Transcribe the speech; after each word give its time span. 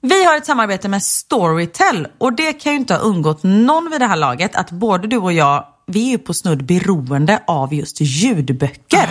Vi 0.00 0.24
har 0.24 0.36
ett 0.36 0.46
samarbete 0.46 0.88
med 0.88 1.02
Storytel 1.02 2.08
och 2.18 2.32
det 2.32 2.52
kan 2.52 2.72
ju 2.72 2.78
inte 2.78 2.94
ha 2.94 3.00
undgått 3.00 3.42
någon 3.42 3.90
vid 3.90 4.00
det 4.00 4.06
här 4.06 4.16
laget 4.16 4.56
att 4.56 4.70
både 4.70 5.08
du 5.08 5.16
och 5.16 5.32
jag, 5.32 5.66
vi 5.86 6.06
är 6.06 6.10
ju 6.10 6.18
på 6.18 6.34
snudd 6.34 6.64
beroende 6.64 7.42
av 7.46 7.74
just 7.74 8.00
ljudböcker. 8.00 9.08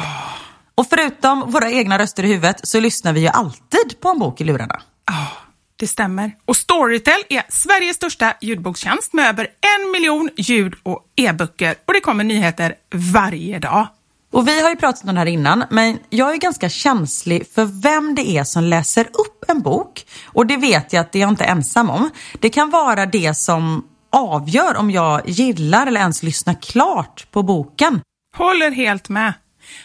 Och 0.78 0.88
förutom 0.90 1.52
våra 1.52 1.72
egna 1.72 2.00
röster 2.00 2.24
i 2.24 2.28
huvudet 2.28 2.60
så 2.64 2.80
lyssnar 2.80 3.14
vi 3.14 3.20
ju 3.20 3.28
alltid 3.28 4.00
på 4.02 4.10
en 4.10 4.20
bok 4.20 4.42
i 4.42 4.44
lurarna. 4.44 4.82
Ja, 5.06 5.28
det 5.76 5.88
stämmer. 5.88 6.32
Och 6.46 6.56
Storytel 6.56 7.24
är 7.30 7.44
Sveriges 7.50 7.96
största 7.96 8.34
ljudbokstjänst 8.42 9.14
med 9.14 9.30
över 9.30 9.48
en 9.78 9.92
miljon 9.92 10.30
ljud 10.38 10.74
och 10.84 11.04
e-böcker 11.16 11.76
och 11.86 11.94
det 11.94 12.00
kommer 12.00 12.24
nyheter 12.24 12.76
varje 12.94 13.60
dag. 13.60 13.88
Och 14.32 14.48
vi 14.48 14.62
har 14.62 14.70
ju 14.70 14.76
pratat 14.76 15.04
om 15.04 15.16
det 15.16 15.20
här 15.20 15.26
innan, 15.26 15.64
men 15.70 16.00
jag 16.10 16.34
är 16.34 16.38
ganska 16.38 16.70
känslig 16.70 17.48
för 17.54 17.66
vem 17.66 18.16
det 18.16 18.30
är 18.30 18.44
som 18.44 18.64
läser 18.64 19.06
upp 19.06 19.46
en 19.48 19.62
bok. 19.62 20.06
Och 20.26 20.46
det 20.46 20.58
vet 20.58 20.94
jag 20.94 21.02
att 21.02 21.12
det 21.12 21.20
är 21.20 21.22
jag 21.22 21.30
inte 21.30 21.46
ensam 21.46 21.90
om. 21.90 22.10
Det 22.40 22.50
kan 22.50 22.70
vara 22.70 23.06
det 23.06 23.38
som 23.38 23.84
avgör 24.12 24.78
om 24.78 24.92
jag 24.92 25.30
gillar 25.30 25.88
eller 25.88 26.02
ens 26.02 26.24
lyssnar 26.24 26.54
klart 26.54 27.32
på 27.32 27.44
boken. 27.44 28.02
Håller 28.38 28.72
helt 28.72 29.10
med. 29.10 29.34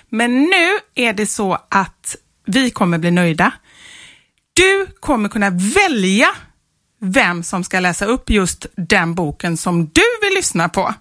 Men 0.09 0.43
nu 0.43 0.79
är 0.95 1.13
det 1.13 1.27
så 1.27 1.59
att 1.69 2.17
vi 2.47 2.71
kommer 2.71 2.99
bli 2.99 3.11
nöjda. 3.11 3.53
Du 4.55 4.87
kommer 5.01 5.29
kunna 5.29 5.51
välja 5.51 6.29
vem 7.01 7.43
som 7.43 7.65
ska 7.65 7.81
läsa 7.81 8.05
upp 8.05 8.31
just 8.31 8.67
den 8.77 9.15
boken 9.15 9.57
som 9.57 9.85
du 9.87 10.03
vill 10.23 10.35
lyssna 10.35 10.69
på. 10.69 10.95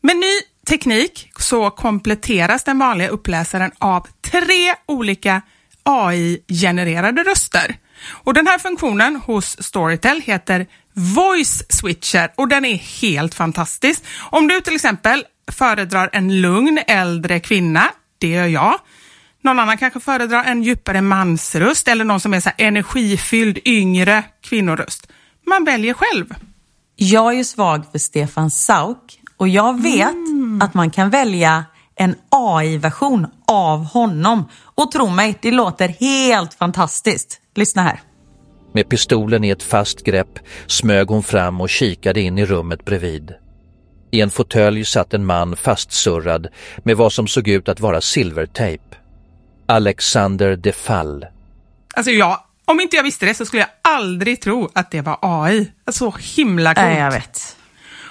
Med 0.00 0.16
ny 0.16 0.40
teknik 0.68 1.30
så 1.38 1.70
kompletteras 1.70 2.64
den 2.64 2.78
vanliga 2.78 3.08
uppläsaren 3.08 3.72
av 3.78 4.06
tre 4.30 4.74
olika 4.86 5.42
AI-genererade 5.82 7.22
röster. 7.22 7.76
Och 8.10 8.34
Den 8.34 8.46
här 8.46 8.58
funktionen 8.58 9.16
hos 9.16 9.62
Storytel 9.62 10.20
heter 10.20 10.66
Voice 10.94 11.62
Switcher 11.68 12.32
och 12.34 12.48
den 12.48 12.64
är 12.64 12.76
helt 12.76 13.34
fantastisk. 13.34 14.02
Om 14.30 14.48
du 14.48 14.60
till 14.60 14.74
exempel 14.74 15.24
föredrar 15.52 16.10
en 16.12 16.40
lugn 16.40 16.80
äldre 16.86 17.40
kvinna, 17.40 17.90
det 18.18 18.28
gör 18.28 18.46
jag, 18.46 18.74
någon 19.42 19.58
annan 19.58 19.78
kanske 19.78 20.00
föredrar 20.00 20.44
en 20.44 20.62
djupare 20.62 21.00
mansröst 21.00 21.88
eller 21.88 22.04
någon 22.04 22.20
som 22.20 22.34
är 22.34 22.40
så 22.40 22.50
energifylld 22.58 23.58
yngre 23.64 24.24
kvinnoröst. 24.42 25.08
Man 25.46 25.64
väljer 25.64 25.94
själv. 25.94 26.26
Jag 26.96 27.32
är 27.32 27.36
ju 27.36 27.44
svag 27.44 27.82
för 27.92 27.98
Stefan 27.98 28.50
Sauk 28.50 29.20
och 29.36 29.48
jag 29.48 29.82
vet 29.82 30.12
mm. 30.12 30.60
att 30.62 30.74
man 30.74 30.90
kan 30.90 31.10
välja 31.10 31.64
en 31.96 32.14
AI-version 32.30 33.26
av 33.46 33.84
honom. 33.84 34.48
Och 34.62 34.92
tro 34.92 35.08
mig, 35.08 35.38
det 35.42 35.50
låter 35.50 35.88
helt 35.88 36.54
fantastiskt. 36.54 37.40
Lyssna 37.54 37.82
här. 37.82 38.00
Med 38.72 38.88
pistolen 38.88 39.44
i 39.44 39.50
ett 39.50 39.62
fast 39.62 40.04
grepp 40.04 40.38
smög 40.66 41.08
hon 41.08 41.22
fram 41.22 41.60
och 41.60 41.68
kikade 41.68 42.20
in 42.20 42.38
i 42.38 42.46
rummet 42.46 42.84
bredvid. 42.84 43.34
I 44.10 44.20
en 44.20 44.30
fåtölj 44.30 44.84
satt 44.84 45.14
en 45.14 45.26
man 45.26 45.56
fastsurrad 45.56 46.48
med 46.78 46.96
vad 46.96 47.12
som 47.12 47.26
såg 47.26 47.48
ut 47.48 47.68
att 47.68 47.80
vara 47.80 48.00
silvertejp. 48.00 48.82
Alexander 49.66 50.56
de 50.56 50.72
Fall. 50.72 51.26
Alltså 51.94 52.10
jag, 52.10 52.40
om 52.64 52.80
inte 52.80 52.96
jag 52.96 53.02
visste 53.02 53.26
det 53.26 53.34
så 53.34 53.46
skulle 53.46 53.62
jag 53.62 53.94
aldrig 53.94 54.40
tro 54.40 54.68
att 54.74 54.90
det 54.90 55.00
var 55.00 55.18
AI. 55.20 55.72
Så 55.90 56.14
himla 56.36 56.74
coolt. 56.74 56.86
Nej, 56.86 56.98
jag 56.98 57.12
vet. 57.12 57.56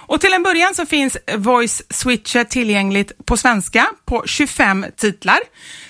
Och 0.07 0.21
till 0.21 0.33
en 0.33 0.43
början 0.43 0.75
så 0.75 0.85
finns 0.85 1.17
Voice 1.37 1.83
Switcher 1.89 2.43
tillgängligt 2.43 3.11
på 3.25 3.37
svenska 3.37 3.87
på 4.05 4.23
25 4.25 4.85
titlar. 4.95 5.39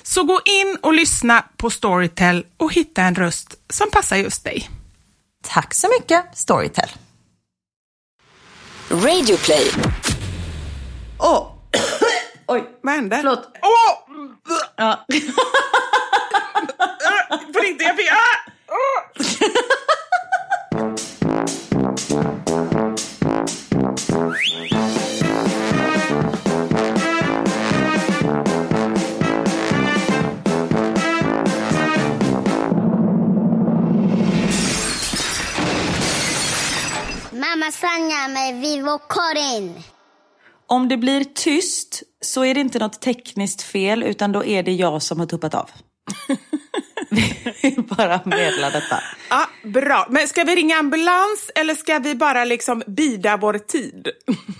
Så 0.03 0.23
gå 0.23 0.41
in 0.45 0.77
och 0.81 0.93
lyssna 0.93 1.43
på 1.57 1.69
Storytel 1.69 2.45
och 2.57 2.73
hitta 2.73 3.01
en 3.01 3.15
röst 3.15 3.55
som 3.69 3.91
passar 3.91 4.17
just 4.17 4.43
dig. 4.43 4.69
Tack 5.47 5.73
så 5.73 5.87
mycket 5.99 6.23
Storytel. 6.33 6.89
Radioplay. 8.89 9.71
Åh! 11.19 11.37
Oh. 11.37 11.51
Oj, 12.47 12.63
vad 12.81 12.93
hände? 12.93 13.17
Förlåt. 13.17 13.47
Åh! 13.61 13.69
Oh! 14.17 14.31
Ja. 14.75 15.05
På 17.53 17.59
riktigt, 17.59 17.87
jag 17.87 17.95
fick... 17.95 18.09
Mamma 37.37 37.71
Sanja 37.71 38.27
med 38.27 38.61
Vivo 38.61 38.97
Karin. 38.97 39.83
Om 40.67 40.87
det 40.87 40.97
blir 40.97 41.23
tyst 41.23 42.03
så 42.21 42.45
är 42.45 42.53
det 42.53 42.59
inte 42.59 42.79
något 42.79 43.01
tekniskt 43.01 43.61
fel 43.61 44.03
utan 44.03 44.31
då 44.31 44.45
är 44.45 44.63
det 44.63 44.71
jag 44.71 45.01
som 45.01 45.19
har 45.19 45.25
tuppat 45.25 45.53
av. 45.53 45.69
vi 47.61 47.75
bara 47.77 48.21
medla 48.25 48.69
detta. 48.69 49.03
Ja, 49.29 49.49
bra. 49.63 50.07
Men 50.09 50.27
ska 50.27 50.43
vi 50.43 50.55
ringa 50.55 50.77
ambulans 50.77 51.51
eller 51.55 51.75
ska 51.75 51.99
vi 51.99 52.15
bara 52.15 52.45
liksom 52.45 52.83
bida 52.87 53.37
vår 53.37 53.53
tid? 53.53 54.07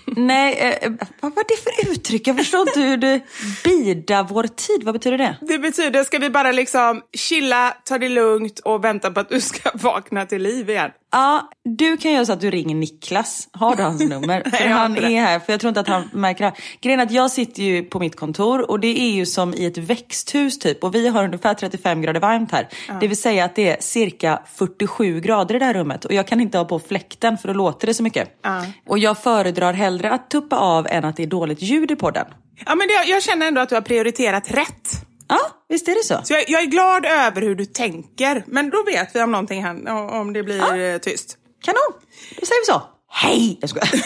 Nej, 0.06 0.54
eh, 0.82 0.92
vad 1.20 1.36
var 1.36 1.44
det 1.48 1.64
för 1.64 1.92
uttryck? 1.92 2.28
Jag 2.28 2.38
förstår 2.38 2.68
inte 2.68 2.80
hur 2.80 2.98
det... 2.98 3.22
Bida 3.64 4.24
vår 4.24 4.44
tid, 4.44 4.84
vad 4.84 4.94
betyder 4.94 5.18
det? 5.18 5.38
Det 5.42 5.60
betyder, 5.60 6.04
ska 6.04 6.20
vi 6.20 6.30
bara 6.30 6.52
liksom 6.52 7.02
chilla, 7.14 7.78
ta 7.86 7.98
det 7.98 8.10
lugnt 8.10 8.60
och 8.60 8.84
vänta 8.84 9.12
på 9.12 9.20
att 9.20 9.30
du 9.30 9.42
ska 9.42 9.70
vakna 9.74 10.26
till 10.26 10.42
liv 10.42 10.70
igen? 10.70 10.92
Ja, 11.12 11.50
du 11.64 11.98
kan 11.98 12.12
göra 12.12 12.26
så 12.26 12.34
att 12.34 12.42
du 12.42 12.52
ringer 12.52 12.76
Niklas. 12.76 13.50
Har 13.52 13.76
du 13.76 13.84
hans 13.84 14.02
nummer? 14.02 14.44
För 14.58 14.68
han 14.68 14.98
är 14.98 15.22
här, 15.22 15.40
för 15.40 15.54
jag 15.54 15.60
tror 15.60 15.70
inte 15.70 15.80
att 15.80 15.88
han 15.88 16.10
märker 16.14 16.46
det. 16.46 16.54
Grejen 16.82 17.00
är 17.00 17.04
att 17.04 17.12
jag 17.12 17.32
sitter 17.32 17.64
ju 17.64 17.84
på 17.84 18.00
mitt 18.00 18.16
kontor 18.16 18.72
och 18.72 18.80
det 18.80 19.00
är 19.00 19.12
ju 19.12 19.26
som 19.26 19.54
i 19.54 19.66
ett 19.66 19.78
växthus 19.78 20.60
typ. 20.60 20.84
Och 20.84 20.96
vi 20.96 21.08
har 21.08 21.24
ungefär 21.24 21.54
35 21.54 22.02
grader 22.02 22.20
varmt 22.20 22.52
här. 22.52 22.68
Ja. 22.88 22.94
Det 23.02 23.08
vill 23.08 23.18
säga 23.18 23.46
att 23.46 23.56
det 23.56 23.70
är 23.70 23.78
cirka 23.80 24.40
47 24.56 25.20
grader 25.20 25.56
i 25.56 25.60
det 25.60 25.66
här 25.66 25.74
rummet. 25.74 26.06
Och 26.06 26.14
jag 26.14 26.28
kan 26.28 26.42
inte 26.42 26.58
ha 26.58 26.66
på 26.66 26.80
fläkten 26.80 27.38
för 27.38 27.48
då 27.48 27.54
låter 27.54 27.88
det 27.88 27.94
så 27.94 28.04
mycket. 28.04 28.40
Ja. 28.44 28.66
Och 28.88 29.00
jag 29.00 29.18
föredrar 29.18 29.74
hellre 29.74 30.12
att 30.12 30.30
tuppa 30.30 30.58
av 30.58 30.88
än 30.88 31.06
att 31.06 31.16
det 31.16 31.24
är 31.24 31.28
dåligt 31.28 31.62
ljud 31.62 31.92
i 31.92 31.96
podden. 31.96 32.26
Ja, 32.66 32.76
men 32.76 32.88
det, 32.88 33.10
jag 33.10 33.24
känner 33.24 33.48
ändå 33.48 33.62
att 33.62 33.70
du 33.70 33.76
har 33.76 33.82
prioriterat 33.82 34.52
rätt. 34.52 35.07
Ja, 35.28 35.40
visst 35.70 35.88
är 35.88 35.96
det 35.96 36.04
så. 36.04 36.22
så 36.24 36.34
jag, 36.34 36.50
jag, 36.50 36.62
är 36.62 36.66
glad 36.66 37.06
över 37.06 37.42
hur 37.42 37.56
du 37.56 37.66
tänker. 37.66 38.44
Men 38.48 38.70
då 38.70 38.84
vet 38.84 39.16
vi 39.16 39.22
om 39.22 39.32
någonting 39.32 39.64
händer, 39.64 39.94
om 39.94 40.34
det 40.34 40.44
blir 40.44 40.58
ja. 40.58 40.78
Eh, 40.78 40.98
tyst. 40.98 41.38
Kanon! 41.62 41.94
Då 42.40 42.46
säger 42.46 42.62
vi 42.62 42.66
så. 42.66 42.82
Hej! 43.10 43.58
Jag 43.62 43.70
skojar. 43.70 43.90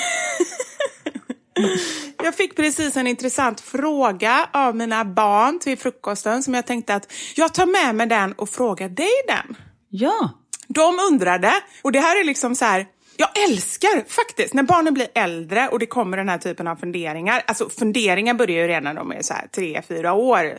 Jag 2.24 2.36
fick 2.36 2.56
precis 2.56 2.98
en 2.98 3.08
intressant 3.08 3.62
fråga 3.62 4.50
av 4.54 4.76
mina 4.76 5.06
barn 5.06 5.60
till 5.60 5.78
frukosten 5.78 6.44
som 6.44 6.54
jag 6.54 6.68
tänkte 6.68 6.96
att 6.96 7.14
jag 7.36 7.54
tar 7.54 7.66
med 7.66 7.96
mig 7.96 8.08
den 8.08 8.34
och 8.34 8.50
frågar 8.50 8.90
dig 8.90 9.12
den. 9.28 9.58
Ja. 9.90 10.30
De 10.68 11.00
undrade, 11.12 11.54
och 11.82 11.92
det 11.92 12.00
här 12.00 12.20
är 12.20 12.24
liksom 12.24 12.56
så 12.56 12.66
här, 12.66 12.88
Jag 13.18 13.30
älskar 13.50 14.10
faktiskt 14.10 14.54
när 14.54 14.64
barnen 14.64 14.94
blir 14.94 15.08
äldre 15.16 15.68
och 15.68 15.80
det 15.80 15.86
kommer 15.86 16.18
den 16.18 16.30
här 16.30 16.38
typen 16.38 16.68
av 16.68 16.76
funderingar. 16.76 17.42
Alltså 17.46 17.70
funderingar 17.70 18.34
börjar 18.34 18.58
ju 18.58 18.68
redan 18.68 18.84
när 18.84 18.94
de 18.94 19.12
är 19.12 19.22
så 19.22 19.34
här 19.34 19.48
tre, 19.56 19.82
fyra 19.88 20.14
år. 20.14 20.58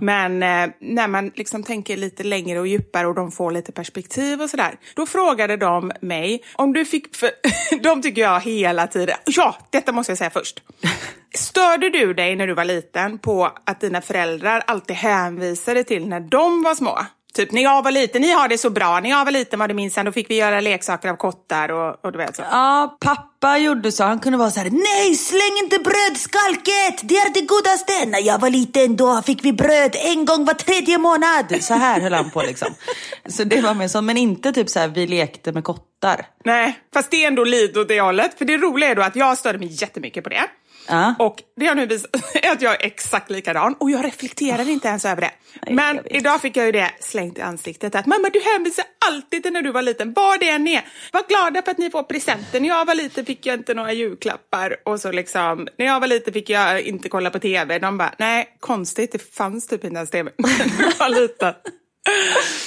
Men 0.00 0.42
eh, 0.42 0.74
när 0.80 1.08
man 1.08 1.32
liksom 1.34 1.62
tänker 1.62 1.96
lite 1.96 2.22
längre 2.22 2.60
och 2.60 2.66
djupare 2.66 3.06
och 3.06 3.14
de 3.14 3.32
får 3.32 3.50
lite 3.50 3.72
perspektiv 3.72 4.42
och 4.42 4.50
sådär. 4.50 4.74
Då 4.94 5.06
frågade 5.06 5.56
de 5.56 5.92
mig 6.00 6.42
om 6.54 6.72
du 6.72 6.84
fick, 6.84 7.16
för 7.16 7.30
de 7.82 8.02
tycker 8.02 8.22
jag 8.22 8.40
hela 8.40 8.86
tiden, 8.86 9.16
ja, 9.24 9.56
detta 9.70 9.92
måste 9.92 10.10
jag 10.12 10.18
säga 10.18 10.30
först. 10.30 10.62
Störde 11.34 11.90
du 11.90 12.14
dig 12.14 12.36
när 12.36 12.46
du 12.46 12.54
var 12.54 12.64
liten 12.64 13.18
på 13.18 13.50
att 13.64 13.80
dina 13.80 14.00
föräldrar 14.00 14.62
alltid 14.66 14.96
hänvisade 14.96 15.84
till 15.84 16.08
när 16.08 16.20
de 16.20 16.62
var 16.62 16.74
små? 16.74 16.98
Typ 17.34 17.52
när 17.52 17.62
jag 17.62 17.82
var 17.82 17.90
liten, 17.90 18.22
ni 18.22 18.32
har 18.32 18.48
det 18.48 18.58
så 18.58 18.70
bra, 18.70 19.00
när 19.00 19.10
jag 19.10 19.24
var 19.24 19.32
liten 19.32 19.58
var 19.58 19.68
det 19.68 19.74
minsann, 19.74 20.04
då 20.04 20.12
fick 20.12 20.30
vi 20.30 20.36
göra 20.36 20.60
leksaker 20.60 21.08
av 21.08 21.16
kottar 21.16 21.68
och, 21.68 22.04
och 22.04 22.12
du 22.12 22.18
vet 22.18 22.36
så. 22.36 22.42
Ja, 22.50 22.96
pappa 23.00 23.58
gjorde 23.58 23.92
så. 23.92 24.04
Han 24.04 24.18
kunde 24.18 24.38
vara 24.38 24.50
så 24.50 24.60
här: 24.60 24.70
nej 24.70 25.14
släng 25.14 25.58
inte 25.62 25.78
brödskalket, 25.78 27.08
det 27.08 27.14
är 27.14 27.34
det 27.34 27.40
godaste. 27.40 28.06
När 28.06 28.20
jag 28.20 28.38
var 28.38 28.50
liten 28.50 28.96
då 28.96 29.22
fick 29.22 29.44
vi 29.44 29.52
bröd 29.52 29.96
en 29.98 30.24
gång 30.24 30.44
var 30.44 30.54
tredje 30.54 30.98
månad. 30.98 31.62
Så 31.64 31.74
här 31.74 32.00
höll 32.00 32.12
han 32.12 32.30
på 32.30 32.42
liksom. 32.42 32.68
Så 33.26 33.44
det 33.44 33.60
var 33.60 33.74
mer 33.74 33.88
så, 33.88 34.02
men 34.02 34.16
inte 34.16 34.52
typ 34.52 34.70
så 34.70 34.78
här, 34.78 34.88
vi 34.88 35.06
lekte 35.06 35.52
med 35.52 35.64
kottar. 35.64 36.26
Nej, 36.44 36.78
fast 36.94 37.10
det 37.10 37.24
är 37.24 37.28
ändå 37.28 37.44
lite 37.44 37.80
åt 37.80 37.88
det 37.88 38.00
hållet. 38.00 38.38
För 38.38 38.44
det 38.44 38.56
roliga 38.56 38.90
är 38.90 38.94
då 38.94 39.02
att 39.02 39.16
jag 39.16 39.38
störde 39.38 39.58
mig 39.58 39.68
jättemycket 39.70 40.24
på 40.24 40.30
det. 40.30 40.42
Ja. 40.88 41.14
Och 41.18 41.42
det 41.56 41.66
har 41.66 41.74
nu 41.74 41.86
visat 41.86 42.10
att 42.52 42.62
jag 42.62 42.82
är 42.82 42.86
exakt 42.86 43.30
likadan 43.30 43.74
och 43.74 43.90
jag 43.90 44.04
reflekterar 44.04 44.68
inte 44.68 44.88
ens 44.88 45.04
över 45.04 45.20
det. 45.20 45.30
Nej, 45.62 45.74
Men 45.74 46.00
idag 46.06 46.40
fick 46.40 46.56
jag 46.56 46.66
ju 46.66 46.72
det 46.72 46.90
slängt 47.00 47.38
i 47.38 47.40
ansiktet 47.40 47.94
att 47.94 48.06
mamma 48.06 48.28
du 48.32 48.40
hänvisar 48.40 48.84
alltid 49.06 49.42
till 49.42 49.52
när 49.52 49.62
du 49.62 49.70
var 49.72 49.82
liten, 49.82 50.12
var 50.12 50.38
det 50.38 50.48
än 50.48 50.66
är. 50.66 50.84
Var 51.12 51.28
glada 51.28 51.62
för 51.62 51.70
att 51.70 51.78
ni 51.78 51.90
får 51.90 52.02
presenter. 52.02 52.60
När 52.60 52.68
jag 52.68 52.84
var 52.84 52.94
liten 52.94 53.24
fick 53.24 53.46
jag 53.46 53.54
inte 53.58 53.74
några 53.74 53.92
julklappar 53.92 54.76
och 54.84 55.00
så 55.00 55.12
liksom, 55.12 55.68
när 55.78 55.86
jag 55.86 56.00
var 56.00 56.06
liten 56.06 56.32
fick 56.32 56.50
jag 56.50 56.80
inte 56.82 57.08
kolla 57.08 57.30
på 57.30 57.38
tv. 57.38 57.78
De 57.78 57.98
bara, 57.98 58.14
nej 58.18 58.56
konstigt, 58.60 59.12
det 59.12 59.34
fanns 59.34 59.66
typ 59.66 59.84
inte 59.84 59.96
ens 59.96 60.10
tv 60.10 60.30
när 60.38 60.50
jag 60.78 60.98
var 60.98 61.20
liten. 61.20 61.54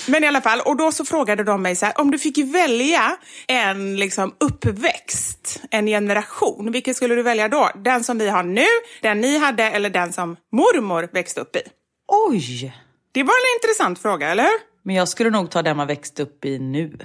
Men 0.08 0.24
i 0.24 0.28
alla 0.28 0.42
fall, 0.42 0.62
och 0.62 0.78
då 0.78 0.92
så 0.92 1.06
frågade 1.06 1.44
de 1.44 1.62
mig 1.62 1.76
så 1.76 1.86
här, 1.86 2.02
om 2.02 2.12
du 2.12 2.20
fick 2.20 2.38
välja 2.38 3.18
en 3.48 3.98
liksom 3.98 4.36
uppväxt, 4.40 5.62
en 5.72 5.88
generation, 5.88 6.72
vilken 6.72 6.96
skulle 6.96 7.16
du 7.16 7.22
välja 7.22 7.48
då? 7.48 7.70
Den 7.76 8.04
som 8.04 8.18
vi 8.18 8.30
har 8.30 8.44
nu, 8.44 8.66
den 9.02 9.22
ni 9.22 9.38
hade 9.38 9.64
eller 9.64 9.90
den 9.90 10.14
som 10.14 10.36
mormor 10.52 11.10
växte 11.14 11.42
upp 11.42 11.56
i? 11.56 11.62
Oj! 12.08 12.76
Det 13.12 13.24
var 13.24 13.34
en 13.34 13.64
intressant 13.64 14.00
fråga, 14.00 14.30
eller 14.30 14.44
hur? 14.44 14.60
Men 14.84 14.96
jag 14.96 15.08
skulle 15.08 15.30
nog 15.30 15.52
ta 15.52 15.62
den 15.62 15.78
man 15.78 15.88
växt 15.88 16.20
upp 16.20 16.46
i 16.46 16.60
nu. 16.60 16.98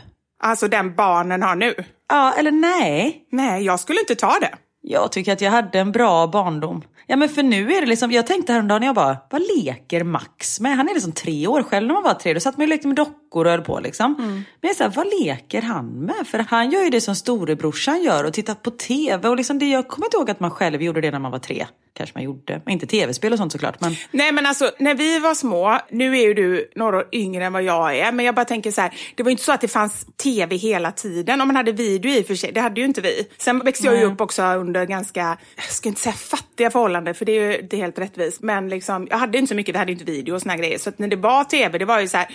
Alltså 0.43 0.69
den 0.69 0.95
barnen 0.95 1.43
har 1.43 1.55
nu. 1.55 1.75
Ja, 2.09 2.35
eller 2.39 2.51
nej. 2.51 3.25
Nej, 3.33 3.65
jag 3.65 3.81
skulle 3.81 4.01
inte 4.01 4.15
ta 4.15 4.39
det. 4.41 4.55
Jag 4.83 5.13
tycker 5.13 5.33
att 5.33 5.41
jag 5.41 5.51
hade 5.51 5.79
en 5.79 5.93
bra 5.93 6.27
barndom. 6.27 6.83
Ja 7.07 7.17
men 7.17 7.29
för 7.29 7.43
nu 7.43 7.73
är 7.73 7.81
det 7.81 7.87
liksom, 7.87 8.13
jag 8.13 8.27
tänkte 8.27 8.53
häromdagen, 8.53 8.83
jag 8.83 8.95
bara, 8.95 9.17
vad 9.31 9.43
leker 9.57 10.05
Max 10.05 10.61
med? 10.61 10.77
Han 10.77 10.89
är 10.89 10.95
liksom 10.95 11.13
tre 11.13 11.47
år, 11.47 11.63
själv 11.63 11.87
när 11.87 11.95
man 11.95 12.03
var 12.03 12.15
tre, 12.15 12.35
då 12.35 12.41
satt 12.41 12.57
man 12.57 12.65
och 12.65 12.69
lekte 12.69 12.89
med 12.89 12.97
dockor 12.97 13.20
och 13.37 13.51
höll 13.51 13.61
på 13.61 13.81
liksom. 13.81 14.15
Men 14.19 14.45
jag 14.61 14.71
är 14.71 14.75
så 14.75 14.83
här, 14.83 14.91
vad 14.91 15.07
leker 15.21 15.63
han 15.63 15.87
med? 15.87 16.27
För 16.27 16.39
han 16.39 16.71
gör 16.71 16.85
ju 16.85 16.91
det 16.91 17.01
som 17.01 17.15
storebrorsan 17.15 18.03
gör 18.03 18.25
och 18.25 18.33
tittar 18.33 18.55
på 18.55 18.71
tv 18.71 19.29
och 19.29 19.37
liksom 19.37 19.59
det, 19.59 19.67
jag 19.67 19.89
kommer 19.89 20.07
inte 20.07 20.17
ihåg 20.17 20.31
att 20.31 20.41
man 20.41 20.51
själv 20.51 20.83
gjorde 20.83 21.01
det 21.01 21.11
när 21.11 21.19
man 21.19 21.33
var 21.33 21.39
tre. 21.39 21.67
Kanske 21.95 22.19
man 22.19 22.25
gjorde, 22.25 22.61
men 22.65 22.73
inte 22.73 22.87
tv-spel 22.87 23.33
och 23.33 23.39
sånt 23.39 23.53
såklart. 23.53 23.81
Men 23.81 23.97
Nej 24.11 24.33
men 24.33 24.47
alltså 24.47 24.71
när 24.79 24.95
vi 24.95 25.19
var 25.19 25.35
små, 25.35 25.79
nu 25.91 26.19
är 26.19 26.23
ju 26.23 26.35
du 26.35 26.71
några 26.75 26.97
år 26.97 27.09
yngre 27.13 27.45
än 27.45 27.53
vad 27.53 27.63
jag 27.63 27.97
är, 27.99 28.13
men 28.13 28.27
jag 28.27 28.35
bara 28.35 28.45
tänker 28.45 28.71
så 28.71 28.81
här, 28.81 28.95
det 29.15 29.23
var 29.23 29.31
ju 29.31 29.33
inte 29.33 29.45
så 29.45 29.53
att 29.53 29.61
det 29.61 29.69
fanns 29.69 30.07
tv 30.23 30.57
hela 30.57 30.93
tiden. 30.93 31.41
Om 31.41 31.49
man 31.49 31.57
hade 31.57 31.73
video 31.73 32.13
i 32.13 32.23
och 32.23 32.27
för 32.27 32.35
sig, 32.35 32.53
det 32.53 32.61
hade 32.61 32.81
ju 32.81 32.87
inte 32.87 33.01
vi. 33.01 33.27
Sen 33.39 33.59
växte 33.59 33.87
jag 33.87 33.97
ju 33.97 34.05
upp 34.05 34.21
också 34.21 34.43
under 34.43 34.87
ganska, 34.87 35.39
jag 35.57 35.65
ska 35.65 35.89
inte 35.89 36.01
säga 36.01 36.13
fattiga 36.13 36.71
förhållanden, 36.71 37.15
för 37.15 37.25
det 37.25 37.33
är 37.33 37.51
ju 37.51 37.59
inte 37.59 37.77
helt 37.77 37.99
rättvist, 37.99 38.43
men 38.43 38.69
liksom, 38.69 39.07
jag 39.11 39.19
hade 39.19 39.39
inte 39.39 39.49
så 39.49 39.55
mycket, 39.55 39.75
vi 39.75 39.79
hade 39.79 39.93
inte 39.93 40.05
video 40.05 40.35
och 40.35 40.43
såna 40.43 40.57
grejer. 40.57 40.79
Så 40.79 40.93
när 40.97 41.09
det 41.09 41.17
var 41.17 41.45
tv, 41.45 41.79
det 41.79 41.85
var 41.85 42.01
ju 42.01 42.09
så 42.09 42.17
här 42.17 42.29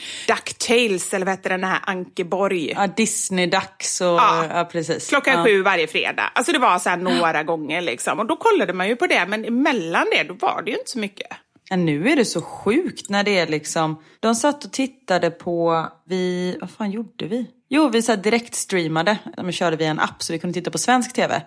Ducktails, 0.88 1.14
eller 1.14 1.26
vad 1.26 1.36
hette 1.36 1.50
den 1.50 1.64
här 1.64 1.80
Ankeborg. 1.84 2.72
ja, 2.76 2.88
Disney-dags 2.88 4.02
och, 4.02 4.08
Ja. 4.08 4.46
ja, 4.54 4.66
precis. 4.72 5.10
Klockan 5.10 5.38
ja. 5.38 5.44
sju 5.46 5.62
varje 5.62 5.88
fredag. 5.88 6.32
Alltså 6.36 6.52
det 6.52 6.60
var 6.60 6.80
så 6.80 6.90
här 6.90 6.98
några 6.98 7.44
gånger 7.44 7.82
liksom. 7.82 8.20
Och 8.20 8.26
då 8.26 8.36
kollade 8.36 8.74
man 8.74 8.88
ju 8.88 8.96
på 8.96 9.08
det, 9.08 9.26
men 9.28 9.46
emellan 9.46 10.06
det, 10.12 10.24
då 10.24 10.34
var 10.34 10.62
det 10.62 10.72
ju 10.72 10.78
inte 10.78 10.92
så 10.92 11.00
mycket. 11.00 11.28
Ja, 11.70 11.76
nu 11.76 12.10
är 12.10 12.16
det 12.16 12.26
så 12.26 12.42
sjukt 12.42 13.10
när 13.10 13.24
det 13.24 13.38
är 13.40 13.48
liksom, 13.48 14.04
de 14.20 14.36
satt 14.36 14.66
och 14.66 14.72
tittade 14.72 15.32
på, 15.32 15.88
vi, 16.08 16.58
vad 16.62 16.70
fan 16.70 16.92
gjorde 16.92 17.26
vi? 17.26 17.48
Jo, 17.70 17.90
vi 17.90 18.02
så 18.02 18.12
här 18.12 18.18
direkt 18.18 18.56
streamade, 18.56 19.18
men 19.38 19.52
körde 19.52 19.76
via 19.78 19.90
en 19.90 20.00
app 20.00 20.24
så 20.24 20.34
vi 20.34 20.40
kunde 20.40 20.54
titta 20.54 20.72
på 20.72 20.78
svensk 20.78 21.14
tv. 21.14 21.42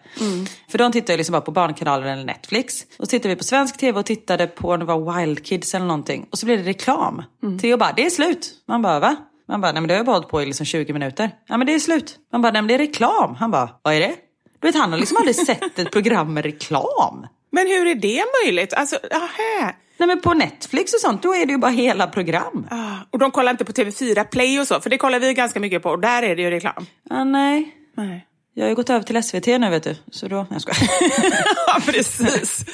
För 0.71 0.79
de 0.79 0.93
tittade 0.93 1.13
ju 1.13 1.17
liksom 1.17 1.33
bara 1.33 1.41
på 1.41 1.51
Barnkanalen 1.51 2.09
eller 2.09 2.25
Netflix. 2.25 2.83
Och 2.99 3.05
så 3.05 3.11
tittade 3.11 3.29
vi 3.35 3.37
på 3.37 3.45
svensk 3.45 3.79
tv 3.79 3.99
och 4.01 4.07
tittade 4.07 4.47
på, 4.47 4.77
det 4.77 4.85
var 4.85 5.19
Wild 5.21 5.45
Kids 5.47 5.75
eller 5.75 5.87
någonting. 5.87 6.27
Och 6.31 6.39
så 6.39 6.47
blev 6.47 6.59
det 6.59 6.71
reklam. 6.71 7.23
Theo 7.61 7.77
bara, 7.77 7.93
det 7.93 8.07
är 8.07 8.11
slut. 8.11 8.51
Man 8.69 8.83
bara, 8.83 9.01
va? 9.01 9.17
Man 9.49 9.61
bara, 9.61 9.73
nej 9.73 9.81
men 9.83 9.89
det 9.89 9.95
har 9.95 9.99
ju 9.99 10.05
bara 10.05 10.17
hållit 10.17 10.29
på 10.29 10.43
i 10.43 10.47
liksom 10.47 10.67
20 10.67 10.93
minuter. 10.93 11.31
Ja 11.47 11.57
men 11.57 11.67
det 11.67 11.75
är 11.75 11.79
slut. 11.79 12.17
Man 12.33 12.43
bara, 12.43 12.53
nej 12.53 12.63
men 12.63 12.69
det 12.69 12.75
är 12.75 12.79
reklam. 12.79 13.35
Han 13.35 13.51
bara, 13.51 13.71
vad 13.83 13.95
är 13.95 14.01
det? 14.01 14.15
Du 14.61 14.69
vet 14.69 14.77
han 14.77 14.93
har 14.93 14.99
liksom 14.99 15.17
aldrig 15.17 15.37
sett 15.37 15.79
ett 15.79 15.91
program 15.93 16.35
med 16.35 16.45
reklam. 16.45 17.27
Men 17.53 17.67
hur 17.67 17.87
är 17.87 17.95
det 17.95 18.25
möjligt? 18.45 18.73
Alltså, 18.75 18.97
aha. 19.15 19.73
Nej 19.99 20.07
men 20.07 20.21
på 20.21 20.35
Netflix 20.35 20.95
och 20.95 21.01
sånt, 21.01 21.23
då 21.23 21.35
är 21.35 21.47
det 21.47 21.53
ju 21.53 21.59
bara 21.59 21.71
hela 21.71 22.07
program. 22.07 22.67
Ah, 22.71 22.97
Och 23.11 23.19
de 23.19 23.31
kollar 23.31 23.51
inte 23.51 23.65
på 23.65 23.73
TV4 23.73 24.25
Play 24.25 24.61
och 24.61 24.67
så, 24.67 24.81
för 24.81 24.91
det 24.91 24.99
kollar 24.99 25.21
vi 25.21 25.35
ganska 25.35 25.61
mycket 25.61 25.83
på 25.83 25.91
och 25.91 25.99
där 26.01 26.23
är 26.23 26.37
det 26.37 26.43
ju 26.43 26.51
reklam. 26.51 26.87
Ja, 27.11 27.25
nej. 27.25 27.75
Nej. 27.97 28.27
Jag 28.59 28.65
har 28.65 28.69
ju 28.69 28.75
gått 28.75 28.91
över 28.91 29.03
till 29.03 29.23
SVT 29.23 29.47
nu 29.47 29.71
vet 29.71 29.83
du. 29.83 29.97
Så 30.11 30.29
då, 30.29 30.37
nej 30.37 30.47
jag 30.51 30.63
skojar. 30.63 30.91
ja, 31.67 31.81
precis. 31.87 32.65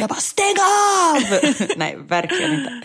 Jag 0.00 0.08
bara 0.08 0.20
stäng 0.20 0.54
av! 0.58 1.40
nej, 1.76 1.98
verkligen 2.08 2.52
inte. 2.52 2.82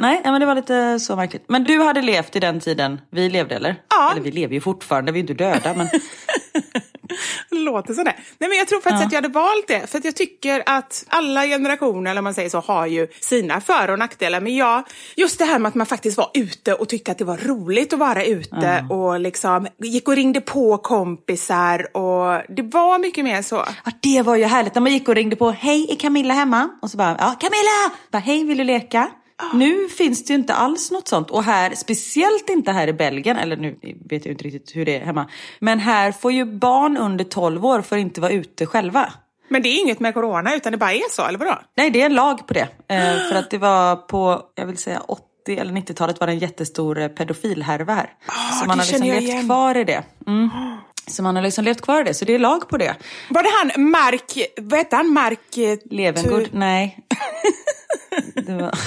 Nej, 0.00 0.20
men 0.24 0.40
det 0.40 0.46
var 0.46 0.54
lite 0.54 1.00
så 1.00 1.16
märkligt. 1.16 1.44
Men 1.48 1.64
du 1.64 1.82
hade 1.82 2.02
levt 2.02 2.36
i 2.36 2.40
den 2.40 2.60
tiden 2.60 3.00
vi 3.10 3.30
levde 3.30 3.54
eller? 3.54 3.76
Ja. 3.88 4.12
Eller 4.12 4.20
vi 4.22 4.30
lever 4.30 4.54
ju 4.54 4.60
fortfarande, 4.60 5.12
vi 5.12 5.18
är 5.18 5.20
inte 5.20 5.34
döda 5.34 5.74
men... 5.74 5.88
Låter 7.50 7.94
sådär. 7.94 8.14
Nej, 8.38 8.48
men 8.48 8.58
jag 8.58 8.68
tror 8.68 8.80
faktiskt 8.80 9.06
att 9.06 9.12
jag 9.12 9.22
hade 9.22 9.34
valt 9.34 9.68
det. 9.68 9.90
För 9.90 9.98
att 9.98 10.04
jag 10.04 10.16
tycker 10.16 10.62
att 10.66 11.04
alla 11.08 11.46
generationer, 11.46 12.10
eller 12.10 12.22
man 12.22 12.34
säger 12.34 12.48
så, 12.48 12.60
har 12.60 12.86
ju 12.86 13.08
sina 13.20 13.60
för 13.60 13.90
och 13.90 13.98
nackdelar. 13.98 14.40
Men 14.40 14.56
jag, 14.56 14.82
just 15.16 15.38
det 15.38 15.44
här 15.44 15.58
med 15.58 15.68
att 15.68 15.74
man 15.74 15.86
faktiskt 15.86 16.18
var 16.18 16.30
ute 16.34 16.74
och 16.74 16.88
tyckte 16.88 17.12
att 17.12 17.18
det 17.18 17.24
var 17.24 17.36
roligt 17.36 17.92
att 17.92 17.98
vara 17.98 18.24
ute 18.24 18.86
och 18.90 19.20
liksom 19.20 19.66
gick 19.78 20.08
och 20.08 20.16
ringde 20.16 20.40
på 20.40 20.78
kompisar 20.78 21.96
och 21.96 22.42
det 22.48 22.62
var 22.62 22.98
mycket 22.98 23.24
mer 23.24 23.42
så. 23.42 23.64
Ja, 23.84 23.92
det 24.02 24.22
var 24.22 24.36
ju 24.36 24.44
härligt 24.44 24.74
när 24.74 24.82
man 24.82 24.92
gick 24.92 25.08
och 25.08 25.14
ringde 25.14 25.36
på, 25.36 25.50
hej 25.50 25.86
är 25.90 25.96
Camilla 25.96 26.34
hemma? 26.34 26.68
Och 26.82 26.90
så 26.90 26.96
bara, 26.96 27.16
ja 27.18 27.34
Camilla! 27.40 27.96
Bara, 28.10 28.18
hej 28.18 28.44
vill 28.44 28.58
du 28.58 28.64
leka? 28.64 29.10
Nu 29.52 29.88
finns 29.88 30.24
det 30.24 30.32
ju 30.32 30.38
inte 30.38 30.54
alls 30.54 30.90
något 30.90 31.08
sånt. 31.08 31.30
Och 31.30 31.44
här, 31.44 31.74
speciellt 31.74 32.48
inte 32.48 32.72
här 32.72 32.88
i 32.88 32.92
Belgien, 32.92 33.36
eller 33.36 33.56
nu 33.56 33.78
vet 34.08 34.24
jag 34.24 34.32
inte 34.32 34.44
riktigt 34.44 34.76
hur 34.76 34.84
det 34.84 34.96
är 34.96 35.04
hemma. 35.04 35.30
Men 35.58 35.80
här 35.80 36.12
får 36.12 36.32
ju 36.32 36.44
barn 36.44 36.96
under 36.96 37.24
12 37.24 37.66
år 37.66 37.82
får 37.82 37.98
inte 37.98 38.20
vara 38.20 38.32
ute 38.32 38.66
själva. 38.66 39.12
Men 39.48 39.62
det 39.62 39.68
är 39.68 39.80
inget 39.80 40.00
med 40.00 40.14
corona, 40.14 40.54
utan 40.54 40.72
det 40.72 40.78
bara 40.78 40.92
är 40.92 41.10
så, 41.10 41.24
eller 41.24 41.38
vadå? 41.38 41.58
Nej, 41.76 41.90
det 41.90 42.02
är 42.02 42.06
en 42.06 42.14
lag 42.14 42.46
på 42.46 42.54
det. 42.54 42.68
Eh, 42.88 43.28
för 43.28 43.34
att 43.34 43.50
det 43.50 43.58
var 43.58 43.96
på, 43.96 44.42
jag 44.54 44.66
vill 44.66 44.78
säga 44.78 45.00
80 45.00 45.58
eller 45.58 45.72
90-talet 45.72 46.20
var 46.20 46.26
det 46.26 46.32
en 46.32 46.38
jättestor 46.38 46.98
eh, 46.98 47.08
pedofilhärva 47.08 47.94
här. 47.94 48.10
så 48.52 48.64
det 48.64 48.68
man 48.68 48.78
har 48.78 48.86
liksom 48.86 49.06
levt 49.06 49.22
igen. 49.22 49.46
kvar 49.46 49.76
i 49.76 49.84
det. 49.84 50.02
Mm. 50.26 50.50
Så 51.06 51.22
man 51.22 51.36
har 51.36 51.42
liksom 51.42 51.64
levt 51.64 51.80
kvar 51.80 52.00
i 52.00 52.04
det, 52.04 52.14
så 52.14 52.24
det 52.24 52.34
är 52.34 52.38
lag 52.38 52.68
på 52.68 52.76
det. 52.76 52.96
Var 53.30 53.42
det 53.42 53.50
han 53.52 53.90
Mark, 53.90 54.38
vad 54.56 54.78
hette 54.78 54.96
han, 54.96 55.12
Mark... 55.12 55.58
eh, 55.58 55.78
Levengood? 55.90 56.48
Nej. 56.52 56.98
det 58.34 58.52
var... 58.54 58.78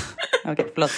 Okej, 0.52 0.72
förlåt. 0.74 0.92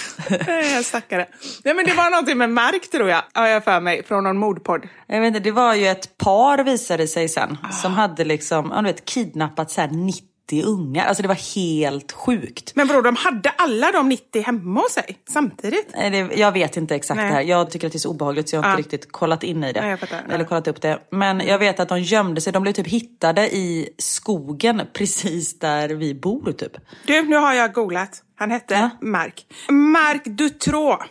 Nej, 0.46 0.72
jag 0.74 0.84
stackare. 0.84 1.26
Nej, 1.64 1.74
men 1.74 1.84
det 1.84 1.94
var 1.94 2.10
någonting 2.10 2.38
med 2.38 2.50
Mark 2.50 2.90
tror 2.90 3.08
jag, 3.08 3.22
har 3.32 3.46
jag 3.46 3.64
för 3.64 3.80
mig, 3.80 4.04
från 4.04 4.24
någon 4.24 4.36
mordpodd. 4.38 4.88
Jag 5.06 5.20
vet 5.20 5.28
inte, 5.28 5.40
det 5.40 5.50
var 5.50 5.74
ju 5.74 5.86
ett 5.86 6.18
par 6.18 6.58
visade 6.64 7.06
sig 7.08 7.28
sen 7.28 7.58
som 7.82 7.92
hade 7.92 8.24
liksom, 8.24 8.70
ja, 8.74 8.80
du 8.80 8.86
vet, 8.86 9.04
kidnappat 9.04 9.70
så 9.70 9.80
här 9.80 9.88
90 9.88 10.22
ungar. 10.64 11.06
Alltså 11.06 11.22
det 11.22 11.28
var 11.28 11.54
helt 11.54 12.12
sjukt. 12.12 12.72
Men 12.74 12.86
bror, 12.88 13.02
de 13.02 13.16
hade 13.16 13.50
alla 13.50 13.92
de 13.92 14.08
90 14.08 14.42
hemma 14.42 14.80
hos 14.80 14.92
sig 14.92 15.18
samtidigt? 15.28 15.90
Nej, 15.96 16.10
det, 16.10 16.18
jag 16.36 16.52
vet 16.52 16.76
inte 16.76 16.94
exakt 16.94 17.16
Nej. 17.16 17.26
det 17.28 17.34
här. 17.34 17.42
Jag 17.42 17.70
tycker 17.70 17.86
att 17.86 17.92
det 17.92 17.96
är 17.96 18.00
så 18.00 18.10
obehagligt 18.10 18.48
så 18.48 18.56
jag 18.56 18.62
har 18.62 18.70
inte 18.70 18.80
Ja. 18.80 18.84
riktigt 18.96 19.12
kollat 19.12 19.42
in 19.42 19.64
i 19.64 19.72
det. 19.72 19.80
Nej, 19.80 19.90
jag 19.90 20.00
fattar. 20.00 20.22
Eller 20.28 20.38
Ja. 20.38 20.44
kollat 20.44 20.68
upp 20.68 20.80
det. 20.82 20.98
Men 21.10 21.40
jag 21.40 21.58
vet 21.58 21.80
att 21.80 21.88
de 21.88 22.00
gömde 22.00 22.40
sig. 22.40 22.52
De 22.52 22.62
blev 22.62 22.72
typ 22.72 22.86
hittade 22.86 23.54
i 23.56 23.88
skogen 23.98 24.82
precis 24.92 25.58
där 25.58 25.88
vi 25.88 26.14
bor 26.14 26.52
typ. 26.52 26.72
Du, 27.06 27.22
nu 27.22 27.36
har 27.36 27.54
jag 27.54 27.72
googlat. 27.72 28.22
Han 28.42 28.50
hette 28.50 28.74
Ja. 28.74 28.90
Mark. 29.00 29.46
Mark 29.70 30.24
Dutroux. 30.24 31.04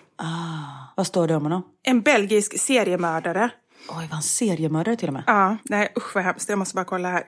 Vad 0.95 1.07
står 1.07 1.27
det 1.27 1.35
om 1.35 1.43
honom? 1.43 1.63
En 1.83 2.01
belgisk 2.01 2.59
seriemördare. 2.59 3.49
Oj, 3.89 3.95
var 3.95 4.13
han 4.13 4.21
seriemördare 4.23 4.95
till 4.95 5.07
och 5.07 5.13
med? 5.13 5.23
Ja, 5.27 5.57
nej 5.63 5.93
usch 5.97 6.15
vad 6.15 6.23
hemskt. 6.23 6.49
Jag 6.49 6.59
måste 6.59 6.75
bara 6.75 6.85
kolla 6.85 7.09
här. 7.09 7.23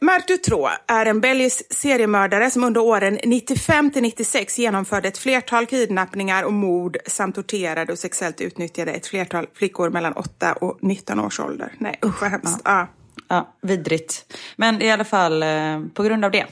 Marc 0.00 0.26
Dutroux 0.26 0.72
är 0.86 1.06
en 1.06 1.20
belgisk 1.20 1.74
seriemördare 1.74 2.50
som 2.50 2.64
under 2.64 2.80
åren 2.80 3.18
95 3.24 3.90
till 3.90 4.02
96 4.02 4.58
genomförde 4.58 5.08
ett 5.08 5.18
flertal 5.18 5.66
kidnappningar 5.66 6.42
och 6.44 6.52
mord 6.52 6.96
samt 7.06 7.34
torterade 7.34 7.92
och 7.92 7.98
sexuellt 7.98 8.40
utnyttjade 8.40 8.92
ett 8.92 9.06
flertal 9.06 9.46
flickor 9.54 9.90
mellan 9.90 10.12
8 10.12 10.52
och 10.52 10.78
19 10.82 11.20
års 11.20 11.40
ålder. 11.40 11.72
Nej 11.78 11.98
usch 12.04 12.22
vad 12.22 12.30
hemskt. 12.30 12.60
Ja. 12.64 12.86
Ja, 13.32 13.54
vidrigt. 13.62 14.38
Men 14.56 14.82
i 14.82 14.90
alla 14.90 15.04
fall 15.04 15.42
eh, 15.42 15.80
på 15.94 16.02
grund 16.02 16.24
av 16.24 16.30
det 16.30 16.46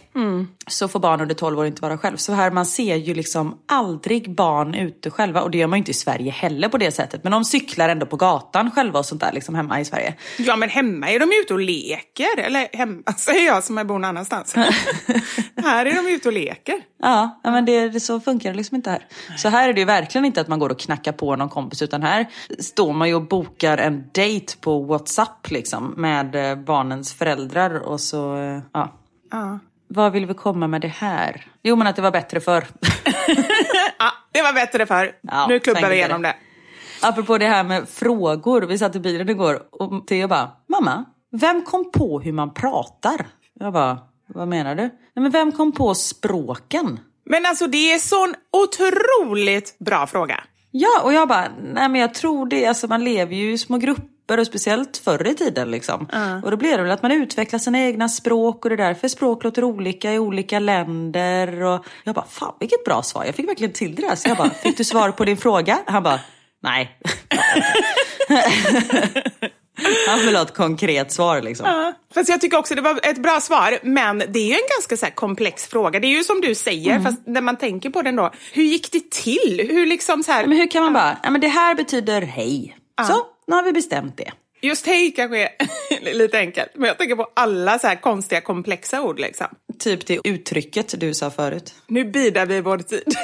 så 0.67 0.89
får 0.89 1.01
barn 1.01 1.21
under 1.21 1.35
12 1.35 1.59
år 1.59 1.67
inte 1.67 1.83
vara 1.83 1.99
själv. 1.99 2.17
Så 2.17 2.33
här 2.33 2.51
man 2.51 2.67
ser 2.67 2.97
ju 2.97 3.15
liksom 3.15 3.59
aldrig 3.67 4.35
barn 4.35 4.75
ute 4.75 5.11
själva 5.11 5.43
och 5.43 5.51
det 5.51 5.59
gör 5.59 5.67
man 5.67 5.77
ju 5.77 5.81
inte 5.81 5.91
i 5.91 5.95
Sverige 5.95 6.31
heller 6.31 6.69
på 6.69 6.79
det 6.79 6.91
sättet. 6.91 7.25
Men 7.25 7.33
de 7.33 7.45
cyklar 7.45 7.89
ändå 7.89 8.07
på 8.07 8.17
gatan 8.17 8.71
själva 8.71 8.99
och 8.99 9.07
sånt 9.07 9.21
där 9.21 9.33
liksom 9.33 9.55
hemma 9.55 9.81
i 9.81 9.85
Sverige. 9.85 10.15
Ja, 10.39 10.57
men 10.57 10.69
hemma 10.69 11.11
är 11.11 11.21
de 11.21 11.31
ute 11.43 11.55
och 11.55 11.61
leker. 11.61 12.39
Eller 12.39 12.69
hemma 12.73 13.03
säger 13.17 13.47
jag 13.47 13.65
som 13.65 13.77
jag 13.77 13.87
bor 13.87 13.95
någon 13.95 14.05
annanstans. 14.05 14.55
här 15.57 15.87
är 15.87 15.95
de 15.95 16.15
ute 16.15 16.29
och 16.29 16.35
leker. 16.35 16.75
Ja, 17.03 17.41
men 17.43 17.65
det, 17.65 17.89
det, 17.89 18.01
så 18.01 18.21
funkar 18.21 18.51
det 18.51 18.57
liksom 18.57 18.77
inte 18.77 18.91
här. 18.91 19.07
Så 19.37 19.49
här 19.49 19.69
är 19.69 19.73
det 19.73 19.81
ju 19.81 19.87
verkligen 19.87 20.25
inte 20.25 20.41
att 20.41 20.49
man 20.49 20.59
går 20.59 20.71
och 20.71 20.79
knackar 20.79 21.13
på 21.13 21.37
någon 21.37 21.49
kompis 21.49 21.83
utan 21.83 22.03
här 22.03 22.27
står 22.59 22.93
man 22.93 23.09
ju 23.09 23.15
och 23.15 23.29
bokar 23.29 23.79
en 23.79 24.05
date 24.13 24.57
på 24.61 24.83
WhatsApp 24.83 25.51
liksom 25.51 25.95
med 25.97 26.35
eh, 26.35 26.57
barnens 26.69 27.15
föräldrar 27.15 27.81
och 27.81 28.01
så, 28.01 28.37
eh, 28.37 28.61
ja. 28.73 28.93
Ja. 29.31 29.59
Vad 29.89 30.13
vill 30.13 30.27
vi 30.27 30.35
komma 30.35 30.67
med 30.67 30.81
det 30.81 30.89
här? 30.89 31.47
Jo 31.63 31.77
men 31.77 31.87
att 31.87 31.97
det 31.97 32.03
var 32.03 32.11
bättre 32.11 32.41
förr. 32.41 32.67
ja, 33.99 34.13
det 34.33 34.43
var 34.43 34.53
bättre 34.53 34.87
för. 34.87 35.13
Ja, 35.21 35.47
nu 35.49 35.59
klubbar 35.59 35.89
vi 35.89 35.95
igenom 35.95 36.23
det. 36.23 36.35
Apropå 37.03 37.39
det 37.39 37.47
här 37.47 37.65
med 37.65 37.89
frågor. 37.89 38.63
Vi 38.63 38.79
satt 38.79 38.97
i 38.97 39.01
bilen 39.01 39.29
igår 39.29 39.63
och 39.73 40.07
Theo 40.07 40.29
bara, 40.29 40.51
mamma, 40.69 41.05
vem 41.31 41.63
kom 41.63 41.91
på 41.91 42.21
hur 42.21 42.33
man 42.33 42.55
pratar? 42.55 43.27
Jag 43.61 43.73
bara, 43.73 43.99
vad 44.27 44.49
menar 44.49 44.75
du? 44.75 44.83
Nej, 44.83 44.93
men 45.15 45.31
vem 45.31 45.53
kom 45.53 45.73
på 45.73 45.95
språken? 45.95 47.01
Men 47.25 47.47
alltså 47.47 47.67
det 47.67 47.93
är 47.93 47.99
sån 47.99 48.35
otroligt 48.53 49.77
bra 49.79 50.07
fråga. 50.07 50.45
Ja, 50.71 51.01
och 51.05 51.13
jag 51.13 51.29
bara, 51.29 51.49
nej 51.63 51.89
men 51.89 52.01
jag 52.01 52.15
tror 52.15 52.47
det, 52.47 52.67
alltså 52.67 52.87
man 52.87 53.05
lever 53.05 53.35
ju 53.35 53.53
i 53.53 53.59
små 53.59 53.79
grupper 53.79 54.18
och 54.39 54.47
speciellt 54.47 54.97
förr 54.97 55.27
i 55.27 55.35
tiden 55.35 55.71
liksom. 55.71 56.09
Och 56.45 56.51
då 56.51 56.57
blir 56.57 56.77
det 56.77 56.83
väl 56.83 56.93
att 56.93 57.03
man 57.03 57.13
utvecklar 57.13 57.59
sina 57.59 57.81
egna 57.81 58.09
språk 58.09 58.65
och 58.65 58.69
det 58.69 58.75
är 58.75 58.89
därför 58.89 59.09
språk 59.09 59.45
låter 59.45 59.65
olika 59.65 60.13
i 60.13 60.19
olika 60.19 60.59
länder. 60.59 61.63
Och 61.63 61.85
jag 62.05 62.15
bara, 62.15 62.27
fan 62.29 62.55
vilket 62.61 62.85
bra 62.85 63.03
svar, 63.03 63.25
jag 63.25 63.35
fick 63.35 63.49
verkligen 63.49 63.73
till 63.73 63.95
det 63.95 64.03
där. 64.03 64.17
Så 64.17 64.29
jag 64.29 64.37
bara, 64.37 64.51
fick 64.51 64.77
du 64.77 64.85
svar 64.85 65.11
på 65.11 65.25
din 65.25 65.37
fråga? 65.37 65.79
Han 65.87 66.03
bara, 66.03 66.21
nej. 66.63 66.99
Han 70.09 70.19
vill 70.19 70.37
ha 70.37 70.43
ett 70.43 70.55
konkret 70.55 71.13
svar 71.13 71.43
liksom. 71.43 71.67
Ja, 71.67 71.93
fast 72.15 72.29
jag 72.29 72.41
tycker 72.41 72.59
också 72.59 72.75
det 72.75 72.81
var 72.81 73.01
ett 73.03 73.23
bra 73.23 73.41
svar, 73.41 73.79
men 73.83 74.19
det 74.19 74.39
är 74.39 74.47
ju 74.47 74.53
en 74.53 74.69
ganska 74.77 75.07
så 75.07 75.07
komplex 75.15 75.67
fråga. 75.67 76.01
Det 76.01 76.07
är 76.07 76.17
ju 76.17 76.25
som 76.25 76.41
du 76.41 76.55
säger, 76.55 77.01
fast 77.01 77.27
när 77.27 77.41
man 77.41 77.57
tänker 77.57 77.91
på 77.91 78.03
den 78.03 78.17
då, 78.17 78.31
hur 78.53 78.63
gick 78.63 78.93
det 78.93 79.11
till? 79.11 79.69
Hur 79.71 79.87
liksom 79.87 80.23
så 80.23 80.33
här, 80.33 80.47
Men 80.47 80.59
hur 80.59 80.71
kan 80.71 80.83
man 80.83 80.93
bara, 80.93 81.17
ja 81.23 81.31
men 81.31 81.41
det 81.41 81.49
här 81.49 81.75
betyder 81.75 82.23
hej. 82.23 82.77
Så, 83.09 83.27
nu 83.49 83.55
har 83.55 83.63
vi 83.63 83.73
bestämt 83.73 84.17
det. 84.17 84.33
Just 84.61 84.87
hej 84.87 85.13
kanske 85.17 85.39
är 85.43 85.51
lite 86.15 86.39
enkelt, 86.39 86.71
men 86.75 86.89
jag 86.89 86.99
tänker 86.99 87.17
på 87.17 87.31
alla 87.37 87.79
så 87.79 87.87
här 87.87 87.97
konstiga 87.97 88.41
komplexa 88.41 89.03
ord 89.03 89.19
liksom. 89.19 89.47
Typ 89.79 90.07
det 90.07 90.21
uttrycket 90.25 91.01
du 91.01 91.15
sa 91.15 91.31
förut. 91.31 91.75
Nu 91.87 92.05
bidar 92.05 92.47
vi 92.47 92.61
vår 92.61 92.79
tid. 92.79 93.05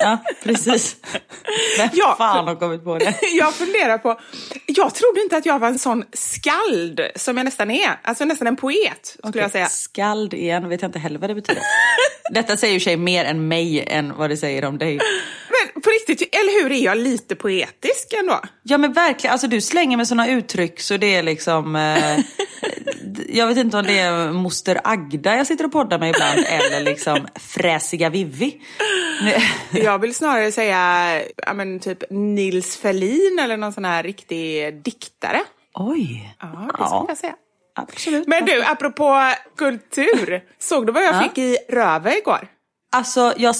Ja, 0.00 0.18
precis. 0.44 0.96
Vem 1.78 1.88
Ja, 1.92 2.14
fan 2.18 2.46
har 2.48 2.54
kommit 2.54 2.84
på 2.84 2.98
det? 2.98 3.14
jag 3.38 3.54
funderar 3.54 3.98
på, 3.98 4.20
jag 4.66 4.94
trodde 4.94 5.20
inte 5.20 5.36
att 5.36 5.46
jag 5.46 5.58
var 5.58 5.68
en 5.68 5.78
sån 5.78 6.04
skald 6.12 7.00
som 7.16 7.36
jag 7.36 7.44
nästan 7.44 7.70
är. 7.70 8.00
Alltså 8.02 8.24
nästan 8.24 8.46
en 8.46 8.56
poet 8.56 9.16
skulle 9.28 9.42
jag 9.44 9.50
säga. 9.50 9.66
Skald 9.66 10.34
igen, 10.34 10.68
vet 10.68 10.82
jag 10.82 10.88
inte 10.88 10.98
heller 10.98 11.18
vad 11.18 11.30
det 11.30 11.34
betyder. 11.34 11.62
Detta 12.30 12.56
säger 12.56 12.74
ju 12.74 12.80
sig 12.80 12.96
mer 12.96 13.24
än 13.24 13.48
mig 13.48 13.84
än 13.88 14.16
vad 14.16 14.30
det 14.30 14.36
säger 14.36 14.64
om 14.64 14.78
dig. 14.78 14.98
Men 15.50 15.82
på 15.82 15.90
riktigt, 15.90 16.34
eller 16.34 16.62
hur, 16.62 16.72
är 16.72 16.84
jag 16.84 16.98
lite 16.98 17.36
poetisk 17.36 18.12
ändå? 18.18 18.40
Ja 18.62 18.78
men 18.78 18.92
verkligen, 18.92 19.32
alltså 19.32 19.46
du 19.46 19.60
slänger 19.60 19.96
med 19.96 20.08
sådana 20.08 20.28
uttryck 20.28 20.80
så 20.80 20.96
det 20.96 21.14
är 21.14 21.22
liksom... 21.22 21.76
Eh, 21.76 22.18
jag 23.28 23.46
vet 23.46 23.56
inte 23.56 23.76
om 23.76 23.84
det 23.84 23.98
är 23.98 24.32
moster 24.32 24.80
Agda 24.84 25.36
jag 25.36 25.46
sitter 25.46 25.64
och 25.64 25.72
poddar 25.72 25.98
med 25.98 26.10
ibland 26.10 26.38
eller 26.48 26.80
liksom 26.80 27.26
fräsiga 27.34 28.10
Vivi. 28.10 28.60
Jag 29.72 29.98
vill 29.98 30.14
snarare 30.14 30.52
säga 30.52 31.12
ja, 31.46 31.54
men 31.54 31.80
typ 31.80 32.10
Nils 32.10 32.76
Ferlin 32.76 33.38
eller 33.42 33.56
någon 33.56 33.72
sån 33.72 33.84
här 33.84 34.02
riktig 34.02 34.74
diktare. 34.82 35.40
Oj. 35.74 36.36
Ja, 36.40 36.70
det 36.78 36.84
skulle 36.86 37.04
jag 37.08 37.18
säga. 37.18 37.34
Absolut. 37.74 38.26
Men 38.26 38.44
du, 38.44 38.62
apropå 38.64 39.32
kultur. 39.56 40.42
Såg 40.58 40.86
du 40.86 40.92
vad 40.92 41.04
jag 41.04 41.14
Ja. 41.14 41.22
fick 41.22 41.38
i 41.38 41.56
röve 41.68 42.18
igår? 42.18 42.48
Alltså 42.92 43.34
jag 43.36 43.56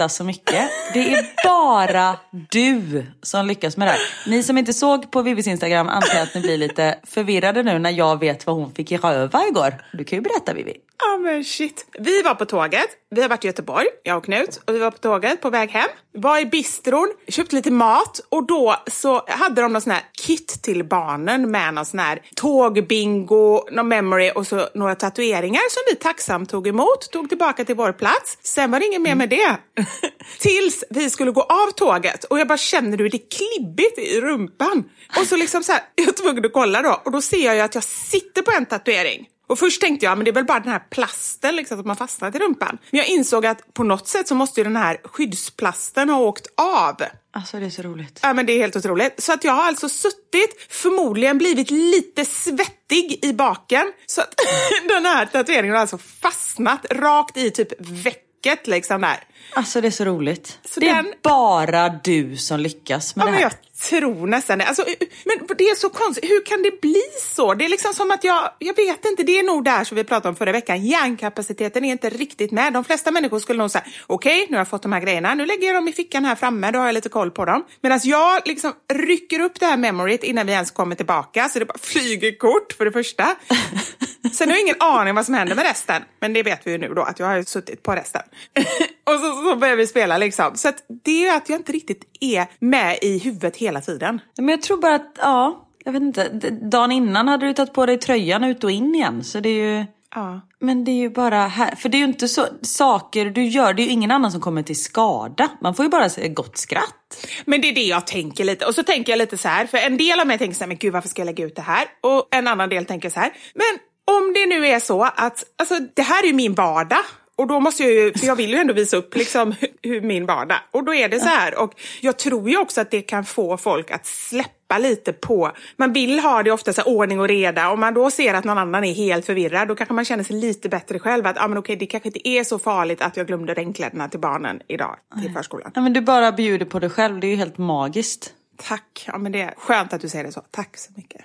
skrattar 0.00 0.08
så 0.08 0.24
mycket. 0.24 0.70
Det 0.92 1.14
är 1.14 1.26
bara 1.44 2.16
du 2.50 3.06
som 3.22 3.46
lyckas 3.46 3.76
med 3.76 3.88
det 3.88 3.92
här. 3.92 4.00
Ni 4.26 4.42
som 4.42 4.58
inte 4.58 4.72
såg 4.72 5.10
på 5.10 5.22
Vivis 5.22 5.46
Instagram 5.46 5.88
antar 5.88 6.14
jag 6.14 6.22
att 6.22 6.34
ni 6.34 6.40
blir 6.40 6.56
lite 6.56 6.98
förvirrade 7.06 7.62
nu 7.62 7.78
när 7.78 7.90
jag 7.90 8.20
vet 8.20 8.46
vad 8.46 8.56
hon 8.56 8.74
fick 8.74 8.92
i 8.92 8.96
röva 8.96 9.46
igår. 9.48 9.74
Du 9.92 10.04
kan 10.04 10.16
ju 10.16 10.22
berätta 10.22 10.54
Vivi. 10.54 10.76
Ja 11.02 11.16
men 11.16 11.44
shit. 11.44 11.86
Vi 11.98 12.22
var 12.22 12.34
på 12.34 12.44
tåget. 12.44 12.88
Vi 13.10 13.22
har 13.22 13.28
varit 13.28 13.44
i 13.44 13.46
Göteborg, 13.46 13.86
jag 14.02 14.16
och 14.16 14.24
Knut. 14.24 14.60
Och 14.66 14.74
vi 14.74 14.78
var 14.78 14.90
på 14.90 14.98
tåget 14.98 15.40
på 15.40 15.50
väg 15.50 15.70
hem. 15.70 15.88
Var 16.14 16.38
i 16.38 16.46
bistron, 16.46 17.08
köpte 17.28 17.54
lite 17.56 17.70
mat 17.70 18.20
och 18.28 18.46
då 18.46 18.76
så 18.86 19.24
hade 19.28 19.62
de 19.62 19.72
någon 19.72 19.82
sån 19.82 19.92
här 19.92 20.02
kit 20.26 20.62
till 20.62 20.84
barnen 20.84 21.50
med 21.50 21.74
någon 21.74 21.84
sån 21.84 22.00
här 22.00 22.22
tågbingo, 22.36 23.64
någon 23.70 23.88
memory 23.88 24.30
och 24.34 24.46
så 24.46 24.68
några 24.74 24.94
tatueringar 24.94 25.70
som 25.70 25.82
vi 25.90 25.96
tacksamt 25.96 26.50
tog 26.50 26.68
emot, 26.68 27.10
tog 27.12 27.28
tillbaka 27.28 27.64
till 27.64 27.76
vår 27.76 27.92
plats. 27.92 28.38
Sen 28.42 28.70
var 28.70 28.80
det 28.80 28.86
inget 28.86 29.00
mer 29.00 29.14
med 29.14 29.28
det. 29.28 29.56
Tills 30.38 30.84
vi 30.90 31.10
skulle 31.10 31.30
gå 31.30 31.42
av 31.42 31.70
tåget 31.70 32.24
och 32.24 32.40
jag 32.40 32.48
bara 32.48 32.58
känner 32.58 32.98
hur 32.98 33.08
det 33.08 33.16
är 33.16 33.30
klibbigt 33.30 33.98
i 33.98 34.20
rumpan. 34.20 34.84
Och 35.18 35.26
så 35.26 35.36
liksom 35.36 35.62
så 35.62 35.72
här, 35.72 35.82
jag 35.94 36.08
är 36.08 36.12
tvungen 36.12 36.44
att 36.44 36.52
kolla 36.52 36.82
då 36.82 37.02
och 37.04 37.12
då 37.12 37.22
ser 37.22 37.44
jag 37.44 37.54
ju 37.54 37.60
att 37.60 37.74
jag 37.74 37.84
sitter 37.84 38.42
på 38.42 38.50
en 38.56 38.66
tatuering. 38.66 39.26
Och 39.50 39.58
först 39.58 39.80
tänkte 39.80 40.06
jag, 40.06 40.18
men 40.18 40.24
det 40.24 40.30
är 40.30 40.32
väl 40.32 40.44
bara 40.44 40.60
den 40.60 40.72
här 40.72 40.82
plasten 40.90 41.56
liksom, 41.56 41.80
att 41.80 41.86
man 41.86 41.96
fastnat 41.96 42.34
i 42.34 42.38
rumpan. 42.38 42.78
Men 42.90 42.98
jag 42.98 43.08
insåg 43.08 43.46
att 43.46 43.74
på 43.74 43.84
något 43.84 44.08
sätt 44.08 44.28
så 44.28 44.34
måste 44.34 44.60
ju 44.60 44.64
den 44.64 44.76
här 44.76 45.00
skyddsplasten 45.04 46.08
ha 46.08 46.20
åkt 46.20 46.46
av. 46.56 46.96
Alltså 47.32 47.56
det 47.56 47.66
är 47.66 47.70
så 47.70 47.82
roligt. 47.82 48.20
Ja 48.22 48.32
men 48.32 48.46
det 48.46 48.52
är 48.52 48.58
helt 48.58 48.76
otroligt. 48.76 49.22
Så 49.22 49.32
att 49.32 49.44
jag 49.44 49.52
har 49.52 49.64
alltså 49.64 49.88
suttit, 49.88 50.66
förmodligen 50.68 51.38
blivit 51.38 51.70
lite 51.70 52.24
svettig 52.24 53.18
i 53.22 53.32
baken. 53.32 53.92
Så 54.06 54.20
att 54.20 54.34
den 54.88 55.06
här 55.06 55.26
tatueringen 55.26 55.74
har 55.74 55.80
alltså 55.80 55.98
fastnat 55.98 56.86
rakt 56.90 57.36
i 57.36 57.50
typ 57.50 57.72
vecket 57.80 58.29
liksom 58.66 59.00
där. 59.00 59.18
Alltså 59.54 59.80
det 59.80 59.86
är 59.86 59.90
så 59.90 60.04
roligt. 60.04 60.58
Så 60.64 60.80
det 60.80 60.88
är 60.88 60.94
den- 61.02 61.12
bara 61.22 61.88
du 61.88 62.36
som 62.36 62.60
lyckas 62.60 63.16
med 63.16 63.26
Ja, 63.26 63.30
det 63.30 63.36
här. 63.36 63.52
Tror 63.80 64.26
nästan 64.26 64.58
det. 64.58 64.64
Alltså, 64.64 64.84
men 65.24 65.56
det 65.58 65.64
är 65.64 65.74
så 65.74 65.90
konstigt. 65.90 66.30
Hur 66.30 66.44
kan 66.44 66.62
det 66.62 66.80
bli 66.80 67.02
så? 67.20 67.54
Det 67.54 67.64
är 67.64 67.68
liksom 67.68 67.94
som 67.94 68.10
att 68.10 68.24
jag, 68.24 68.50
jag 68.58 68.76
vet 68.76 69.04
inte, 69.04 69.22
det 69.22 69.38
är 69.38 69.42
nog 69.42 69.64
där 69.64 69.84
som 69.84 69.96
vi 69.96 70.04
pratade 70.04 70.28
om 70.28 70.36
förra 70.36 70.52
veckan. 70.52 70.84
Hjärnkapaciteten 70.86 71.84
är 71.84 71.92
inte 71.92 72.10
riktigt 72.10 72.50
med. 72.50 72.72
De 72.72 72.84
flesta 72.84 73.10
människor 73.10 73.38
skulle 73.38 73.58
nog 73.58 73.70
säga, 73.70 73.84
okej, 74.06 74.46
nu 74.48 74.56
har 74.56 74.60
jag 74.60 74.68
fått 74.68 74.82
de 74.82 74.92
här 74.92 75.00
grejerna, 75.00 75.34
nu 75.34 75.46
lägger 75.46 75.66
jag 75.66 75.76
dem 75.76 75.88
i 75.88 75.92
fickan 75.92 76.24
här 76.24 76.34
framme, 76.34 76.70
då 76.70 76.78
har 76.78 76.86
jag 76.86 76.94
lite 76.94 77.08
koll 77.08 77.30
på 77.30 77.44
dem. 77.44 77.64
Medan 77.80 78.00
jag 78.02 78.42
liksom 78.44 78.72
rycker 78.92 79.40
upp 79.40 79.60
det 79.60 79.66
här 79.66 79.76
memoryt 79.76 80.24
innan 80.24 80.46
vi 80.46 80.52
ens 80.52 80.70
kommer 80.70 80.94
tillbaka, 80.94 81.48
så 81.48 81.58
det 81.58 81.64
bara 81.64 81.78
flyger 81.78 82.38
kort 82.38 82.72
för 82.72 82.84
det 82.84 82.92
första. 82.92 83.36
Sen 84.32 84.48
har 84.48 84.56
jag 84.56 84.62
ingen 84.62 84.80
aning 84.80 85.14
vad 85.14 85.26
som 85.26 85.34
händer 85.34 85.56
med 85.56 85.64
resten, 85.64 86.02
men 86.20 86.32
det 86.32 86.42
vet 86.42 86.66
vi 86.66 86.70
ju 86.70 86.78
nu 86.78 86.88
då, 86.94 87.02
att 87.02 87.18
jag 87.18 87.26
har 87.26 87.36
ju 87.36 87.44
suttit 87.44 87.82
på 87.82 87.92
resten. 87.92 88.22
och 89.04 89.20
så, 89.20 89.50
så 89.50 89.56
börjar 89.56 89.76
vi 89.76 89.86
spela 89.86 90.18
liksom. 90.18 90.56
Så 90.56 90.72
det 91.04 91.26
är 91.26 91.36
att 91.36 91.48
jag 91.48 91.58
inte 91.58 91.72
riktigt 91.72 92.02
är 92.20 92.46
med 92.58 92.98
i 93.02 93.18
huvudet 93.18 93.56
hela 93.56 93.69
tiden. 93.80 94.20
Men 94.38 94.48
jag 94.48 94.62
tror 94.62 94.80
bara 94.80 94.94
att, 94.94 95.16
ja, 95.18 95.68
jag 95.84 95.92
vet 95.92 96.02
inte. 96.02 96.28
Dagen 96.50 96.92
innan 96.92 97.28
hade 97.28 97.46
du 97.46 97.52
tagit 97.52 97.72
på 97.72 97.86
dig 97.86 97.98
tröjan 97.98 98.44
ut 98.44 98.64
och 98.64 98.70
in 98.70 98.94
igen. 98.94 99.24
Så 99.24 99.40
det 99.40 99.48
är 99.48 99.78
ju... 99.78 99.86
Ja. 100.14 100.40
Men 100.60 100.84
det 100.84 100.90
är 100.90 100.96
ju 100.96 101.10
bara 101.10 101.46
här, 101.46 101.76
för 101.76 101.88
det 101.88 101.96
är 101.96 101.98
ju 101.98 102.04
inte 102.04 102.28
så 102.28 102.46
saker 102.62 103.26
du 103.26 103.44
gör, 103.44 103.74
det 103.74 103.82
är 103.82 103.84
ju 103.84 103.90
ingen 103.90 104.10
annan 104.10 104.32
som 104.32 104.40
kommer 104.40 104.62
till 104.62 104.82
skada. 104.82 105.48
Man 105.60 105.74
får 105.74 105.84
ju 105.84 105.88
bara 105.88 106.08
säga 106.08 106.28
gott 106.28 106.58
skratt. 106.58 107.26
Men 107.44 107.60
det 107.60 107.68
är 107.68 107.74
det 107.74 107.84
jag 107.84 108.06
tänker 108.06 108.44
lite. 108.44 108.66
Och 108.66 108.74
så 108.74 108.82
tänker 108.82 109.12
jag 109.12 109.18
lite 109.18 109.38
så 109.38 109.48
här, 109.48 109.66
för 109.66 109.78
en 109.78 109.96
del 109.96 110.20
av 110.20 110.26
mig 110.26 110.38
tänker 110.38 110.54
så 110.54 110.60
här, 110.64 110.68
men 110.68 110.76
gud 110.76 110.92
varför 110.92 111.08
ska 111.08 111.20
jag 111.22 111.26
lägga 111.26 111.44
ut 111.44 111.56
det 111.56 111.62
här? 111.62 111.84
Och 112.00 112.28
en 112.30 112.46
annan 112.48 112.68
del 112.68 112.84
tänker 112.84 113.10
så 113.10 113.20
här, 113.20 113.32
men 113.54 113.78
om 114.16 114.32
det 114.34 114.46
nu 114.46 114.66
är 114.66 114.80
så 114.80 115.02
att, 115.02 115.44
alltså 115.58 115.78
det 115.94 116.02
här 116.02 116.22
är 116.22 116.26
ju 116.26 116.34
min 116.34 116.54
vardag. 116.54 117.04
Och 117.40 117.46
då 117.46 117.60
måste 117.60 117.82
jag 117.82 117.92
ju, 117.92 118.12
för 118.12 118.26
jag 118.26 118.36
vill 118.36 118.50
ju 118.50 118.56
ändå 118.56 118.74
visa 118.74 118.96
upp 118.96 119.16
liksom 119.16 119.54
hur, 119.82 120.00
min 120.00 120.26
vardag. 120.26 120.58
Och 120.70 120.84
då 120.84 120.94
är 120.94 121.08
det 121.08 121.20
så 121.20 121.28
här, 121.28 121.58
och 121.58 121.72
jag 122.00 122.18
tror 122.18 122.50
ju 122.50 122.58
också 122.58 122.80
att 122.80 122.90
det 122.90 123.02
kan 123.02 123.24
få 123.24 123.56
folk 123.56 123.90
att 123.90 124.06
släppa 124.06 124.78
lite 124.78 125.12
på, 125.12 125.52
man 125.76 125.92
vill 125.92 126.20
ha 126.20 126.42
det 126.42 126.50
ofta 126.50 126.72
så 126.72 126.80
här 126.80 126.88
ordning 126.88 127.20
och 127.20 127.28
reda. 127.28 127.70
Om 127.70 127.80
man 127.80 127.94
då 127.94 128.10
ser 128.10 128.34
att 128.34 128.44
någon 128.44 128.58
annan 128.58 128.84
är 128.84 128.92
helt 128.92 129.26
förvirrad, 129.26 129.68
då 129.68 129.74
kanske 129.74 129.94
man 129.94 130.04
känner 130.04 130.24
sig 130.24 130.36
lite 130.36 130.68
bättre 130.68 130.98
själv. 130.98 131.26
Att 131.26 131.38
ah, 131.38 131.48
men 131.48 131.58
okej, 131.58 131.76
det 131.76 131.86
kanske 131.86 132.08
inte 132.08 132.28
är 132.28 132.44
så 132.44 132.58
farligt 132.58 133.02
att 133.02 133.16
jag 133.16 133.26
glömde 133.26 133.54
regnkläderna 133.54 134.08
till 134.08 134.20
barnen 134.20 134.60
idag 134.68 134.96
till 135.22 135.32
förskolan. 135.32 135.72
Ja, 135.74 135.80
men 135.80 135.92
du 135.92 136.00
bara 136.00 136.32
bjuder 136.32 136.66
på 136.66 136.78
dig 136.78 136.90
själv, 136.90 137.20
det 137.20 137.26
är 137.26 137.30
ju 137.30 137.36
helt 137.36 137.58
magiskt. 137.58 138.32
Tack. 138.56 139.04
Ja, 139.06 139.18
men 139.18 139.32
det 139.32 139.40
är 139.40 139.54
skönt 139.56 139.92
att 139.92 140.00
du 140.00 140.08
säger 140.08 140.24
det 140.24 140.32
så. 140.32 140.42
Tack 140.50 140.76
så 140.76 140.92
mycket. 140.96 141.24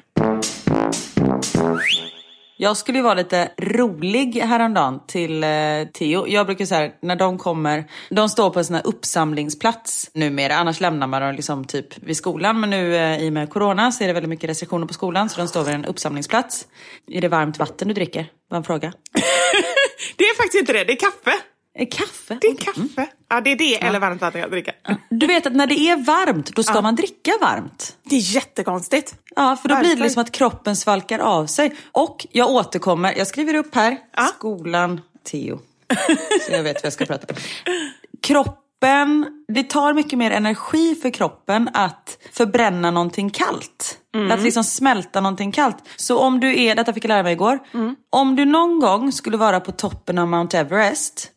Jag 2.58 2.78
skulle 2.78 2.98
ju 2.98 3.04
vara 3.04 3.14
lite 3.14 3.52
rolig 3.58 4.36
häromdagen 4.36 5.00
till 5.08 5.44
eh, 5.44 5.50
Theo. 5.94 6.28
Jag 6.28 6.46
brukar 6.46 6.66
säga 6.66 6.92
när 7.02 7.16
de 7.16 7.38
kommer, 7.38 7.86
de 8.10 8.30
står 8.30 8.50
på 8.50 8.60
en 8.60 8.66
sån 8.66 8.76
här 8.76 8.88
uppsamlingsplats 8.88 10.12
numera. 10.14 10.56
Annars 10.56 10.80
lämnar 10.80 11.08
man 11.08 11.22
dem 11.22 11.36
liksom 11.36 11.66
typ 11.66 12.04
vid 12.04 12.18
skolan. 12.18 12.60
Men 12.60 12.70
nu 12.70 12.96
eh, 12.96 13.24
i 13.24 13.30
och 13.30 13.34
med 13.34 13.50
corona 13.50 13.92
så 13.92 14.04
är 14.04 14.08
det 14.08 14.14
väldigt 14.14 14.30
mycket 14.30 14.50
restriktioner 14.50 14.88
på 14.88 14.94
skolan. 14.94 15.30
Så 15.30 15.38
de 15.38 15.48
står 15.48 15.64
vid 15.64 15.76
en 15.76 15.86
uppsamlingsplats. 15.86 16.68
Är 17.08 17.22
det 17.22 17.28
varmt 17.28 17.60
vatten 17.60 17.88
du 17.88 17.94
dricker? 17.94 18.32
Var 18.50 18.58
en 18.58 18.64
fråga. 18.64 18.94
Det 20.18 20.24
är 20.24 20.36
faktiskt 20.36 20.60
inte 20.60 20.74
det, 20.74 20.84
det 20.84 20.94
är 20.94 20.98
kaffe. 20.98 21.38
Eh, 21.80 21.88
Kaffe? 21.92 22.38
Det 22.42 22.48
är 22.48 22.56
kaffe. 22.56 23.08
Ja, 23.30 23.42
det 23.42 23.52
är 23.52 23.56
det 23.56 23.84
eller 23.84 24.00
varmt 24.00 24.22
vatten 24.22 24.42
jag 24.42 24.52
dricker. 24.52 24.74
Du 25.10 25.28
vet 25.28 25.46
att 25.48 25.54
när 25.56 25.68
det 25.68 25.76
är 25.90 25.98
varmt, 25.98 26.56
då 26.56 26.64
ska 26.64 26.82
man 26.82 26.96
dricka 26.96 27.32
varmt. 27.42 27.98
Det 28.04 28.16
är 28.16 28.36
jättekonstigt. 28.36 29.16
Ja, 29.36 29.56
för 29.62 29.70
då 29.70 29.76
blir 29.80 29.96
det 29.96 30.04
liksom 30.04 30.22
att 30.22 30.32
kroppen 30.32 30.76
svalkar 30.76 31.20
av 31.20 31.46
sig. 31.46 31.76
Och 31.92 32.28
jag 32.32 32.50
återkommer, 32.50 33.14
jag 33.18 33.28
skriver 33.28 33.54
upp 33.54 33.76
här, 33.76 33.98
Ja. 34.18 34.26
skolan, 34.38 35.02
Theo. 35.32 35.60
Så 36.48 36.52
jag 36.52 36.64
vet 36.64 36.76
vad 36.76 36.86
jag 36.86 36.94
ska 36.94 37.06
prata 37.06 37.28
om. 37.34 37.36
Kroppen, 38.22 39.26
det 39.48 39.64
tar 39.64 39.94
mycket 39.94 40.20
mer 40.20 40.32
energi 40.32 40.96
för 40.96 41.10
kroppen 41.10 41.70
att 41.74 42.18
förbränna 42.34 42.92
någonting 42.92 43.30
kallt. 43.30 43.98
Att 44.32 44.42
liksom 44.42 44.64
smälta 44.64 45.22
någonting 45.22 45.52
kallt. 45.52 45.78
Så 45.96 46.18
om 46.20 46.40
du 46.40 46.62
är, 46.64 46.76
detta 46.76 46.94
fick 46.94 47.04
jag 47.04 47.10
lära 47.10 47.24
mig 47.24 47.34
igår. 47.34 47.60
Om 48.10 48.36
du 48.36 48.46
någon 48.46 48.80
gång 48.80 49.12
skulle 49.12 49.38
vara 49.38 49.60
på 49.60 49.72
toppen 49.72 50.18
av 50.18 50.28
Mount 50.28 50.58
Everest 50.60 51.32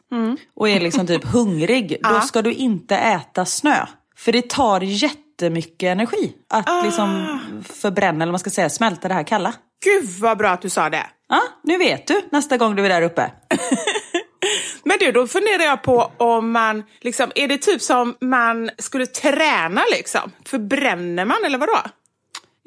och 0.57 0.69
är 0.69 0.81
liksom 0.81 1.07
typ 1.07 1.25
hungrig, 1.25 1.97
då 2.03 2.21
ska 2.21 2.43
du 2.43 2.53
inte 2.53 2.97
äta 2.97 3.45
snö. 3.45 3.87
För 4.17 4.33
det 4.33 4.49
tar 4.49 4.81
jättemycket 4.81 5.87
energi 5.87 6.33
att 6.49 6.85
liksom 6.85 7.39
förbränna, 7.69 8.23
eller 8.23 8.33
man 8.33 8.39
ska 8.39 8.51
säga, 8.51 8.71
smälta 8.71 9.09
det 9.09 9.15
här 9.15 9.23
kalla. 9.23 9.55
Gud 9.85 10.11
vad 10.21 10.39
bra 10.39 10.51
att 10.51 10.63
du 10.63 10.71
sa 10.71 10.91
det. 10.91 11.07
Ja, 11.29 11.41
nu 11.63 11.79
vet 11.79 12.07
du 12.07 12.23
nästa 12.31 12.57
gång 12.57 12.77
du 12.77 12.85
är 12.85 12.89
där 12.89 13.03
uppe. 13.03 13.31
Men 14.85 14.97
du, 15.01 15.13
då 15.13 15.27
funderar 15.27 15.63
jag 15.63 15.83
på 15.83 16.13
om 16.17 16.53
man, 16.53 16.85
liksom, 17.01 17.31
är 17.35 17.49
det 17.49 17.59
typ 17.59 17.83
som 17.83 18.15
man 18.21 18.71
skulle 18.79 19.07
träna 19.07 19.83
liksom? 19.91 20.33
Förbränner 20.47 21.25
man 21.25 21.37
eller 21.47 21.59
vadå? 21.59 21.79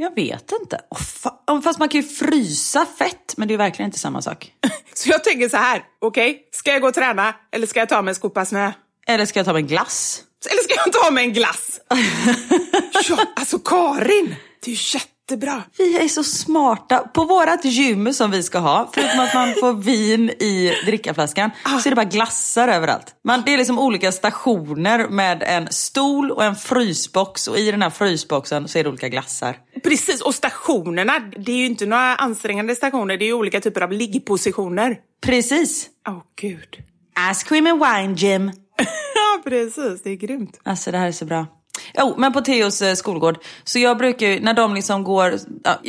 Jag 0.01 0.15
vet 0.15 0.51
inte. 0.62 0.81
Oh, 0.89 0.98
fa- 0.98 1.62
fast 1.62 1.79
man 1.79 1.89
kan 1.89 2.01
ju 2.01 2.08
frysa 2.08 2.86
fett, 2.98 3.34
men 3.38 3.48
det 3.48 3.53
är 3.53 3.58
verkligen 3.58 3.88
inte 3.89 4.00
samma 4.00 4.22
sak. 4.22 4.51
Så 4.93 5.10
jag 5.10 5.24
tänker 5.24 5.50
så 5.50 5.58
här, 5.58 5.84
okej, 6.01 6.50
ska 6.51 6.72
jag 6.72 6.81
gå 6.81 6.88
och 6.88 6.93
träna 6.93 7.36
eller 7.51 7.67
ska 7.67 7.79
jag 7.79 7.89
ta 7.89 8.01
mig 8.01 8.12
en 8.12 8.15
skopa 8.15 8.46
snö? 8.46 8.72
Eller 9.08 9.25
ska 9.25 9.39
jag 9.39 9.46
ta 9.46 9.53
mig 9.53 9.62
en 9.62 9.67
glass? 9.67 10.24
Eller 10.51 10.63
ska 10.63 10.74
jag 10.75 10.93
ta 10.93 11.12
mig 11.12 11.24
en 11.25 11.34
glass? 11.34 11.79
ja, 13.10 13.25
alltså 13.36 13.60
Karin, 13.60 14.36
det 14.65 14.72
är 14.72 14.72
ju 14.72 14.77
jättebra. 15.32 15.63
Vi 15.78 15.98
är 15.98 16.08
så 16.08 16.24
smarta. 16.24 17.00
På 17.00 17.25
vårat 17.25 17.66
gym 17.66 18.13
som 18.13 18.32
vi 18.32 18.44
ska 18.44 18.60
ha, 18.60 18.90
förutom 18.94 19.20
att 19.20 19.34
man 19.34 19.54
får 19.60 19.74
vin 19.74 20.30
i 20.30 20.74
drickaflaskan, 20.86 21.51
så 21.84 21.90
är 21.90 21.90
det 21.90 21.96
bara 21.96 22.06
glassar 22.06 22.68
överallt. 22.68 23.16
Man, 23.24 23.44
det 23.46 23.54
är 23.54 23.58
liksom 23.58 23.80
olika 23.80 24.12
stationer 24.12 25.08
med 25.08 25.44
en 25.44 25.68
stol 25.72 26.32
och 26.32 26.44
en 26.44 26.56
frysbox 26.56 27.48
och 27.48 27.58
i 27.58 27.72
den 27.72 27.82
här 27.82 27.90
frysboxen 27.90 28.68
så 28.68 28.80
är 28.80 28.84
det 28.84 28.90
olika 28.90 29.10
glassar. 29.10 29.58
Precis, 29.84 30.22
och 30.22 30.36
stationerna, 30.36 31.20
det 31.20 31.51
är 31.51 31.58
ju 31.58 31.66
inte 31.66 31.86
några 31.86 32.16
ansträngande 32.16 32.75
stationer, 32.75 33.18
det 33.18 33.25
är 33.25 33.28
ju 33.28 33.34
olika 33.34 33.62
typer 33.62 33.82
av 33.82 33.92
liggpositioner. 33.92 34.98
Precis. 35.25 35.88
Åh 36.08 36.13
oh, 36.13 36.22
gud. 36.42 36.78
Ice 37.34 37.44
cream 37.44 37.68
and 37.68 37.80
wine 37.80 38.13
gym. 38.16 38.51
ja, 39.16 39.42
precis, 39.44 40.01
det 40.04 40.10
är 40.10 40.16
grymt. 40.16 40.60
Alltså 40.63 40.92
det 40.92 40.98
här 40.98 41.08
är 41.08 41.12
så 41.12 41.25
bra. 41.25 41.48
Jo, 41.94 42.16
men 42.18 42.34
på 42.34 42.42
Theos 42.42 42.82
eh, 42.82 42.94
skolgård. 42.94 43.38
Så 43.63 43.80
jag 43.80 43.98
brukar 43.98 44.28
ju, 44.28 44.40
när 44.40 44.54
de 44.54 44.74
liksom 44.75 45.04
går, 45.04 45.34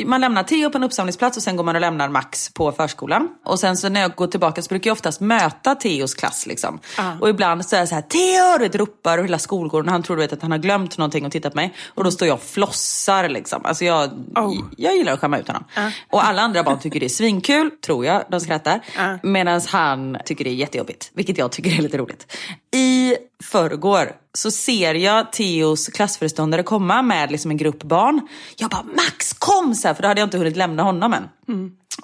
man 0.06 0.20
lämnar 0.20 0.42
Theo 0.42 0.70
på 0.70 0.78
en 0.78 0.84
uppsamlingsplats 0.84 1.36
och 1.36 1.42
sen 1.42 1.56
går 1.56 1.64
man 1.64 1.74
och 1.74 1.80
lämnar 1.80 2.08
Max 2.08 2.48
på 2.54 2.72
förskolan. 2.72 3.28
Och 3.44 3.60
sen 3.60 3.76
så 3.76 3.88
när 3.88 4.00
jag 4.00 4.14
går 4.14 4.26
tillbaka 4.26 4.62
så 4.62 4.68
brukar 4.68 4.90
jag 4.90 4.94
oftast 4.94 5.20
möta 5.20 5.74
Theos 5.74 6.14
klass 6.14 6.46
liksom. 6.46 6.80
Och 7.20 7.28
ibland 7.28 7.66
så 7.66 7.76
är 7.76 7.80
jag 7.80 7.88
så 7.88 7.94
här, 7.94 8.02
Theo! 8.02 8.58
Du 8.58 8.64
vet, 8.64 8.74
ropar 8.74 9.18
och 9.18 9.24
hela 9.24 9.38
skolgården 9.38 9.88
han 9.88 10.02
tror 10.02 10.16
du 10.16 10.22
vet 10.22 10.32
att 10.32 10.42
han 10.42 10.50
har 10.50 10.58
glömt 10.58 10.98
någonting 10.98 11.26
och 11.26 11.32
tittat 11.32 11.52
på 11.52 11.56
mig. 11.56 11.74
Och 11.94 12.04
då 12.04 12.10
står 12.10 12.28
jag 12.28 12.34
och 12.34 12.42
flossar 12.42 13.28
liksom. 13.28 13.64
Alltså 13.64 13.84
jag, 13.84 14.10
Oh. 14.36 14.54
jag 14.76 14.96
gillar 14.96 15.12
att 15.12 15.20
skämma 15.20 15.38
ut 15.38 15.46
honom. 15.46 15.64
Och 16.10 16.24
alla 16.24 16.42
andra 16.42 16.62
barn 16.62 16.78
tycker 16.80 17.00
det 17.00 17.06
är 17.06 17.08
svinkul, 17.08 17.70
tror 17.86 18.06
jag. 18.06 18.22
De 18.30 18.40
skrattar. 18.40 18.80
Medan 19.22 19.60
han 19.68 20.16
tycker 20.24 20.44
det 20.44 20.50
är 20.50 20.54
jättejobbigt. 20.54 21.10
Vilket 21.14 21.38
jag 21.38 21.52
tycker 21.52 21.78
är 21.78 21.82
lite 21.82 21.98
roligt. 21.98 22.36
I 22.74 23.16
förrgår 23.44 24.12
så 24.34 24.50
ser 24.50 24.94
jag 24.94 25.32
Theos 25.32 25.88
klassföreståndare 25.88 26.62
komma 26.62 27.02
med 27.02 27.30
liksom 27.30 27.50
en 27.50 27.56
grupp 27.56 27.82
barn. 27.82 28.28
Jag 28.56 28.70
bara 28.70 28.82
Max 28.82 29.32
kom! 29.32 29.74
Så 29.74 29.88
här, 29.88 29.94
för 29.94 30.02
då 30.02 30.08
hade 30.08 30.20
jag 30.20 30.26
inte 30.26 30.38
hunnit 30.38 30.56
lämna 30.56 30.82
honom 30.82 31.12
än. 31.12 31.28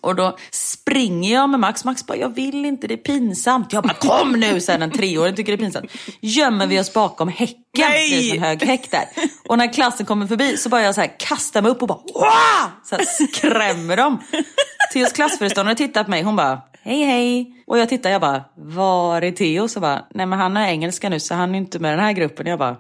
Och 0.01 0.15
då 0.15 0.37
springer 0.51 1.35
jag 1.35 1.51
med 1.51 1.61
Max. 1.61 1.85
Max 1.85 2.07
bara, 2.07 2.19
jag 2.19 2.35
vill 2.35 2.65
inte, 2.65 2.87
det 2.87 2.95
är 2.95 2.99
pinsamt. 2.99 3.73
Jag 3.73 3.83
bara, 3.83 3.95
kom 3.95 4.33
nu! 4.33 4.61
Sen 4.61 4.83
en 4.83 4.91
treåring 4.91 5.35
tycker 5.37 5.53
det 5.53 5.57
är 5.57 5.65
pinsamt. 5.65 5.91
Gömmer 6.21 6.67
vi 6.67 6.81
oss 6.81 6.93
bakom 6.93 7.29
häcken. 7.29 7.57
Nej! 7.79 8.11
Det 8.11 8.31
är 8.31 8.35
en 8.35 8.43
hög 8.43 8.63
häck 8.63 8.91
där. 8.91 9.05
Och 9.49 9.59
när 9.59 9.73
klassen 9.73 10.07
kommer 10.07 10.27
förbi 10.27 10.57
så 10.57 10.69
bara 10.69 10.83
jag 10.83 10.95
så 10.95 11.01
här 11.01 11.19
kastar 11.19 11.63
mig 11.63 11.71
upp 11.71 11.83
och 11.83 11.89
bara, 11.89 12.01
Wah! 12.15 12.69
Så 12.85 12.97
här, 12.97 13.05
skrämmer 13.05 13.97
dem. 13.97 14.23
Theos 14.93 15.13
klassföreståndare 15.13 15.77
tittar 15.77 16.05
på 16.05 16.11
mig. 16.11 16.23
Hon 16.23 16.37
bara, 16.37 16.61
hej 16.83 17.05
hej. 17.05 17.55
Och 17.67 17.79
jag 17.79 17.89
tittar, 17.89 18.11
jag 18.11 18.21
bara, 18.21 18.45
var 18.57 19.23
är 19.23 19.33
Theo? 19.33 19.69
Så 19.69 19.81
bara, 19.81 20.05
nej 20.15 20.27
men 20.27 20.39
han 20.39 20.57
är 20.57 20.69
engelska 20.69 21.09
nu 21.09 21.21
så 21.21 21.35
han 21.35 21.55
är 21.55 21.59
inte 21.59 21.79
med 21.79 21.93
den 21.93 22.01
här 22.01 22.13
gruppen. 22.13 22.47
Jag 22.47 22.59
bara, 22.59 22.77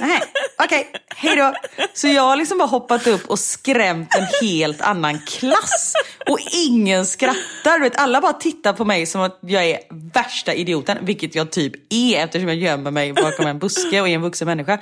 nej, 0.00 0.20
okej, 0.64 0.86
hej 1.16 1.36
då. 1.36 1.54
Så 1.94 2.08
jag 2.08 2.22
har 2.22 2.36
liksom 2.36 2.58
bara 2.58 2.68
hoppat 2.68 3.06
upp 3.06 3.30
och 3.30 3.38
skrämt 3.38 4.14
en 4.14 4.48
helt 4.48 4.80
annan 4.80 5.18
klass. 5.18 5.92
Och 6.26 6.38
ingen 6.52 7.06
skrattar. 7.06 7.78
Du 7.78 7.80
vet, 7.80 7.98
alla 8.00 8.20
bara 8.20 8.32
tittar 8.32 8.72
på 8.72 8.84
mig 8.84 9.06
som 9.06 9.20
att 9.20 9.38
jag 9.42 9.64
är 9.64 9.78
värsta 10.14 10.54
idioten, 10.54 10.98
vilket 11.00 11.34
jag 11.34 11.50
typ 11.50 11.72
är 11.92 12.24
eftersom 12.24 12.48
jag 12.48 12.56
gömmer 12.56 12.90
mig 12.90 13.12
bakom 13.12 13.46
en 13.46 13.58
buske 13.58 14.00
och 14.00 14.08
är 14.08 14.14
en 14.14 14.22
vuxen 14.22 14.46
människa. 14.46 14.78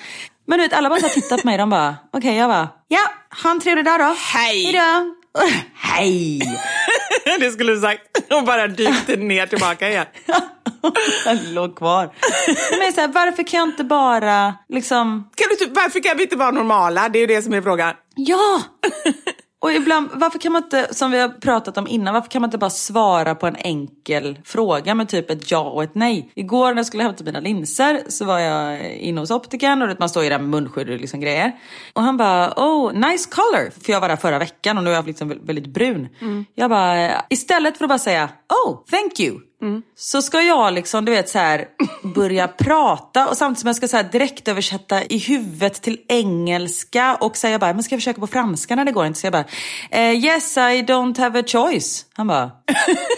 Men 0.46 0.58
du 0.58 0.64
vet, 0.64 0.72
alla 0.72 0.88
bara 0.88 1.00
tittar 1.00 1.38
på 1.38 1.46
mig, 1.46 1.58
de 1.58 1.70
bara, 1.70 1.96
okej, 2.12 2.36
jag 2.36 2.50
bara, 2.50 2.68
ja, 2.88 3.10
ha 3.42 3.50
en 3.50 3.60
trevlig 3.60 3.84
dag 3.84 4.00
då. 4.00 4.16
Hej. 4.34 4.64
Hej 4.64 4.72
då. 4.72 5.19
Hej! 5.74 6.40
det 7.40 7.50
skulle 7.50 7.72
du 7.72 7.80
sagt. 7.80 8.32
Och 8.32 8.44
bara 8.44 8.66
dykte 8.66 9.16
ner 9.16 9.46
tillbaka 9.46 9.88
igen. 9.88 10.06
Han 11.24 11.54
låg 11.54 11.76
kvar. 11.76 12.10
Men 12.78 12.92
så 12.92 13.00
här, 13.00 13.08
varför 13.08 13.42
kan 13.42 13.60
jag 13.60 13.68
inte 13.68 13.84
bara 13.84 14.54
liksom... 14.68 15.30
Kan 15.34 15.46
du 15.58 15.74
varför 15.74 16.00
kan 16.00 16.16
vi 16.16 16.22
inte 16.22 16.36
vara 16.36 16.50
normala? 16.50 17.08
Det 17.08 17.18
är 17.18 17.20
ju 17.20 17.26
det 17.26 17.42
som 17.42 17.54
är 17.54 17.62
frågan. 17.62 17.94
Ja! 18.16 18.62
Och 19.62 19.72
ibland, 19.72 20.10
varför 20.14 20.38
kan 20.38 20.52
man 20.52 20.62
inte, 20.62 20.94
som 20.94 21.10
vi 21.10 21.20
har 21.20 21.28
pratat 21.28 21.78
om 21.78 21.86
innan, 21.86 22.14
varför 22.14 22.28
kan 22.28 22.42
man 22.42 22.48
inte 22.48 22.58
bara 22.58 22.70
svara 22.70 23.34
på 23.34 23.46
en 23.46 23.56
enkel 23.56 24.38
fråga 24.44 24.94
med 24.94 25.08
typ 25.08 25.30
ett 25.30 25.50
ja 25.50 25.60
och 25.60 25.82
ett 25.82 25.94
nej? 25.94 26.30
Igår 26.34 26.68
när 26.68 26.76
jag 26.76 26.86
skulle 26.86 27.02
hämta 27.02 27.24
mina 27.24 27.40
linser 27.40 28.02
så 28.08 28.24
var 28.24 28.38
jag 28.38 28.92
inne 28.96 29.20
hos 29.20 29.30
optikern 29.30 29.82
och 29.82 29.96
man 29.98 30.08
står 30.08 30.22
ju 30.22 30.28
där 30.28 30.38
med 30.38 30.48
munskydd 30.48 30.90
och 30.90 31.00
liksom 31.00 31.20
grejer. 31.20 31.52
Och 31.92 32.02
han 32.02 32.16
bara, 32.16 32.52
oh 32.56 32.92
nice 32.92 33.30
color. 33.30 33.70
För 33.84 33.92
jag 33.92 34.00
var 34.00 34.08
där 34.08 34.16
förra 34.16 34.38
veckan 34.38 34.78
och 34.78 34.84
nu 34.84 34.90
är 34.90 34.94
jag 34.94 35.06
liksom 35.06 35.28
väldigt 35.42 35.66
brun. 35.66 36.08
Jag 36.54 36.70
bara, 36.70 37.10
istället 37.30 37.78
för 37.78 37.84
att 37.84 37.88
bara 37.88 37.98
säga, 37.98 38.28
oh 38.66 38.84
thank 38.90 39.20
you. 39.20 39.49
Så 39.96 40.22
ska 40.22 40.42
jag 40.42 40.72
liksom, 40.72 41.04
du 41.04 41.12
vet 41.12 41.28
så 41.28 41.38
här, 41.38 41.68
börja 42.02 42.48
prata 42.48 43.28
och 43.28 43.36
samtidigt 43.36 43.60
som 43.60 43.66
jag 43.66 43.76
ska 43.76 43.88
så 43.88 43.96
här 43.96 44.04
direkt 44.04 44.48
översätta 44.48 45.04
i 45.04 45.18
huvudet 45.18 45.82
till 45.82 46.00
engelska 46.08 47.16
och 47.20 47.36
säga 47.36 47.58
bara, 47.58 47.72
men 47.72 47.82
ska 47.82 47.94
jag 47.94 48.00
försöka 48.00 48.20
på 48.20 48.26
franska 48.26 48.76
när 48.76 48.84
det 48.84 48.92
går 48.92 49.06
inte? 49.06 49.20
Så 49.20 49.26
jag 49.26 49.32
bara, 49.32 49.44
eh, 49.90 50.24
yes 50.24 50.56
I 50.56 50.60
don't 50.60 51.18
have 51.18 51.40
a 51.40 51.44
choice. 51.46 52.06
Han 52.14 52.26
bara, 52.26 52.50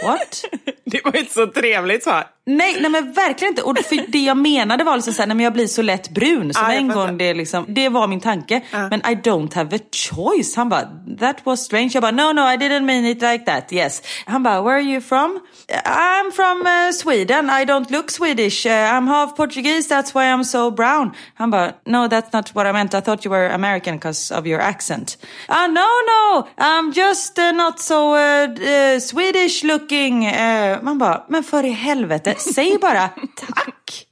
what? 0.05 0.45
Det 0.85 1.05
var 1.05 1.13
ju 1.13 1.19
inte 1.19 1.33
så 1.33 1.47
trevligt 1.47 2.03
svar. 2.03 2.25
Nej, 2.47 2.81
nej 2.81 2.91
men 2.91 3.13
verkligen 3.13 3.53
inte. 3.53 3.63
Och 3.63 3.79
för 3.79 4.13
det 4.13 4.19
jag 4.19 4.37
menade 4.37 4.85
var 4.85 4.97
liksom 4.97 5.13
såhär, 5.15 5.27
nej 5.27 5.37
men 5.37 5.45
jag 5.45 5.53
blir 5.53 5.67
så 5.67 5.83
lätt 5.83 6.09
brun. 6.11 6.53
Ja, 6.55 6.61
jag 6.69 6.77
en 6.77 6.89
gång 6.89 7.19
det 7.19 7.35
liksom, 7.35 7.65
det 7.69 7.89
var 7.89 8.07
min 8.07 8.21
tanke. 8.21 8.63
Men 8.73 9.01
I 9.01 9.15
don't 9.15 9.55
have 9.55 9.77
a 9.77 9.81
choice. 9.93 10.57
Han 10.57 10.69
bara, 10.69 10.89
that 11.19 11.37
was 11.47 11.65
strange. 11.65 11.91
Jag 11.95 12.03
bara, 12.03 12.11
no 12.11 12.33
no 12.33 12.53
I 12.53 12.57
didn't 12.57 12.85
mean 12.85 13.07
it 13.07 13.23
like 13.23 13.45
that. 13.45 13.73
Yes. 13.73 14.03
Han 14.27 14.43
bara, 14.43 14.63
where 14.63 14.77
are 14.77 14.83
you 14.83 15.01
from? 15.01 15.41
I'm 15.85 16.33
from 16.33 16.67
uh, 16.67 16.93
Sweden. 16.93 17.51
I 17.51 17.65
don't 17.65 17.91
look 17.91 18.11
Swedish. 18.11 18.67
Uh, 18.67 18.73
I'm 18.73 19.07
half 19.07 19.37
Portuguese. 19.37 19.89
That's 19.89 20.15
why 20.15 20.33
I'm 20.33 20.45
so 20.45 20.71
brown. 20.71 21.13
Han 21.35 21.51
bara, 21.51 21.75
no 21.87 22.09
that's 22.09 22.33
not 22.33 22.55
what 22.55 22.67
I 22.67 22.73
meant. 22.73 22.95
I 22.95 23.01
thought 23.01 23.25
you 23.25 23.31
were 23.31 23.49
American 23.49 23.95
because 23.95 24.35
of 24.35 24.47
your 24.47 24.61
accent. 24.61 25.17
Ah 25.49 25.67
no 25.67 25.87
no, 26.07 26.49
I'm 26.59 26.93
just 26.93 27.39
uh, 27.39 27.53
not 27.53 27.81
so 27.81 28.15
uh, 28.15 28.49
uh, 28.49 29.01
Swedish 29.01 29.65
looking. 29.65 30.27
Uh, 30.27 30.83
man 30.83 30.99
bara, 30.99 31.25
men 31.29 31.45
för 31.45 31.65
i 31.65 31.71
helvete, 31.71 32.32
säg 32.39 32.79
bara 32.79 33.09
tack. 33.37 34.07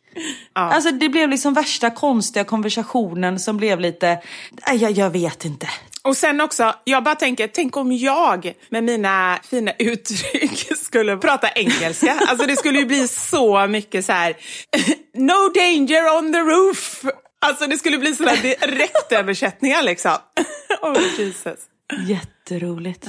Alltså 0.52 0.90
det 0.90 1.08
blev 1.08 1.28
liksom 1.28 1.54
värsta 1.54 1.90
konstiga 1.90 2.44
konversationen 2.44 3.40
som 3.40 3.56
blev 3.56 3.80
lite, 3.80 4.22
jag, 4.66 4.92
jag 4.92 5.10
vet 5.10 5.44
inte. 5.44 5.68
Och 6.02 6.16
sen 6.16 6.40
också, 6.40 6.74
jag 6.84 7.04
bara 7.04 7.14
tänker, 7.14 7.46
tänk 7.46 7.76
om 7.76 7.92
jag 7.92 8.52
med 8.68 8.84
mina 8.84 9.38
fina 9.42 9.72
uttryck 9.78 10.68
skulle 10.78 11.16
prata 11.16 11.50
engelska. 11.50 12.20
Alltså 12.28 12.46
det 12.46 12.56
skulle 12.56 12.78
ju 12.78 12.86
bli 12.86 13.08
så 13.08 13.66
mycket 13.66 14.04
så 14.04 14.12
här, 14.12 14.36
no 15.14 15.48
danger 15.54 16.18
on 16.18 16.32
the 16.32 16.38
roof. 16.38 17.04
Alltså 17.40 17.66
det 17.66 17.78
skulle 17.78 17.98
bli 17.98 18.14
sådana 18.14 18.36
direktöversättningar 18.36 19.82
liksom. 19.82 20.16
Oh 20.82 21.02
Jesus. 21.18 21.58
Jätteroligt. 22.06 23.06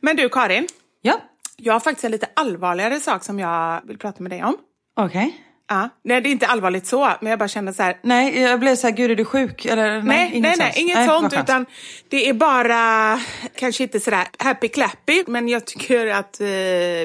Men 0.00 0.16
du 0.16 0.28
Karin, 0.28 0.68
Ja, 1.02 1.20
jag 1.56 1.72
har 1.72 1.80
faktiskt 1.80 2.04
en 2.04 2.10
lite 2.10 2.28
allvarligare 2.34 3.00
sak 3.00 3.24
som 3.24 3.38
jag 3.38 3.80
vill 3.84 3.98
prata 3.98 4.22
med 4.22 4.32
dig 4.32 4.44
om. 4.44 4.56
okej. 4.96 5.45
Ja. 5.68 5.88
Nej, 6.04 6.20
det 6.20 6.28
är 6.28 6.30
inte 6.30 6.46
allvarligt 6.46 6.86
så, 6.86 7.12
men 7.20 7.30
jag 7.30 7.38
bara 7.38 7.48
känner 7.48 7.72
så 7.72 7.82
här, 7.82 7.98
Nej, 8.02 8.40
jag 8.40 8.60
blev 8.60 8.76
så 8.76 8.86
här, 8.86 8.94
gud 8.94 9.10
är 9.10 9.16
du 9.16 9.24
sjuk? 9.24 9.64
Eller, 9.64 9.90
nej, 9.90 10.02
Nej, 10.02 10.30
inget 10.34 10.42
nej, 10.42 10.56
nej, 10.58 10.72
inget 10.76 10.96
Nej, 10.96 11.08
sånt. 11.08 11.32
Utan 11.32 11.66
det 12.08 12.28
är 12.28 12.32
bara, 12.32 13.20
kanske 13.56 13.82
inte 13.82 14.00
sådär 14.00 14.26
happy 14.38 14.68
clappy, 14.68 15.24
men 15.26 15.48
jag 15.48 15.64
tycker 15.64 16.06
att 16.06 16.40
eh, 16.40 16.46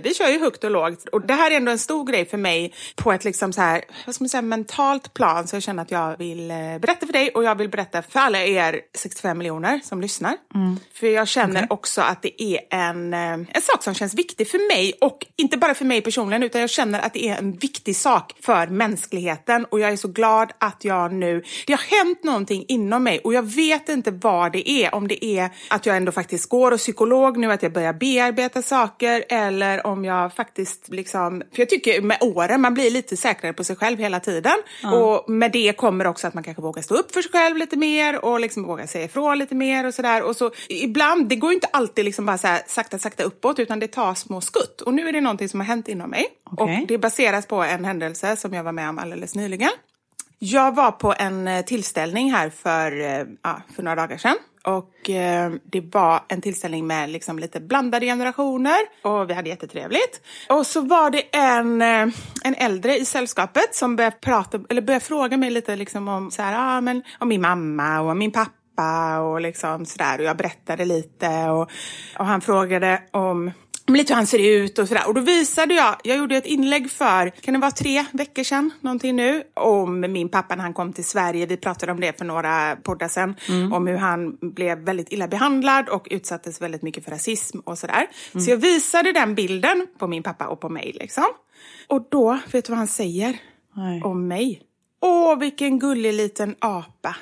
vi 0.04 0.14
kör 0.18 0.28
ju 0.28 0.40
högt 0.40 0.64
och 0.64 0.72
lågt. 0.72 1.08
Och 1.12 1.22
det 1.22 1.34
här 1.34 1.52
är 1.52 1.56
ändå 1.56 1.72
en 1.72 1.80
stor 1.80 2.06
grej 2.06 2.26
för 2.26 2.38
mig 2.38 2.74
på 2.96 3.12
ett 3.12 3.24
liksom 3.24 3.54
så 3.54 3.62
här, 3.62 3.84
vad 4.06 4.16
ska 4.16 4.24
man 4.24 4.30
säga, 4.30 4.42
mentalt 4.42 5.14
plan. 5.14 5.48
Så 5.48 5.56
jag 5.56 5.64
känner 5.64 5.84
att 5.84 5.92
jag 5.92 6.18
vill 6.18 6.52
eh, 6.52 6.58
berätta 6.58 7.06
för 7.06 7.14
dig 7.14 7.30
och 7.30 7.44
jag 7.44 7.56
vill 7.56 7.70
berätta 7.70 8.02
för 8.02 8.20
alla 8.20 8.44
er 8.44 8.82
65 8.98 9.38
miljoner 9.38 9.80
som 9.84 10.02
lyssnar. 10.02 10.38
Mm. 10.56 10.80
För 10.94 11.08
jag 11.08 11.28
känner 11.28 11.68
också 11.70 12.02
att 12.02 12.22
det 12.22 12.44
är 12.44 12.60
en, 12.70 13.14
eh, 13.14 13.34
en 13.34 13.62
sak 13.62 13.84
som 13.84 13.94
känns 13.94 14.14
viktig 14.14 14.48
för 14.48 14.76
mig 14.76 14.94
och 15.02 15.26
inte 15.36 15.58
bara 15.58 15.74
för 15.74 15.86
mig 15.86 16.02
personligen 16.02 16.44
utan 16.44 16.62
jag 16.62 16.70
känner 16.70 17.00
att 17.00 17.14
det 17.14 17.28
är 17.28 17.38
en 17.38 17.58
viktig 17.58 17.96
sak 17.96 18.34
för 18.42 18.51
mänskligheten 18.68 19.66
och 19.66 19.80
jag 19.80 19.92
är 19.92 19.96
så 19.96 20.08
glad 20.08 20.52
att 20.58 20.86
jag 20.86 21.14
nu, 21.14 21.44
det 21.68 21.74
har 21.74 21.98
hänt 21.98 22.24
någonting 22.24 22.66
inom 22.68 23.04
mig 23.04 23.20
och 23.24 23.34
jag 23.34 23.44
vet 23.56 23.90
inte 23.90 24.12
vad 24.12 24.52
det 24.52 24.70
är, 24.70 24.96
om 24.96 25.08
det 25.08 25.26
är 25.26 25.50
att 25.70 25.86
jag 25.86 25.98
ändå 25.98 26.12
faktiskt 26.12 26.50
går 26.50 26.72
och 26.72 26.80
psykolog 26.80 27.38
nu, 27.38 27.52
att 27.52 27.64
jag 27.64 27.74
börjar 27.74 27.94
bearbeta 27.94 28.62
saker 28.62 29.24
eller 29.30 29.88
om 29.88 30.06
jag 30.06 30.34
faktiskt 30.34 30.90
liksom, 30.90 31.44
för 31.52 31.62
jag 31.62 31.70
tycker 31.70 32.02
med 32.02 32.18
åren, 32.22 32.62
man 32.62 32.74
blir 32.74 32.92
lite 32.92 33.18
säkrare 33.18 33.54
på 33.54 33.64
sig 33.64 33.76
själv 33.76 34.00
hela 34.00 34.20
tiden 34.20 34.56
och 34.94 35.30
med 35.30 35.52
det 35.52 35.74
kommer 35.78 36.08
också 36.08 36.28
att 36.28 36.34
man 36.34 36.44
kanske 36.44 36.62
vågar 36.62 36.82
stå 36.82 36.96
upp 36.96 37.14
för 37.14 37.22
sig 37.22 37.32
själv 37.32 37.58
lite 37.58 37.78
mer 37.78 38.26
och 38.26 38.40
liksom 38.40 38.64
våga 38.64 38.88
säga 38.88 39.06
ifrån 39.06 39.38
lite 39.38 39.56
mer 39.56 39.86
och 39.86 39.94
sådär 39.94 40.24
och 40.24 40.36
så 40.36 40.52
ibland, 40.70 41.30
det 41.30 41.36
går 41.36 41.52
ju 41.52 41.56
inte 41.56 41.68
alltid 41.74 42.06
liksom 42.06 42.26
bara 42.26 42.38
så 42.38 42.48
här 42.48 42.62
sakta 42.68 43.00
sakta 43.00 43.24
uppåt 43.24 43.60
utan 43.60 43.80
det 43.80 43.88
tar 43.88 44.14
små 44.14 44.42
skutt 44.42 44.82
och 44.82 44.94
nu 44.94 45.08
är 45.08 45.14
det 45.14 45.22
någonting 45.22 45.50
som 45.50 45.60
har 45.60 45.68
hänt 45.68 45.88
inom 45.88 46.10
mig 46.10 46.28
Okej. 46.44 46.82
och 46.82 46.88
det 46.88 46.98
baseras 46.98 47.46
på 47.46 47.64
en 47.64 47.86
händelse 47.86 48.36
som 48.42 48.54
jag 48.54 48.64
var 48.64 48.72
med 48.72 48.90
om 48.90 49.00
alldeles 49.00 49.36
nyligen. 49.36 49.72
Jag 50.40 50.76
var 50.76 50.92
på 50.92 51.14
en 51.18 51.48
eh, 51.48 51.66
tillställning 51.66 52.32
här 52.32 52.50
för, 52.50 53.02
eh, 53.02 53.26
ja, 53.42 53.62
för 53.76 53.84
några 53.84 53.96
dagar 53.96 54.18
sedan. 54.18 54.36
Och 54.64 55.10
eh, 55.10 55.52
det 55.72 55.82
var 55.82 56.24
en 56.28 56.42
tillställning 56.42 56.88
med 56.88 57.10
liksom 57.10 57.40
lite 57.40 57.60
blandade 57.60 58.06
generationer 58.06 58.78
och 59.04 59.30
vi 59.30 59.34
hade 59.34 59.50
jättetrevligt. 59.50 60.22
Och 60.50 60.68
så 60.68 60.82
var 60.82 61.10
det 61.10 61.36
en, 61.36 61.82
eh, 61.82 62.08
en 62.44 62.56
äldre 62.58 62.98
i 62.98 63.06
sällskapet 63.06 63.76
som 63.76 63.96
började, 63.96 64.16
prata, 64.16 64.60
eller 64.70 64.82
började 64.82 65.06
fråga 65.06 65.38
mig 65.38 65.50
lite 65.50 65.76
liksom 65.76 66.08
om, 66.08 66.32
så 66.32 66.42
här, 66.42 66.78
ah, 66.78 66.82
men, 66.82 67.04
om 67.20 67.28
min 67.28 67.42
mamma 67.42 68.02
och 68.02 68.18
min 68.18 68.32
pappa 68.32 69.20
och 69.20 69.42
liksom 69.42 69.86
sådär. 69.86 70.20
Och 70.20 70.26
jag 70.26 70.38
berättade 70.38 70.86
lite 70.86 71.50
och, 71.50 71.72
och 72.18 72.26
han 72.26 72.42
frågade 72.42 73.02
om 73.12 73.52
lite 73.96 74.14
hur 74.14 74.16
han 74.16 74.28
ser 74.28 74.40
ut 74.40 74.80
och 74.80 74.88
sådär. 74.88 75.08
Och 75.08 75.14
då 75.14 75.22
visade 75.22 75.74
jag, 75.74 75.96
jag 76.04 76.18
gjorde 76.18 76.38
ett 76.38 76.46
inlägg 76.46 76.92
för, 76.92 77.30
kan 77.30 77.54
det 77.54 77.60
vara 77.60 77.72
tre 77.72 78.06
veckor 78.12 78.44
sedan, 78.44 78.72
någonting 78.82 79.16
nu, 79.16 79.44
om 79.54 80.00
min 80.00 80.30
pappa 80.30 80.56
när 80.56 80.64
han 80.64 80.74
kom 80.74 80.94
till 80.94 81.06
Sverige. 81.06 81.46
Vi 81.46 81.58
pratade 81.58 81.92
om 81.92 82.00
det 82.00 82.18
för 82.18 82.26
några 82.26 82.76
poddar 82.76 83.08
sedan, 83.08 83.36
om 83.74 83.88
hur 83.88 83.98
han 83.98 84.38
blev 84.42 84.78
väldigt 84.78 85.12
illa 85.12 85.28
behandlad 85.28 85.90
och 85.90 86.08
utsattes 86.12 86.62
väldigt 86.62 86.82
mycket 86.82 87.04
för 87.04 87.12
rasism 87.12 87.60
och 87.60 87.78
sådär. 87.78 88.08
Så 88.40 88.52
jag 88.52 88.58
visade 88.58 89.12
den 89.12 89.36
bilden 89.36 89.88
på 89.98 90.08
min 90.08 90.24
pappa 90.24 90.48
och 90.48 90.60
på 90.60 90.70
mig 90.70 90.92
liksom. 91.00 91.26
Och 91.88 92.08
då, 92.12 92.40
vet 92.52 92.66
du 92.66 92.72
vad 92.72 92.78
han 92.78 92.88
säger 92.88 93.40
Nej. 93.76 94.02
om 94.02 94.28
mig? 94.28 94.62
Åh, 95.02 95.40
vilken 95.40 95.80
gullig 95.80 96.14
liten 96.14 96.56
apa. 96.60 97.16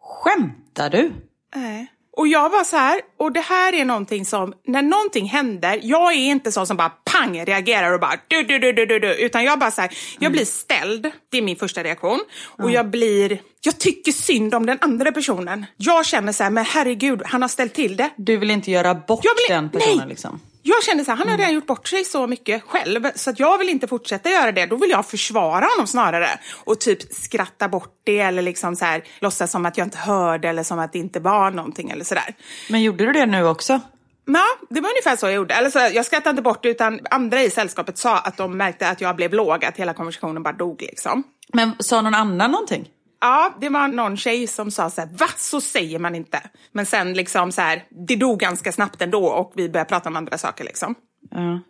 Skämtar 0.00 0.90
du? 0.90 1.12
Nej. 1.54 1.91
Och 2.16 2.28
jag 2.28 2.50
var 2.50 2.64
så 2.64 2.76
här, 2.76 3.00
och 3.18 3.32
det 3.32 3.40
här 3.40 3.74
är 3.74 3.84
någonting 3.84 4.24
som, 4.26 4.54
när 4.66 4.82
någonting 4.82 5.26
händer, 5.26 5.80
jag 5.82 6.12
är 6.12 6.16
inte 6.16 6.52
sån 6.52 6.66
som 6.66 6.76
bara 6.76 6.88
pang 6.88 7.44
reagerar 7.44 7.92
och 7.92 8.00
bara 8.00 8.16
du, 8.28 8.42
du, 8.42 8.58
du, 8.58 8.72
du, 8.72 8.86
du, 8.86 8.98
du 8.98 9.14
utan 9.14 9.44
jag 9.44 9.58
bara 9.58 9.70
så 9.70 9.80
här, 9.80 9.90
jag 10.18 10.32
blir 10.32 10.44
ställd, 10.44 11.10
det 11.30 11.38
är 11.38 11.42
min 11.42 11.56
första 11.56 11.82
reaktion. 11.82 12.20
Och 12.58 12.70
jag 12.70 12.90
blir, 12.90 13.40
jag 13.60 13.78
tycker 13.80 14.12
synd 14.12 14.54
om 14.54 14.66
den 14.66 14.78
andra 14.80 15.12
personen. 15.12 15.66
Jag 15.76 16.06
känner 16.06 16.32
så 16.32 16.42
här, 16.42 16.50
men 16.50 16.64
herregud, 16.64 17.22
han 17.24 17.42
har 17.42 17.48
ställt 17.48 17.74
till 17.74 17.96
det. 17.96 18.10
Du 18.16 18.36
vill 18.36 18.50
inte 18.50 18.70
göra 18.70 18.94
bort 18.94 19.24
vill- 19.24 19.56
den 19.56 19.70
personen 19.70 19.98
nej. 19.98 20.08
liksom? 20.08 20.40
Jag 20.62 20.82
känner 20.84 21.04
så 21.04 21.10
här, 21.10 21.18
han 21.18 21.28
har 21.28 21.36
redan 21.36 21.54
gjort 21.54 21.66
bort 21.66 21.88
sig 21.88 22.04
så 22.04 22.26
mycket 22.26 22.62
själv 22.62 23.06
så 23.14 23.30
att 23.30 23.40
jag 23.40 23.58
vill 23.58 23.68
inte 23.68 23.86
fortsätta 23.88 24.30
göra 24.30 24.52
det. 24.52 24.66
Då 24.66 24.76
vill 24.76 24.90
jag 24.90 25.06
försvara 25.06 25.66
honom 25.76 25.86
snarare 25.86 26.28
och 26.64 26.80
typ 26.80 27.02
skratta 27.12 27.68
bort 27.68 28.00
det 28.04 28.18
eller 28.18 28.42
liksom 28.42 28.76
så 28.76 28.84
här, 28.84 29.04
låtsas 29.20 29.50
som 29.50 29.66
att 29.66 29.78
jag 29.78 29.86
inte 29.86 29.98
hörde 29.98 30.48
eller 30.48 30.62
som 30.62 30.78
att 30.78 30.92
det 30.92 30.98
inte 30.98 31.20
var 31.20 31.50
någonting 31.50 31.90
eller 31.90 32.04
sådär. 32.04 32.34
Men 32.70 32.82
gjorde 32.82 33.06
du 33.06 33.12
det 33.12 33.26
nu 33.26 33.46
också? 33.46 33.80
Ja, 34.24 34.44
det 34.70 34.80
var 34.80 34.90
ungefär 34.90 35.16
så 35.16 35.26
jag 35.26 35.34
gjorde. 35.34 35.54
Eller 35.54 35.70
så, 35.70 35.78
jag 35.78 36.06
skrattade 36.06 36.30
inte 36.30 36.42
bort 36.42 36.62
det 36.62 36.68
utan 36.68 37.00
andra 37.10 37.42
i 37.42 37.50
sällskapet 37.50 37.98
sa 37.98 38.18
att 38.18 38.36
de 38.36 38.56
märkte 38.56 38.88
att 38.88 39.00
jag 39.00 39.16
blev 39.16 39.34
låg, 39.34 39.64
att 39.64 39.76
hela 39.76 39.94
konversationen 39.94 40.42
bara 40.42 40.52
dog 40.52 40.80
liksom. 40.80 41.22
Men 41.52 41.72
sa 41.78 42.02
någon 42.02 42.14
annan 42.14 42.50
någonting? 42.50 42.88
Ja, 43.24 43.54
det 43.60 43.68
var 43.68 43.88
någon 43.88 44.16
tjej 44.16 44.46
som 44.46 44.70
sa 44.70 44.90
så 44.90 45.00
här, 45.00 45.08
va? 45.08 45.26
Så 45.36 45.60
säger 45.60 45.98
man 45.98 46.14
inte. 46.14 46.42
Men 46.72 46.86
sen 46.86 47.14
liksom 47.14 47.52
så 47.52 47.60
här, 47.60 47.84
det 48.08 48.16
dog 48.16 48.38
ganska 48.38 48.72
snabbt 48.72 49.02
ändå 49.02 49.26
och 49.26 49.52
vi 49.54 49.68
började 49.68 49.88
prata 49.88 50.08
om 50.08 50.16
andra 50.16 50.38
saker 50.38 50.64
liksom. 50.64 50.94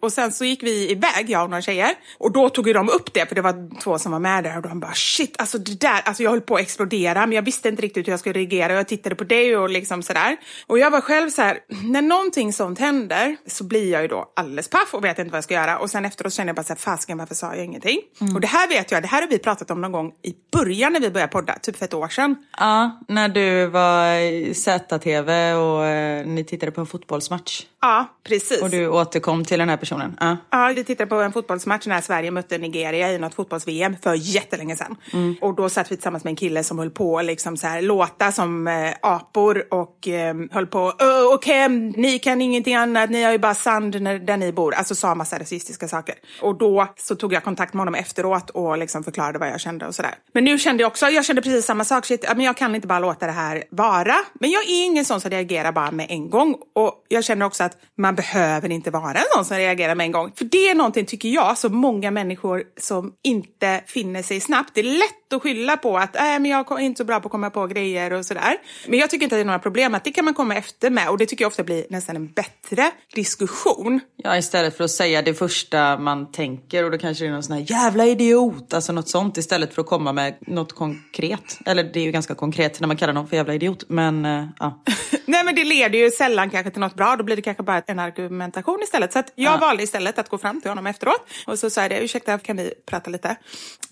Och 0.00 0.12
sen 0.12 0.32
så 0.32 0.44
gick 0.44 0.62
vi 0.62 0.90
iväg, 0.90 1.30
jag 1.30 1.44
och 1.44 1.50
några 1.50 1.62
tjejer. 1.62 1.90
Och 2.18 2.32
då 2.32 2.48
tog 2.48 2.66
ju 2.66 2.72
de 2.72 2.88
upp 2.88 3.14
det, 3.14 3.26
för 3.26 3.34
det 3.34 3.40
var 3.40 3.80
två 3.80 3.98
som 3.98 4.12
var 4.12 4.18
med 4.18 4.44
där. 4.44 4.56
Och 4.56 4.62
de 4.62 4.80
bara 4.80 4.94
shit, 4.94 5.34
alltså 5.38 5.58
det 5.58 5.80
där, 5.80 6.00
alltså 6.04 6.22
jag 6.22 6.30
höll 6.30 6.40
på 6.40 6.54
att 6.54 6.60
explodera. 6.60 7.26
Men 7.26 7.36
jag 7.36 7.42
visste 7.42 7.68
inte 7.68 7.82
riktigt 7.82 8.06
hur 8.06 8.12
jag 8.12 8.20
skulle 8.20 8.38
reagera. 8.38 8.72
Och 8.72 8.78
jag 8.78 8.88
tittade 8.88 9.14
på 9.14 9.24
dig 9.24 9.56
och 9.56 9.70
liksom 9.70 10.02
sådär. 10.02 10.36
Och 10.66 10.78
jag 10.78 10.90
var 10.90 11.00
själv 11.00 11.30
så 11.30 11.42
här, 11.42 11.58
när 11.82 12.02
någonting 12.02 12.52
sånt 12.52 12.78
händer 12.78 13.36
så 13.46 13.64
blir 13.64 13.92
jag 13.92 14.02
ju 14.02 14.08
då 14.08 14.32
alldeles 14.36 14.68
paff 14.68 14.94
och 14.94 15.04
vet 15.04 15.18
inte 15.18 15.30
vad 15.30 15.36
jag 15.36 15.44
ska 15.44 15.54
göra. 15.54 15.78
Och 15.78 15.90
sen 15.90 16.04
efteråt 16.04 16.32
känner 16.32 16.48
jag 16.48 16.56
bara 16.56 16.64
så 16.64 16.72
här, 16.72 16.78
fasken 16.78 17.18
varför 17.18 17.34
sa 17.34 17.54
jag 17.54 17.64
ingenting? 17.64 18.00
Och 18.34 18.40
det 18.40 18.46
här 18.46 18.68
vet 18.68 18.90
jag, 18.90 19.02
det 19.02 19.08
här 19.08 19.22
har 19.22 19.28
vi 19.28 19.38
pratat 19.38 19.70
om 19.70 19.80
någon 19.80 19.92
gång 19.92 20.12
i 20.22 20.34
början 20.52 20.92
när 20.92 21.00
vi 21.00 21.10
började 21.10 21.32
podda, 21.32 21.58
typ 21.58 21.76
för 21.76 21.84
ett 21.84 21.94
år 21.94 22.08
sedan. 22.08 22.36
Ja, 22.58 23.00
när 23.08 23.28
du 23.28 23.66
var 23.66 24.14
i 24.14 24.54
ZTV 24.54 25.52
och 25.54 25.86
eh, 25.86 26.26
ni 26.26 26.44
tittade 26.44 26.72
på 26.72 26.80
en 26.80 26.86
fotbollsmatch. 26.86 27.62
Ja, 27.80 28.06
precis. 28.24 28.62
Och 28.62 28.70
du 28.70 28.88
återkom 28.88 29.41
till 29.44 29.58
den 29.58 29.68
här 29.68 29.76
personen. 29.76 30.16
Ja. 30.20 30.36
Ja, 30.50 30.72
vi 30.76 30.84
tittade 30.84 31.08
på 31.10 31.14
en 31.16 31.32
fotbollsmatch 31.32 31.86
när 31.86 32.00
Sverige 32.00 32.30
mötte 32.30 32.58
Nigeria 32.58 33.12
i 33.12 33.18
något 33.18 33.34
fotbolls-VM 33.34 33.96
för 34.02 34.14
jättelänge 34.14 34.76
sedan. 34.76 34.96
Och 35.40 35.54
då 35.54 35.68
satt 35.68 35.92
vi 35.92 35.96
tillsammans 35.96 36.24
med 36.24 36.30
en 36.30 36.36
kille 36.36 36.64
som 36.64 36.78
höll 36.78 36.90
på 36.90 37.22
liksom 37.22 37.56
så 37.56 37.66
här, 37.66 37.82
låta 37.82 38.32
som 38.32 38.68
eh, 38.68 38.90
apor 39.02 39.64
och 39.70 40.08
eh, 40.08 40.34
höll 40.50 40.66
på 40.66 40.92
"Ö, 40.98 41.22
okej, 41.34 41.68
ni 41.96 42.18
kan 42.18 42.42
ingenting 42.42 42.74
annat, 42.74 43.10
ni 43.10 43.22
har 43.22 43.32
ju 43.32 43.38
bara 43.38 43.54
sand 43.54 44.02
när, 44.02 44.18
där 44.18 44.36
ni 44.36 44.52
bor. 44.52 44.74
Alltså 44.74 44.94
sa 44.94 45.14
massa 45.14 45.38
rasistiska 45.38 45.88
saker. 45.88 46.14
Och 46.42 46.58
då 46.58 46.86
så 46.96 47.14
tog 47.16 47.32
jag 47.32 47.44
kontakt 47.44 47.74
med 47.74 47.80
honom 47.80 47.94
efteråt 47.94 48.50
och 48.50 48.78
liksom 48.78 49.04
förklarade 49.04 49.38
vad 49.38 49.48
jag 49.48 49.60
kände 49.60 49.86
och 49.86 49.94
sådär. 49.94 50.14
Men 50.32 50.44
nu 50.44 50.58
kände 50.58 50.82
jag 50.82 50.88
också, 50.90 51.06
jag 51.06 51.24
kände 51.24 51.42
precis 51.42 51.66
samma 51.66 51.84
sak, 51.84 52.06
shit, 52.06 52.24
men 52.36 52.40
jag 52.40 52.56
kan 52.56 52.74
inte 52.74 52.86
bara 52.86 52.98
låta 52.98 53.26
det 53.26 53.32
här 53.32 53.64
vara. 53.70 54.14
Men 54.40 54.50
jag 54.50 54.62
är 54.62 54.84
ingen 54.86 55.04
sån 55.04 55.20
som 55.20 55.30
reagerar 55.30 55.72
bara 55.72 55.90
med 55.90 56.06
en 56.08 56.30
gång. 56.30 56.54
Och 56.74 56.94
jag 57.08 57.24
känner 57.24 57.46
också 57.46 57.64
att 57.64 57.76
man 57.98 58.14
behöver 58.14 58.70
inte 58.70 58.90
vara 58.90 59.10
en 59.18 59.24
sån 59.34 59.44
som 59.44 59.56
reagerar 59.56 59.94
med 59.94 60.04
en 60.04 60.12
gång. 60.12 60.32
För 60.34 60.44
det 60.44 60.68
är 60.68 60.74
någonting, 60.74 61.06
tycker 61.06 61.28
jag, 61.28 61.58
som 61.58 61.76
många 61.76 62.10
människor 62.10 62.62
som 62.80 63.12
inte 63.22 63.80
finner 63.86 64.22
sig 64.22 64.40
snabbt. 64.40 64.70
Det 64.74 64.80
är 64.80 64.84
lätt 64.84 65.32
att 65.32 65.42
skylla 65.42 65.76
på 65.76 65.98
att 65.98 66.16
äh, 66.16 66.22
men 66.22 66.44
jag 66.44 66.72
är 66.72 66.84
inte 66.84 66.98
så 66.98 67.04
bra 67.04 67.20
på 67.20 67.26
att 67.26 67.32
komma 67.32 67.50
på 67.50 67.66
grejer 67.66 68.12
och 68.12 68.26
sådär. 68.26 68.56
Men 68.86 68.98
jag 68.98 69.10
tycker 69.10 69.24
inte 69.24 69.36
att 69.36 69.38
det 69.38 69.42
är 69.42 69.44
några 69.44 69.58
problem 69.58 69.94
att 69.94 70.04
det 70.04 70.12
kan 70.12 70.24
man 70.24 70.34
komma 70.34 70.56
efter 70.56 70.90
med. 70.90 71.08
Och 71.08 71.18
det 71.18 71.26
tycker 71.26 71.44
jag 71.44 71.50
ofta 71.50 71.64
blir 71.64 71.86
nästan 71.90 72.16
en 72.16 72.32
bättre 72.32 72.90
diskussion. 73.14 74.00
ja, 74.16 74.36
istället 74.36 74.76
för 74.76 74.84
att 74.84 74.90
säga 74.90 75.22
det 75.22 75.34
första 75.34 75.98
man 75.98 76.32
tänker 76.32 76.84
och 76.84 76.90
då 76.90 76.98
kanske 76.98 77.24
det 77.24 77.28
är 77.28 77.32
någon 77.32 77.42
sån 77.42 77.56
här 77.56 77.64
jävla 77.70 78.06
idiot, 78.06 78.74
alltså 78.74 78.92
något 78.92 79.08
sånt 79.08 79.36
istället 79.36 79.74
för 79.74 79.82
att 79.82 79.88
komma 79.88 80.12
med 80.12 80.34
något 80.40 80.72
konkret. 80.72 81.58
Eller 81.66 81.84
det 81.84 82.00
är 82.00 82.04
ju 82.04 82.12
ganska 82.12 82.34
konkret 82.34 82.80
när 82.80 82.88
man 82.88 82.96
kallar 82.96 83.12
någon 83.12 83.28
för 83.28 83.36
jävla 83.36 83.54
idiot, 83.54 83.84
men 83.88 84.24
eh, 84.24 84.46
ja. 84.58 84.82
Nej 85.26 85.44
men 85.44 85.54
det 85.54 85.64
leder 85.64 85.98
ju 85.98 86.10
sällan 86.10 86.50
kanske 86.50 86.70
till 86.70 86.80
något 86.80 86.94
bra, 86.94 87.16
då 87.16 87.24
blir 87.24 87.36
det 87.36 87.42
kanske 87.42 87.62
bara 87.62 87.82
en 87.86 87.98
argumentation 87.98 88.80
istället. 88.82 89.12
Så 89.12 89.21
att 89.22 89.32
jag 89.34 89.58
valde 89.58 89.82
istället 89.82 90.18
att 90.18 90.28
gå 90.28 90.38
fram 90.38 90.60
till 90.60 90.70
honom 90.70 90.86
efteråt 90.86 91.26
och 91.46 91.58
så 91.58 91.70
sa 91.70 91.80
jag 91.80 91.90
det, 91.90 92.00
ursäkta 92.00 92.38
kan 92.38 92.56
vi 92.56 92.74
prata 92.86 93.10
lite? 93.10 93.36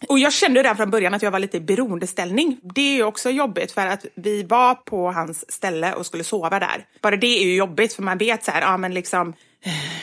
Och 0.09 0.19
jag 0.19 0.33
kände 0.33 0.61
redan 0.61 0.77
från 0.77 0.91
början 0.91 1.15
att 1.15 1.23
jag 1.23 1.31
var 1.31 1.39
lite 1.39 1.57
i 1.57 1.61
beroendeställning. 1.61 2.61
Det 2.63 2.81
är 2.81 2.95
ju 2.95 3.05
också 3.05 3.31
jobbigt 3.31 3.73
för 3.73 3.87
att 3.87 4.07
vi 4.15 4.43
var 4.43 4.75
på 4.75 5.13
hans 5.13 5.53
ställe 5.53 5.95
och 5.95 6.07
skulle 6.07 6.25
sova 6.25 6.59
där. 6.59 6.87
Bara 7.03 7.17
det 7.17 7.27
är 7.27 7.45
ju 7.45 7.57
jobbigt 7.57 7.93
för 7.93 8.03
man 8.03 8.19
vet 8.19 8.45
så 8.45 8.51
här, 8.51 8.61
ja 8.61 8.77
men 8.77 8.95
liksom, 8.95 9.35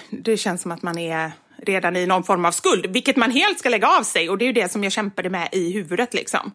det 0.10 0.38
känns 0.38 0.62
som 0.62 0.72
att 0.72 0.82
man 0.82 0.98
är 0.98 1.32
redan 1.64 1.96
i 1.96 2.06
någon 2.06 2.24
form 2.24 2.46
av 2.46 2.52
skuld, 2.52 2.86
vilket 2.86 3.16
man 3.16 3.32
helt 3.32 3.60
ska 3.60 3.70
lägga 3.70 3.88
av 3.88 4.04
sig 4.04 4.30
och 4.30 4.38
det 4.38 4.46
är 4.46 4.48
ju 4.48 4.54
det 4.54 4.72
som 4.72 4.84
jag 4.84 4.92
kämpade 4.92 5.30
med 5.30 5.50
i 5.52 5.72
huvudet 5.72 6.14
liksom. 6.14 6.52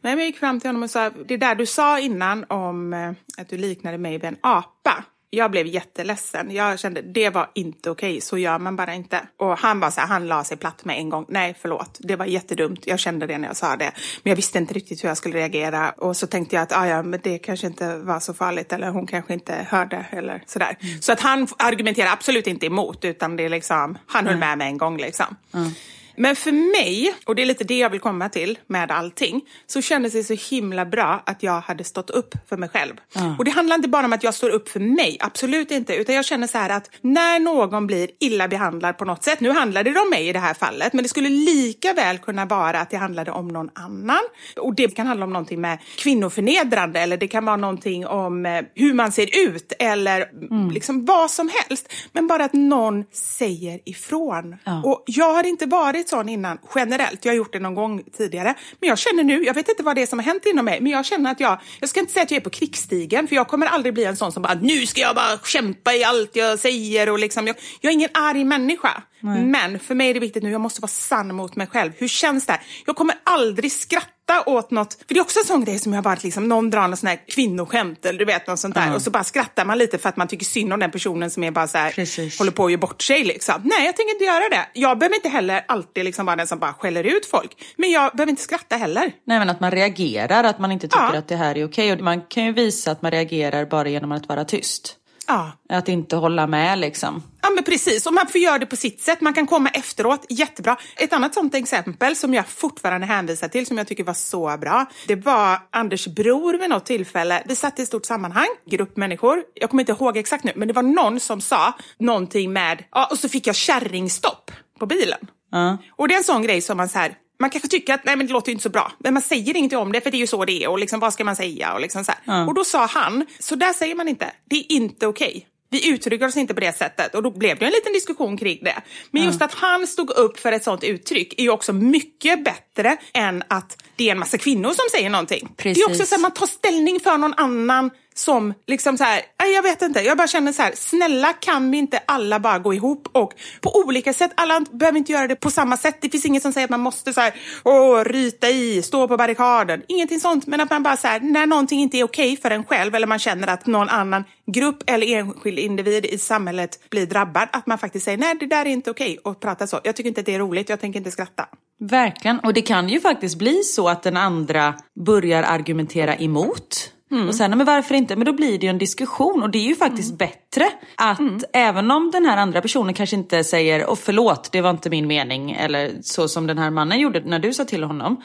Men 0.00 0.18
jag 0.18 0.26
gick 0.26 0.38
fram 0.38 0.60
till 0.60 0.68
honom 0.68 0.82
och 0.82 0.90
sa, 0.90 1.10
det 1.10 1.36
där 1.36 1.54
du 1.54 1.66
sa 1.66 1.98
innan 1.98 2.44
om 2.48 2.92
eh, 2.92 3.12
att 3.38 3.48
du 3.48 3.58
liknade 3.58 3.98
mig 3.98 4.12
vid 4.12 4.24
en 4.24 4.36
apa. 4.40 5.04
Jag 5.36 5.50
blev 5.50 5.66
jätteledsen. 5.66 6.50
Jag 6.50 6.78
kände 6.78 7.02
det 7.02 7.30
var 7.30 7.50
inte 7.54 7.90
okej, 7.90 8.20
så 8.20 8.38
gör 8.38 8.58
man 8.58 8.76
bara 8.76 8.94
inte. 8.94 9.20
Och 9.36 9.58
han 9.58 9.80
bara 9.80 9.90
så 9.90 10.00
här, 10.00 10.08
han 10.08 10.26
la 10.26 10.44
sig 10.44 10.56
platt 10.56 10.84
med 10.84 10.98
en 10.98 11.10
gång. 11.10 11.26
Nej, 11.28 11.54
förlåt, 11.60 11.98
det 11.98 12.16
var 12.16 12.24
jättedumt. 12.24 12.86
Jag 12.86 12.98
kände 12.98 13.26
det 13.26 13.38
när 13.38 13.48
jag 13.48 13.56
sa 13.56 13.76
det. 13.76 13.92
Men 14.22 14.30
jag 14.30 14.36
visste 14.36 14.58
inte 14.58 14.74
riktigt 14.74 15.04
hur 15.04 15.08
jag 15.08 15.16
skulle 15.16 15.38
reagera. 15.38 15.90
Och 15.90 16.16
så 16.16 16.26
tänkte 16.26 16.56
jag 16.56 16.62
att 16.62 16.72
ah, 16.72 16.86
ja, 16.86 17.02
men 17.02 17.20
det 17.22 17.38
kanske 17.38 17.66
inte 17.66 17.96
var 17.96 18.20
så 18.20 18.34
farligt 18.34 18.72
eller 18.72 18.90
hon 18.90 19.06
kanske 19.06 19.34
inte 19.34 19.66
hörde 19.68 20.06
eller 20.10 20.42
sådär. 20.46 20.76
Mm. 20.80 21.02
Så 21.02 21.12
att 21.12 21.20
han 21.20 21.48
argumenterar 21.58 22.12
absolut 22.12 22.46
inte 22.46 22.66
emot 22.66 23.04
utan 23.04 23.36
det 23.36 23.44
är 23.44 23.48
liksom, 23.48 23.98
han 24.06 24.26
höll 24.26 24.36
med 24.36 24.58
med 24.58 24.66
en 24.66 24.78
gång 24.78 24.96
liksom. 24.96 25.36
Mm. 25.54 25.70
Men 26.16 26.36
för 26.36 26.52
mig, 26.52 27.14
och 27.24 27.34
det 27.34 27.42
är 27.42 27.46
lite 27.46 27.64
det 27.64 27.78
jag 27.78 27.90
vill 27.90 28.00
komma 28.00 28.28
till 28.28 28.58
med 28.66 28.90
allting, 28.90 29.40
så 29.66 29.82
kändes 29.82 30.12
det 30.12 30.24
så 30.24 30.54
himla 30.54 30.86
bra 30.86 31.22
att 31.26 31.42
jag 31.42 31.60
hade 31.60 31.84
stått 31.84 32.10
upp 32.10 32.34
för 32.48 32.56
mig 32.56 32.68
själv. 32.68 32.94
Mm. 33.16 33.38
Och 33.38 33.44
det 33.44 33.50
handlar 33.50 33.76
inte 33.76 33.88
bara 33.88 34.06
om 34.06 34.12
att 34.12 34.22
jag 34.22 34.34
står 34.34 34.50
upp 34.50 34.68
för 34.68 34.80
mig, 34.80 35.16
absolut 35.20 35.70
inte, 35.70 35.94
utan 35.94 36.14
jag 36.14 36.24
känner 36.24 36.46
så 36.46 36.58
här 36.58 36.70
att 36.70 36.90
när 37.00 37.38
någon 37.38 37.86
blir 37.86 38.10
illa 38.20 38.48
behandlad 38.48 38.98
på 38.98 39.04
något 39.04 39.24
sätt, 39.24 39.40
nu 39.40 39.50
handlade 39.50 39.90
det 39.90 40.00
om 40.00 40.10
mig 40.10 40.28
i 40.28 40.32
det 40.32 40.38
här 40.38 40.54
fallet, 40.54 40.92
men 40.92 41.02
det 41.02 41.08
skulle 41.08 41.28
lika 41.28 41.92
väl 41.92 42.18
kunna 42.18 42.46
vara 42.46 42.80
att 42.80 42.90
det 42.90 42.96
handlade 42.96 43.30
om 43.30 43.48
någon 43.48 43.70
annan. 43.74 44.22
Och 44.56 44.74
det 44.74 44.96
kan 44.96 45.06
handla 45.06 45.24
om 45.24 45.32
någonting 45.32 45.60
med 45.60 45.78
kvinnoförnedrande 45.96 47.00
eller 47.00 47.16
det 47.16 47.28
kan 47.28 47.44
vara 47.44 47.56
någonting 47.56 48.06
om 48.06 48.46
eh, 48.46 48.62
hur 48.74 48.94
man 48.94 49.12
ser 49.12 49.46
ut 49.48 49.72
eller 49.78 50.28
mm. 50.50 50.70
liksom 50.70 51.04
vad 51.04 51.30
som 51.30 51.50
helst. 51.54 51.92
Men 52.12 52.26
bara 52.26 52.44
att 52.44 52.52
någon 52.52 53.04
säger 53.12 53.80
ifrån. 53.84 54.56
Ja. 54.64 54.82
Och 54.84 55.04
jag 55.06 55.34
har 55.34 55.46
inte 55.46 55.66
varit 55.66 56.05
varit 56.12 56.26
sån 56.26 56.28
innan 56.28 56.58
generellt. 56.74 57.24
Jag 57.24 57.32
har 57.32 57.36
gjort 57.36 57.52
det 57.52 57.58
någon 57.58 57.74
gång 57.74 58.02
tidigare. 58.16 58.54
Men 58.80 58.88
jag 58.88 58.98
känner 58.98 59.24
nu, 59.24 59.44
jag 59.44 59.54
vet 59.54 59.68
inte 59.68 59.82
vad 59.82 59.96
det 59.96 60.02
är 60.02 60.06
som 60.06 60.18
har 60.18 60.26
hänt 60.26 60.46
inom 60.46 60.64
mig, 60.64 60.80
men 60.80 60.92
jag 60.92 61.04
känner 61.06 61.30
att 61.30 61.40
jag, 61.40 61.60
jag 61.80 61.88
ska 61.88 62.00
inte 62.00 62.12
säga 62.12 62.22
att 62.22 62.30
jag 62.30 62.36
är 62.36 62.44
på 62.44 62.50
krigsstigen, 62.50 63.28
för 63.28 63.36
jag 63.36 63.48
kommer 63.48 63.66
aldrig 63.66 63.94
bli 63.94 64.04
en 64.04 64.16
sån 64.16 64.32
som 64.32 64.42
bara, 64.42 64.54
nu 64.54 64.86
ska 64.86 65.00
jag 65.00 65.14
bara 65.14 65.38
kämpa 65.44 65.94
i 65.94 66.04
allt 66.04 66.36
jag 66.36 66.58
säger 66.58 67.10
och 67.10 67.18
liksom, 67.18 67.46
jag, 67.46 67.56
jag 67.80 67.90
är 67.90 67.94
ingen 67.94 68.10
arg 68.14 68.44
människa. 68.44 69.02
Nej. 69.20 69.44
Men 69.44 69.78
för 69.78 69.94
mig 69.94 70.10
är 70.10 70.14
det 70.14 70.20
viktigt 70.20 70.42
nu, 70.42 70.50
jag 70.50 70.60
måste 70.60 70.80
vara 70.80 70.88
sann 70.88 71.34
mot 71.34 71.56
mig 71.56 71.66
själv. 71.66 71.92
Hur 71.98 72.08
känns 72.08 72.46
det? 72.46 72.60
Jag 72.86 72.96
kommer 72.96 73.14
aldrig 73.24 73.72
skratta 73.72 74.15
åt 74.46 74.70
något, 74.70 74.94
för 74.94 75.14
det 75.14 75.18
är 75.18 75.22
också 75.22 75.38
en 75.38 75.44
sån 75.44 75.64
grej 75.64 75.78
som 75.78 75.92
jag 75.92 76.02
varit 76.02 76.24
liksom, 76.24 76.48
någon 76.48 76.70
drar 76.70 76.88
någon 76.88 76.96
sån 76.96 77.06
här 77.06 77.20
kvinnoskämt 77.28 78.06
eller 78.06 78.18
du 78.18 78.24
vet 78.24 78.46
något 78.46 78.58
sånt 78.58 78.74
där 78.74 78.82
mm. 78.82 78.94
och 78.94 79.02
så 79.02 79.10
bara 79.10 79.24
skrattar 79.24 79.64
man 79.64 79.78
lite 79.78 79.98
för 79.98 80.08
att 80.08 80.16
man 80.16 80.28
tycker 80.28 80.44
synd 80.44 80.72
om 80.72 80.80
den 80.80 80.90
personen 80.90 81.30
som 81.30 81.44
är 81.44 81.50
bara 81.50 81.68
så 81.68 81.78
här, 81.78 82.38
håller 82.38 82.52
på 82.52 82.64
att 82.64 82.70
göra 82.70 82.80
bort 82.80 83.02
sig 83.02 83.24
liksom. 83.24 83.54
Nej, 83.64 83.86
jag 83.86 83.96
tänker 83.96 84.12
inte 84.12 84.24
göra 84.24 84.48
det. 84.48 84.66
Jag 84.72 84.98
behöver 84.98 85.16
inte 85.16 85.28
heller 85.28 85.64
alltid 85.68 86.04
liksom 86.04 86.26
vara 86.26 86.36
den 86.36 86.46
som 86.46 86.58
bara 86.58 86.72
skäller 86.72 87.04
ut 87.04 87.26
folk, 87.26 87.50
men 87.76 87.90
jag 87.90 88.12
behöver 88.12 88.30
inte 88.30 88.42
skratta 88.42 88.76
heller. 88.76 89.12
Nej, 89.24 89.38
men 89.38 89.50
att 89.50 89.60
man 89.60 89.70
reagerar, 89.70 90.44
att 90.44 90.58
man 90.58 90.72
inte 90.72 90.88
tycker 90.88 91.10
ja. 91.12 91.18
att 91.18 91.28
det 91.28 91.36
här 91.36 91.56
är 91.56 91.64
okej 91.64 91.92
och 91.92 92.00
man 92.00 92.20
kan 92.20 92.44
ju 92.44 92.52
visa 92.52 92.90
att 92.90 93.02
man 93.02 93.10
reagerar 93.10 93.64
bara 93.64 93.88
genom 93.88 94.12
att 94.12 94.28
vara 94.28 94.44
tyst. 94.44 94.96
Ja. 95.26 95.52
Att 95.68 95.88
inte 95.88 96.16
hålla 96.16 96.46
med 96.46 96.78
liksom. 96.78 97.22
Ja 97.42 97.50
men 97.50 97.64
precis, 97.64 98.06
och 98.06 98.14
man 98.14 98.26
får 98.28 98.40
göra 98.40 98.58
det 98.58 98.66
på 98.66 98.76
sitt 98.76 99.00
sätt. 99.00 99.20
Man 99.20 99.34
kan 99.34 99.46
komma 99.46 99.68
efteråt, 99.68 100.26
jättebra. 100.28 100.76
Ett 100.96 101.12
annat 101.12 101.34
sånt 101.34 101.54
exempel 101.54 102.16
som 102.16 102.34
jag 102.34 102.48
fortfarande 102.48 103.06
hänvisar 103.06 103.48
till 103.48 103.66
som 103.66 103.78
jag 103.78 103.86
tycker 103.86 104.04
var 104.04 104.14
så 104.14 104.56
bra. 104.60 104.86
Det 105.06 105.16
var 105.16 105.58
Anders 105.70 106.06
bror 106.06 106.54
vid 106.54 106.70
något 106.70 106.86
tillfälle. 106.86 107.42
Vi 107.46 107.56
satt 107.56 107.78
i 107.78 107.82
ett 107.82 107.88
stort 107.88 108.06
sammanhang, 108.06 108.48
grupp 108.70 108.96
människor. 108.96 109.42
Jag 109.54 109.70
kommer 109.70 109.82
inte 109.82 109.92
ihåg 109.92 110.16
exakt 110.16 110.44
nu, 110.44 110.52
men 110.56 110.68
det 110.68 110.74
var 110.74 110.82
någon 110.82 111.20
som 111.20 111.40
sa 111.40 111.74
någonting 111.98 112.52
med, 112.52 112.84
ja 112.90 113.08
och 113.10 113.18
så 113.18 113.28
fick 113.28 113.46
jag 113.46 113.54
kärringstopp 113.54 114.50
på 114.78 114.86
bilen. 114.86 115.18
Uh. 115.54 115.74
Och 115.96 116.08
det 116.08 116.14
är 116.14 116.18
en 116.18 116.24
sån 116.24 116.42
grej 116.42 116.60
som 116.60 116.76
man 116.76 116.88
så 116.88 116.98
här, 116.98 117.14
man 117.38 117.50
kanske 117.50 117.68
tycker 117.68 117.94
att 117.94 118.04
nej, 118.04 118.16
men 118.16 118.26
det 118.26 118.32
låter 118.32 118.52
inte 118.52 118.62
så 118.62 118.68
bra, 118.68 118.92
men 118.98 119.14
man 119.14 119.22
säger 119.22 119.56
ingenting 119.56 119.78
om 119.78 119.92
det 119.92 120.00
för 120.00 120.10
det 120.10 120.16
är 120.16 120.20
ju 120.20 120.26
så 120.26 120.44
det 120.44 120.64
är 120.64 120.68
och 120.68 120.78
liksom, 120.78 121.00
vad 121.00 121.12
ska 121.12 121.24
man 121.24 121.36
säga? 121.36 121.74
Och, 121.74 121.80
liksom 121.80 122.04
så 122.04 122.12
mm. 122.26 122.48
och 122.48 122.54
då 122.54 122.64
sa 122.64 122.86
han, 122.86 123.26
så 123.38 123.54
där 123.54 123.72
säger 123.72 123.94
man 123.94 124.08
inte, 124.08 124.32
det 124.50 124.56
är 124.56 124.72
inte 124.72 125.06
okej. 125.06 125.28
Okay. 125.28 125.42
Vi 125.70 125.88
uttrycker 125.88 126.26
oss 126.26 126.36
inte 126.36 126.54
på 126.54 126.60
det 126.60 126.76
sättet 126.76 127.14
och 127.14 127.22
då 127.22 127.30
blev 127.30 127.58
det 127.58 127.64
en 127.64 127.72
liten 127.72 127.92
diskussion 127.92 128.36
kring 128.36 128.58
det. 128.62 128.82
Men 129.10 129.24
just 129.24 129.42
att 129.42 129.54
han 129.54 129.86
stod 129.86 130.10
upp 130.10 130.38
för 130.38 130.52
ett 130.52 130.64
sånt 130.64 130.84
uttryck 130.84 131.34
är 131.38 131.42
ju 131.42 131.50
också 131.50 131.72
mycket 131.72 132.44
bättre 132.44 132.96
än 133.14 133.42
att 133.48 133.82
det 133.96 134.08
är 134.08 134.12
en 134.12 134.18
massa 134.18 134.38
kvinnor 134.38 134.68
som 134.68 134.84
säger 134.92 135.10
någonting. 135.10 135.48
Precis. 135.56 135.84
Det 135.84 135.90
är 135.90 135.94
också 135.94 136.06
så 136.06 136.14
att 136.14 136.20
man 136.20 136.30
tar 136.30 136.46
ställning 136.46 137.00
för 137.00 137.18
någon 137.18 137.34
annan 137.36 137.90
som 138.18 138.54
liksom 138.66 138.98
så 138.98 139.04
här, 139.04 139.22
jag 139.54 139.62
vet 139.62 139.82
inte, 139.82 140.00
jag 140.00 140.16
bara 140.16 140.26
känner 140.26 140.52
så 140.52 140.62
här, 140.62 140.72
snälla 140.74 141.32
kan 141.32 141.70
vi 141.70 141.78
inte 141.78 142.00
alla 142.06 142.40
bara 142.40 142.58
gå 142.58 142.74
ihop 142.74 143.08
och 143.12 143.32
på 143.60 143.76
olika 143.76 144.12
sätt, 144.12 144.30
alla 144.34 144.60
behöver 144.70 144.98
inte 144.98 145.12
göra 145.12 145.26
det 145.26 145.36
på 145.36 145.50
samma 145.50 145.76
sätt. 145.76 145.98
Det 146.00 146.08
finns 146.08 146.26
inget 146.26 146.42
som 146.42 146.52
säger 146.52 146.64
att 146.64 146.70
man 146.70 146.80
måste 146.80 147.12
så 147.12 147.20
här, 147.20 147.34
åh, 147.64 148.04
ryta 148.04 148.48
i, 148.48 148.82
stå 148.82 149.08
på 149.08 149.16
barrikaden, 149.16 149.82
ingenting 149.88 150.20
sånt. 150.20 150.46
Men 150.46 150.60
att 150.60 150.70
man 150.70 150.82
bara 150.82 150.96
så 150.96 151.08
här, 151.08 151.20
när 151.20 151.46
någonting 151.46 151.80
inte 151.80 151.98
är 151.98 152.04
okej 152.04 152.32
okay 152.32 152.42
för 152.42 152.50
en 152.50 152.64
själv 152.64 152.94
eller 152.94 153.06
man 153.06 153.18
känner 153.18 153.48
att 153.48 153.66
någon 153.66 153.88
annan 153.88 154.24
grupp 154.46 154.82
eller 154.86 155.06
enskild 155.06 155.58
individ 155.58 156.06
i 156.06 156.18
samhället 156.18 156.90
blir 156.90 157.06
drabbad, 157.06 157.48
att 157.52 157.66
man 157.66 157.78
faktiskt 157.78 158.04
säger 158.04 158.18
nej, 158.18 158.34
det 158.40 158.46
där 158.46 158.66
är 158.66 158.70
inte 158.70 158.90
okej 158.90 159.18
okay, 159.18 159.32
och 159.32 159.40
prata 159.40 159.66
så. 159.66 159.80
Jag 159.84 159.96
tycker 159.96 160.08
inte 160.08 160.20
att 160.20 160.26
det 160.26 160.34
är 160.34 160.38
roligt, 160.38 160.68
jag 160.68 160.80
tänker 160.80 161.00
inte 161.00 161.10
skratta. 161.10 161.48
Verkligen, 161.80 162.38
och 162.38 162.54
det 162.54 162.62
kan 162.62 162.88
ju 162.88 163.00
faktiskt 163.00 163.38
bli 163.38 163.62
så 163.62 163.88
att 163.88 164.02
den 164.02 164.16
andra 164.16 164.74
börjar 165.06 165.42
argumentera 165.42 166.16
emot 166.16 166.92
Mm. 167.10 167.28
Och 167.28 167.34
sen, 167.34 167.50
men 167.50 167.66
varför 167.66 167.94
inte? 167.94 168.16
Men 168.16 168.24
då 168.24 168.32
blir 168.32 168.58
det 168.58 168.66
ju 168.66 168.70
en 168.70 168.78
diskussion 168.78 169.42
och 169.42 169.50
det 169.50 169.58
är 169.58 169.68
ju 169.68 169.76
faktiskt 169.76 170.08
mm. 170.08 170.16
bättre 170.16 170.70
att 170.96 171.18
mm. 171.18 171.40
även 171.52 171.90
om 171.90 172.10
den 172.10 172.24
här 172.24 172.36
andra 172.36 172.60
personen 172.60 172.94
kanske 172.94 173.16
inte 173.16 173.44
säger 173.44 173.86
och 173.86 173.98
förlåt, 173.98 174.48
det 174.52 174.60
var 174.60 174.70
inte 174.70 174.90
min 174.90 175.06
mening 175.06 175.50
eller 175.50 175.92
så 176.02 176.28
som 176.28 176.46
den 176.46 176.58
här 176.58 176.70
mannen 176.70 177.00
gjorde 177.00 177.20
när 177.20 177.38
du 177.38 177.52
sa 177.52 177.64
till 177.64 177.84
honom. 177.84 178.22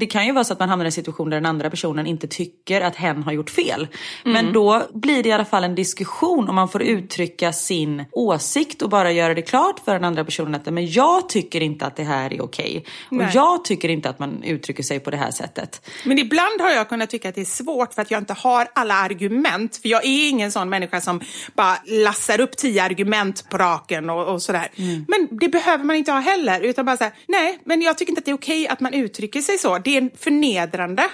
Det 0.00 0.06
kan 0.06 0.26
ju 0.26 0.32
vara 0.32 0.44
så 0.44 0.52
att 0.52 0.58
man 0.58 0.68
hamnar 0.68 0.84
i 0.84 0.88
en 0.88 0.92
situation 0.92 1.30
där 1.30 1.36
den 1.36 1.46
andra 1.46 1.70
personen 1.70 2.06
inte 2.06 2.26
tycker 2.26 2.80
att 2.80 2.96
hen 2.96 3.22
har 3.22 3.32
gjort 3.32 3.50
fel. 3.50 3.88
Men 4.24 4.36
mm. 4.36 4.52
då 4.52 4.82
blir 4.94 5.22
det 5.22 5.28
i 5.28 5.32
alla 5.32 5.44
fall 5.44 5.64
en 5.64 5.74
diskussion 5.74 6.48
och 6.48 6.54
man 6.54 6.68
får 6.68 6.82
uttrycka 6.82 7.52
sin 7.52 8.04
åsikt 8.12 8.82
och 8.82 8.90
bara 8.90 9.12
göra 9.12 9.34
det 9.34 9.42
klart 9.42 9.80
för 9.84 9.92
den 9.92 10.04
andra 10.04 10.24
personen 10.24 10.54
att 10.54 10.66
men 10.66 10.86
jag 10.90 11.28
tycker 11.28 11.60
inte 11.60 11.86
att 11.86 11.96
det 11.96 12.04
här 12.04 12.32
är 12.32 12.42
okej. 12.42 12.84
Okay. 13.10 13.26
Och 13.26 13.34
jag 13.34 13.64
tycker 13.64 13.88
inte 13.88 14.08
att 14.08 14.18
man 14.18 14.42
uttrycker 14.42 14.82
sig 14.82 15.00
på 15.00 15.10
det 15.10 15.16
här 15.16 15.30
sättet. 15.30 15.90
Men 16.04 16.18
ibland 16.18 16.60
har 16.60 16.70
jag 16.70 16.88
kunnat 16.88 17.10
tycka 17.10 17.28
att 17.28 17.34
det 17.34 17.40
är 17.40 17.44
svårt 17.44 17.94
för 17.94 18.02
att 18.02 18.13
jag 18.14 18.22
inte 18.22 18.32
har 18.32 18.68
alla 18.74 18.94
argument. 18.94 19.76
För 19.76 19.88
jag 19.88 20.04
är 20.04 20.28
ingen 20.28 20.52
sån 20.52 20.68
människa 20.68 21.00
som 21.00 21.20
bara 21.54 21.78
lassar 21.84 22.40
upp 22.40 22.56
tio 22.56 22.82
argument 22.82 23.50
på 23.50 23.58
raken 23.58 24.10
och, 24.10 24.34
och 24.34 24.42
sådär. 24.42 24.68
Mm. 24.76 25.04
Men 25.08 25.38
det 25.38 25.48
behöver 25.48 25.84
man 25.84 25.96
inte 25.96 26.12
ha 26.12 26.20
heller. 26.20 26.60
Utan 26.60 26.84
bara 26.84 26.96
säga, 26.96 27.12
nej, 27.28 27.58
men 27.64 27.82
jag 27.82 27.98
tycker 27.98 28.10
inte 28.10 28.18
att 28.18 28.24
det 28.24 28.30
är 28.30 28.36
okej 28.36 28.68
att 28.68 28.80
man 28.80 28.94
uttrycker 28.94 29.40
sig 29.40 29.58
så. 29.58 29.78
Det 29.78 29.96
är 29.96 30.10
förnedrande 30.18 31.04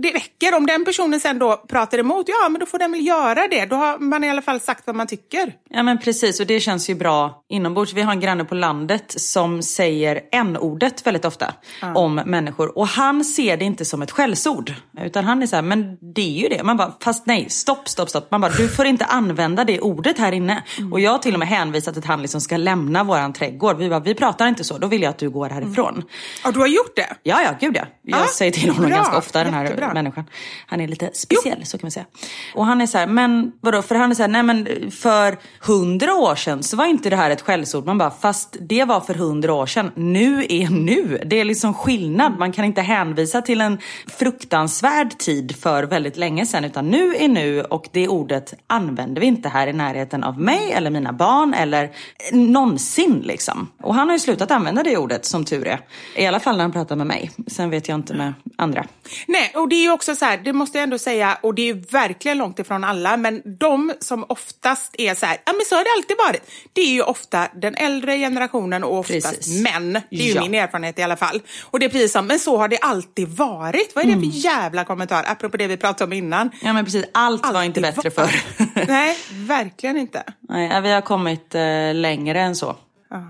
det 0.00 0.10
räcker. 0.10 0.56
Om 0.56 0.66
den 0.66 0.84
personen 0.84 1.20
sen 1.20 1.38
då 1.38 1.56
pratar 1.68 1.98
emot, 1.98 2.28
ja 2.28 2.48
men 2.48 2.60
då 2.60 2.66
får 2.66 2.78
den 2.78 2.92
väl 2.92 3.06
göra 3.06 3.48
det. 3.48 3.66
Då 3.66 3.76
har 3.76 3.98
man 3.98 4.24
i 4.24 4.30
alla 4.30 4.42
fall 4.42 4.60
sagt 4.60 4.86
vad 4.86 4.96
man 4.96 5.06
tycker. 5.06 5.52
Ja 5.70 5.82
men 5.82 5.98
precis 5.98 6.40
och 6.40 6.46
det 6.46 6.60
känns 6.60 6.90
ju 6.90 6.94
bra 6.94 7.44
inombords. 7.48 7.92
Vi 7.92 8.02
har 8.02 8.12
en 8.12 8.20
granne 8.20 8.44
på 8.44 8.54
landet 8.54 9.14
som 9.16 9.62
säger 9.62 10.20
n-ordet 10.32 11.06
väldigt 11.06 11.24
ofta 11.24 11.54
ja. 11.80 11.94
om 11.94 12.14
människor. 12.14 12.78
Och 12.78 12.86
han 12.88 13.24
ser 13.24 13.56
det 13.56 13.64
inte 13.64 13.84
som 13.84 14.02
ett 14.02 14.10
skällsord. 14.10 14.74
Utan 15.00 15.24
han 15.24 15.42
är 15.42 15.46
så 15.46 15.56
här, 15.56 15.62
men 15.62 15.96
det 16.14 16.20
är 16.38 16.42
ju 16.42 16.48
det. 16.48 16.62
Man 16.62 16.76
bara, 16.76 16.94
fast 17.00 17.26
nej, 17.26 17.46
stopp, 17.50 17.88
stopp, 17.88 18.10
stopp. 18.10 18.30
Man 18.30 18.40
bara, 18.40 18.52
du 18.52 18.68
får 18.68 18.86
inte 18.86 19.04
använda 19.04 19.64
det 19.64 19.80
ordet 19.80 20.18
här 20.18 20.32
inne. 20.32 20.62
Mm. 20.78 20.92
Och 20.92 21.00
jag 21.00 21.10
har 21.10 21.18
till 21.18 21.34
och 21.34 21.38
med 21.38 21.48
hänvisat 21.48 21.96
att 21.96 22.04
han 22.04 22.22
liksom 22.22 22.40
ska 22.40 22.56
lämna 22.56 23.04
våran 23.04 23.32
trädgård. 23.32 23.76
Vi 23.76 23.88
bara, 23.88 24.00
vi 24.00 24.14
pratar 24.14 24.46
inte 24.46 24.64
så, 24.64 24.78
då 24.78 24.86
vill 24.86 25.02
jag 25.02 25.10
att 25.10 25.18
du 25.18 25.30
går 25.30 25.48
härifrån. 25.48 25.94
Mm. 25.94 26.06
Ja, 26.44 26.50
du 26.50 26.58
har 26.58 26.66
gjort 26.66 26.96
det? 26.96 27.16
Ja, 27.22 27.42
ja, 27.42 27.54
gud 27.60 27.76
ja. 27.76 27.84
Jag 28.02 28.22
ah, 28.22 28.26
säger 28.26 28.52
till 28.52 28.70
honom 28.70 28.90
bra. 28.90 28.96
ganska 28.96 29.18
ofta 29.18 29.44
den 29.44 29.54
här 29.54 29.64
Jättebra 29.64 29.89
människan. 29.94 30.24
Han 30.66 30.80
är 30.80 30.88
lite 30.88 31.10
speciell, 31.12 31.56
jo. 31.58 31.64
så 31.64 31.78
kan 31.78 31.84
man 31.86 31.90
säga. 31.90 32.06
Och 32.54 32.66
han 32.66 32.80
är 32.80 32.86
så 32.86 32.98
här, 32.98 33.06
men 33.06 33.52
vadå? 33.60 33.82
För 33.82 33.94
han 33.94 34.10
är 34.10 34.14
så 34.14 34.22
här, 34.22 34.28
nej 34.28 34.42
men 34.42 34.90
för 34.90 35.38
hundra 35.60 36.14
år 36.14 36.34
sedan 36.34 36.62
så 36.62 36.76
var 36.76 36.86
inte 36.86 37.10
det 37.10 37.16
här 37.16 37.30
ett 37.30 37.40
skällsord. 37.40 37.86
Man 37.86 37.98
bara, 37.98 38.10
fast 38.10 38.56
det 38.60 38.84
var 38.84 39.00
för 39.00 39.14
hundra 39.14 39.52
år 39.52 39.66
sedan. 39.66 39.90
Nu 39.94 40.46
är 40.48 40.70
nu. 40.70 41.20
Det 41.26 41.40
är 41.40 41.44
liksom 41.44 41.74
skillnad. 41.74 42.38
Man 42.38 42.52
kan 42.52 42.64
inte 42.64 42.82
hänvisa 42.82 43.42
till 43.42 43.60
en 43.60 43.78
fruktansvärd 44.06 45.18
tid 45.18 45.56
för 45.56 45.82
väldigt 45.82 46.16
länge 46.16 46.46
sedan. 46.46 46.64
Utan 46.64 46.88
nu 46.88 47.16
är 47.16 47.28
nu 47.28 47.62
och 47.62 47.88
det 47.92 48.08
ordet 48.08 48.54
använder 48.66 49.20
vi 49.20 49.26
inte 49.26 49.48
här 49.48 49.66
i 49.66 49.72
närheten 49.72 50.24
av 50.24 50.40
mig 50.40 50.72
eller 50.72 50.90
mina 50.90 51.12
barn 51.12 51.54
eller 51.54 51.90
någonsin 52.32 53.22
liksom. 53.24 53.68
Och 53.82 53.94
han 53.94 54.08
har 54.08 54.14
ju 54.14 54.18
slutat 54.18 54.50
använda 54.50 54.82
det 54.82 54.96
ordet 54.96 55.24
som 55.24 55.44
tur 55.44 55.66
är. 55.66 55.80
I 56.16 56.26
alla 56.26 56.40
fall 56.40 56.56
när 56.56 56.64
han 56.64 56.72
pratar 56.72 56.96
med 56.96 57.06
mig. 57.06 57.30
Sen 57.46 57.70
vet 57.70 57.88
jag 57.88 57.94
inte 57.94 58.14
med 58.14 58.32
andra. 58.56 58.86
Nej, 59.26 59.52
och 59.54 59.68
det 59.68 59.79
är 59.80 59.82
ju 59.82 59.92
också 59.92 60.14
så 60.14 60.24
här, 60.24 60.38
det 60.38 60.52
måste 60.52 60.78
jag 60.78 60.82
ändå 60.82 60.98
säga, 60.98 61.38
och 61.42 61.54
det 61.54 61.70
är 61.70 61.74
verkligen 61.74 62.38
långt 62.38 62.58
ifrån 62.58 62.84
alla, 62.84 63.16
men 63.16 63.42
de 63.58 63.92
som 64.00 64.24
oftast 64.28 64.94
är 64.98 65.14
så 65.14 65.26
här, 65.26 65.36
ja 65.46 65.52
men 65.52 65.66
så 65.66 65.74
har 65.74 65.84
det 65.84 65.90
alltid 65.96 66.16
varit. 66.16 66.50
Det 66.72 66.80
är 66.80 66.92
ju 66.92 67.02
ofta 67.02 67.48
den 67.54 67.74
äldre 67.74 68.18
generationen 68.18 68.84
och 68.84 68.98
oftast 68.98 69.36
precis. 69.36 69.62
män. 69.62 69.92
Det 69.92 70.16
är 70.16 70.26
ju 70.26 70.32
ja. 70.32 70.42
min 70.42 70.54
erfarenhet 70.54 70.98
i 70.98 71.02
alla 71.02 71.16
fall. 71.16 71.42
Och 71.62 71.78
det 71.78 71.86
är 71.86 71.90
precis 71.90 72.12
som, 72.12 72.26
men 72.26 72.38
så 72.38 72.56
har 72.56 72.68
det 72.68 72.78
alltid 72.78 73.28
varit. 73.28 73.92
Vad 73.94 74.04
är 74.04 74.08
det 74.08 74.14
för 74.14 74.18
mm. 74.18 74.30
jävla 74.32 74.84
kommentar, 74.84 75.24
apropå 75.26 75.56
det 75.56 75.66
vi 75.66 75.76
pratade 75.76 76.04
om 76.04 76.12
innan? 76.12 76.50
Ja 76.62 76.72
men 76.72 76.84
precis, 76.84 77.04
allt 77.12 77.44
alltid 77.44 77.54
var 77.54 77.62
inte 77.62 77.80
bättre 77.80 78.10
var. 78.16 78.26
förr. 78.26 78.40
Nej, 78.88 79.16
verkligen 79.32 79.96
inte. 79.96 80.22
Nej, 80.48 80.80
vi 80.80 80.92
har 80.92 81.00
kommit 81.00 81.54
eh, 81.54 81.94
längre 81.94 82.40
än 82.40 82.56
så. 82.56 82.76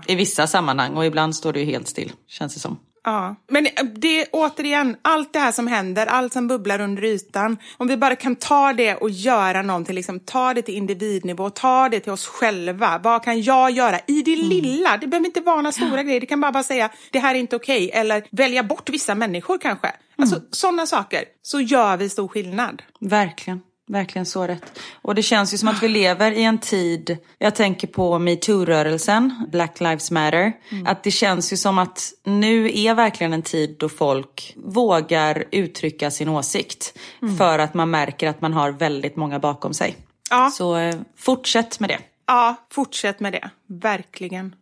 I 0.07 0.15
vissa 0.15 0.47
sammanhang 0.47 0.97
och 0.97 1.05
ibland 1.05 1.35
står 1.35 1.53
det 1.53 1.59
ju 1.59 1.65
helt 1.65 1.87
still, 1.87 2.11
känns 2.27 2.53
det 2.53 2.59
som. 2.59 2.79
Ja, 3.03 3.35
men 3.47 3.67
det 3.95 4.21
är 4.21 4.27
återigen, 4.31 4.95
allt 5.01 5.33
det 5.33 5.39
här 5.39 5.51
som 5.51 5.67
händer, 5.67 6.07
allt 6.07 6.33
som 6.33 6.47
bubblar 6.47 6.81
under 6.81 7.03
ytan. 7.03 7.57
Om 7.77 7.87
vi 7.87 7.97
bara 7.97 8.15
kan 8.15 8.35
ta 8.35 8.73
det 8.73 8.95
och 8.95 9.09
göra 9.09 9.61
någonting, 9.61 9.95
liksom, 9.95 10.19
ta 10.19 10.53
det 10.53 10.61
till 10.61 10.75
individnivå, 10.75 11.49
ta 11.49 11.89
det 11.89 11.99
till 11.99 12.11
oss 12.11 12.27
själva. 12.27 12.99
Vad 13.03 13.23
kan 13.23 13.41
jag 13.41 13.71
göra 13.71 13.99
i 14.07 14.21
det 14.21 14.35
lilla? 14.35 14.97
Det 14.97 15.07
behöver 15.07 15.27
inte 15.27 15.41
vara 15.41 15.55
några 15.55 15.71
stora 15.71 16.03
grejer, 16.03 16.19
det 16.19 16.25
kan 16.25 16.41
bara, 16.41 16.51
bara 16.51 16.63
säga 16.63 16.89
det 17.11 17.19
här 17.19 17.35
är 17.35 17.39
inte 17.39 17.55
okej, 17.55 17.87
okay. 17.87 17.99
eller 17.99 18.23
välja 18.31 18.63
bort 18.63 18.89
vissa 18.89 19.15
människor 19.15 19.57
kanske. 19.57 19.91
Alltså 20.17 20.41
sådana 20.51 20.87
saker, 20.87 21.23
så 21.41 21.61
gör 21.61 21.97
vi 21.97 22.09
stor 22.09 22.27
skillnad. 22.27 22.81
Verkligen. 22.99 23.61
Verkligen 23.91 24.25
så 24.25 24.47
rätt. 24.47 24.79
Och 25.01 25.15
det 25.15 25.23
känns 25.23 25.53
ju 25.53 25.57
som 25.57 25.67
att 25.67 25.83
vi 25.83 25.87
lever 25.87 26.31
i 26.31 26.43
en 26.43 26.57
tid, 26.57 27.17
jag 27.37 27.55
tänker 27.55 27.87
på 27.87 28.19
metoo-rörelsen, 28.19 29.47
Black 29.51 29.79
Lives 29.79 30.11
Matter, 30.11 30.53
mm. 30.69 30.87
att 30.87 31.03
det 31.03 31.11
känns 31.11 31.53
ju 31.53 31.57
som 31.57 31.79
att 31.79 32.13
nu 32.23 32.79
är 32.79 32.93
verkligen 32.93 33.33
en 33.33 33.41
tid 33.41 33.75
då 33.79 33.89
folk 33.89 34.53
vågar 34.57 35.43
uttrycka 35.51 36.11
sin 36.11 36.29
åsikt. 36.29 36.97
Mm. 37.21 37.37
För 37.37 37.59
att 37.59 37.73
man 37.73 37.89
märker 37.89 38.27
att 38.27 38.41
man 38.41 38.53
har 38.53 38.71
väldigt 38.71 39.15
många 39.15 39.39
bakom 39.39 39.73
sig. 39.73 39.95
Ja. 40.29 40.51
Så 40.51 40.77
eh, 40.77 40.95
fortsätt 41.17 41.79
med 41.79 41.89
det. 41.89 41.99
Ja, 42.27 42.55
fortsätt 42.69 43.19
med 43.19 43.33
det. 43.33 43.49
Verkligen. 43.67 44.55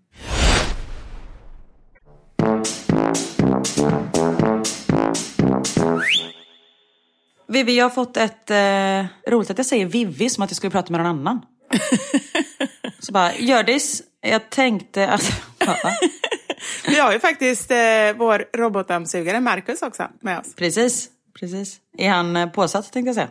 Vivi, 7.50 7.78
jag 7.78 7.86
har 7.86 7.90
fått 7.90 8.18
ett... 8.18 8.52
Eh, 8.52 9.32
roligt 9.32 9.50
att 9.50 9.58
jag 9.58 9.66
säger 9.66 9.86
Vivi 9.86 10.30
som 10.30 10.44
att 10.44 10.50
jag 10.50 10.58
skulle 10.58 10.72
prata 10.72 10.92
med 10.92 11.02
någon 11.02 11.10
annan. 11.10 11.42
Så 13.00 13.12
bara, 13.12 13.34
Hjördis, 13.36 14.04
jag 14.22 14.50
tänkte 14.50 15.10
att... 15.10 15.42
Vi 16.88 17.00
har 17.00 17.14
ju 17.14 17.20
faktiskt 17.20 17.72
eh, 17.72 17.78
vår 18.18 18.58
robotdammsugare 18.58 19.40
Marcus 19.40 19.82
också 19.82 20.08
med 20.22 20.40
oss. 20.40 20.56
Precis, 20.56 21.10
precis. 21.40 21.78
Är 21.98 22.10
han 22.10 22.36
eh, 22.36 22.50
påsatt 22.50 22.92
tänkte 22.92 23.08
jag 23.08 23.16
säga. 23.16 23.30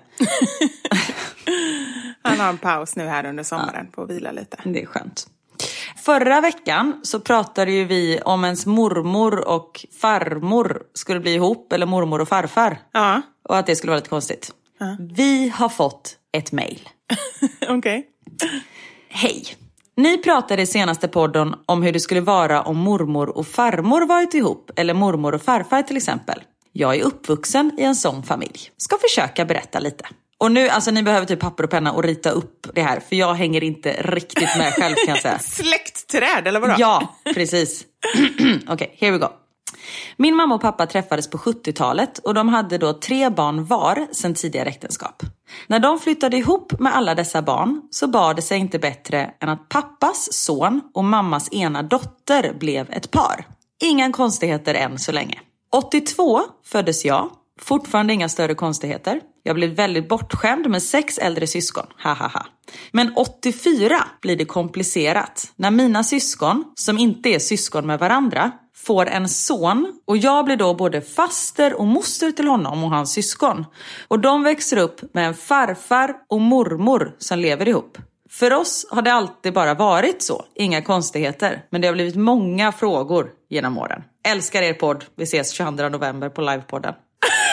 han 2.23 2.41
har 2.41 2.49
en 2.49 2.59
paus 2.59 2.97
nu 2.97 3.07
här 3.07 3.27
under 3.27 3.43
sommaren 3.43 3.87
ja. 3.91 3.95
på 3.95 4.03
att 4.03 4.11
vila 4.11 4.33
lite. 4.33 4.57
Det 4.65 4.83
är 4.83 4.87
skönt. 4.87 5.27
Förra 5.97 6.41
veckan 6.41 7.01
så 7.03 7.21
pratade 7.21 7.73
ju 7.73 7.85
vi 7.85 8.21
om 8.25 8.45
ens 8.45 8.67
mormor 8.67 9.49
och 9.49 9.87
farmor 10.01 10.83
skulle 10.95 11.21
bli 11.21 11.35
ihop, 11.35 11.73
eller 11.73 11.87
mormor 11.87 12.21
och 12.21 12.29
farfar. 12.29 12.79
Ja. 12.93 13.23
Och 13.49 13.57
att 13.57 13.67
det 13.67 13.77
skulle 13.77 13.91
vara 13.91 13.99
lite 13.99 14.09
konstigt. 14.09 14.53
Ja. 14.79 14.97
Vi 14.99 15.49
har 15.49 15.69
fått 15.69 16.17
ett 16.33 16.53
mail. 16.53 16.89
Okej. 17.69 17.77
Okay. 17.79 18.03
Hej. 19.09 19.45
Ni 19.97 20.19
pratade 20.19 20.63
i 20.63 20.67
senaste 20.67 21.09
podden 21.09 21.55
om 21.67 21.83
hur 21.83 21.93
det 21.93 22.01
skulle 22.01 22.21
vara 22.21 22.63
om 22.63 22.77
mormor 22.77 23.29
och 23.29 23.47
farmor 23.47 24.07
varit 24.07 24.35
ihop, 24.35 24.71
eller 24.77 24.95
mormor 24.95 25.35
och 25.35 25.43
farfar 25.43 25.83
till 25.83 25.97
exempel. 25.97 26.43
Jag 26.73 26.97
är 26.97 27.03
uppvuxen 27.03 27.73
i 27.79 27.83
en 27.83 27.95
sån 27.95 28.23
familj. 28.23 28.59
Ska 28.77 28.97
försöka 28.99 29.45
berätta 29.45 29.79
lite. 29.79 30.05
Och 30.39 30.53
nu, 30.53 30.69
alltså 30.69 30.91
ni 30.91 31.03
behöver 31.03 31.27
typ 31.27 31.41
papper 31.41 31.65
och 31.65 31.71
penna 31.71 31.93
och 31.93 32.05
rita 32.05 32.31
upp 32.31 32.67
det 32.75 32.83
här, 32.83 33.01
för 33.01 33.17
jag 33.17 33.35
hänger 33.35 33.65
inte 33.65 33.93
riktigt 33.93 34.57
med 34.59 34.73
själv 34.73 34.95
kan 34.95 35.15
jag 35.15 35.23
säga. 35.23 35.39
Släktträd 35.43 36.49
eller 36.49 36.61
vadå? 36.61 36.75
Ja, 36.79 37.17
precis. 37.35 37.85
Okej, 38.15 38.63
okay, 38.69 38.89
here 38.99 39.13
we 39.13 39.19
go. 39.19 39.29
Min 40.17 40.37
mamma 40.37 40.55
och 40.55 40.61
pappa 40.61 40.87
träffades 40.87 41.31
på 41.31 41.39
70-talet 41.39 42.19
och 42.19 42.35
de 42.35 42.49
hade 42.49 42.79
då 42.79 42.93
tre 42.93 43.31
barn 43.31 43.65
var 43.65 44.07
sedan 44.13 44.35
tidigare 44.35 44.69
äktenskap. 44.69 45.23
När 45.67 45.79
de 45.79 45.99
flyttade 45.99 46.37
ihop 46.37 46.81
med 46.81 46.97
alla 46.97 47.15
dessa 47.15 47.43
barn 47.43 47.83
så 47.91 48.09
bar 48.09 48.35
det 48.35 48.43
sig 48.43 48.59
inte 48.59 48.79
bättre 48.79 49.31
än 49.41 49.49
att 49.49 49.69
pappas 49.69 50.33
son 50.33 50.81
och 50.95 51.05
mammas 51.05 51.53
ena 51.53 51.83
dotter 51.83 52.55
blev 52.59 52.91
ett 52.91 53.11
par. 53.11 53.47
Inga 53.83 54.13
konstigheter 54.13 54.75
än 54.75 54.99
så 54.99 55.13
länge. 55.13 55.41
82 55.73 56.41
föddes 56.65 57.05
jag, 57.05 57.31
fortfarande 57.61 58.13
inga 58.13 58.29
större 58.29 58.55
konstigheter. 58.55 59.21
Jag 59.43 59.57
blev 59.57 59.71
väldigt 59.71 60.09
bortskämd 60.09 60.71
med 60.71 60.83
sex 60.83 61.19
äldre 61.19 61.47
syskon. 61.47 61.87
Hahaha. 61.97 62.47
Men 62.91 63.13
84 63.17 64.05
blir 64.21 64.37
det 64.37 64.45
komplicerat 64.45 65.53
när 65.57 65.71
mina 65.71 66.05
syskon, 66.05 66.65
som 66.75 66.99
inte 66.99 67.29
är 67.29 67.39
syskon 67.39 67.87
med 67.87 67.99
varandra, 67.99 68.51
får 68.89 69.07
en 69.07 69.29
son 69.29 70.01
och 70.07 70.17
jag 70.17 70.45
blir 70.45 70.57
då 70.57 70.75
både 70.75 71.01
faster 71.01 71.75
och 71.75 71.87
moster 71.87 72.33
till 72.33 72.49
honom 72.49 72.85
och 72.85 72.91
hans 72.91 73.13
syskon. 73.13 73.67
Och 74.09 74.19
de 74.19 74.43
växer 74.43 74.77
upp 74.77 75.15
med 75.15 75.27
en 75.27 75.35
farfar 75.35 76.15
och 76.29 76.41
mormor 76.41 77.15
som 77.19 77.39
lever 77.39 77.69
ihop. 77.69 77.99
För 78.31 78.53
oss 78.53 78.87
har 78.91 79.03
det 79.03 79.13
alltid 79.13 79.53
bara 79.53 79.75
varit 79.75 80.23
så, 80.23 80.45
inga 80.55 80.83
konstigheter. 80.83 81.63
Men 81.71 81.81
det 81.81 81.87
har 81.87 81.95
blivit 81.95 82.17
många 82.17 82.73
frågor 82.73 83.31
genom 83.51 83.79
åren. 83.79 84.03
Älskar 84.29 84.63
er 84.63 84.73
podd. 84.73 85.05
Vi 85.17 85.25
ses 85.25 85.51
22 85.53 85.89
november 85.89 86.29
på 86.29 86.41
livepodden. 86.41 86.95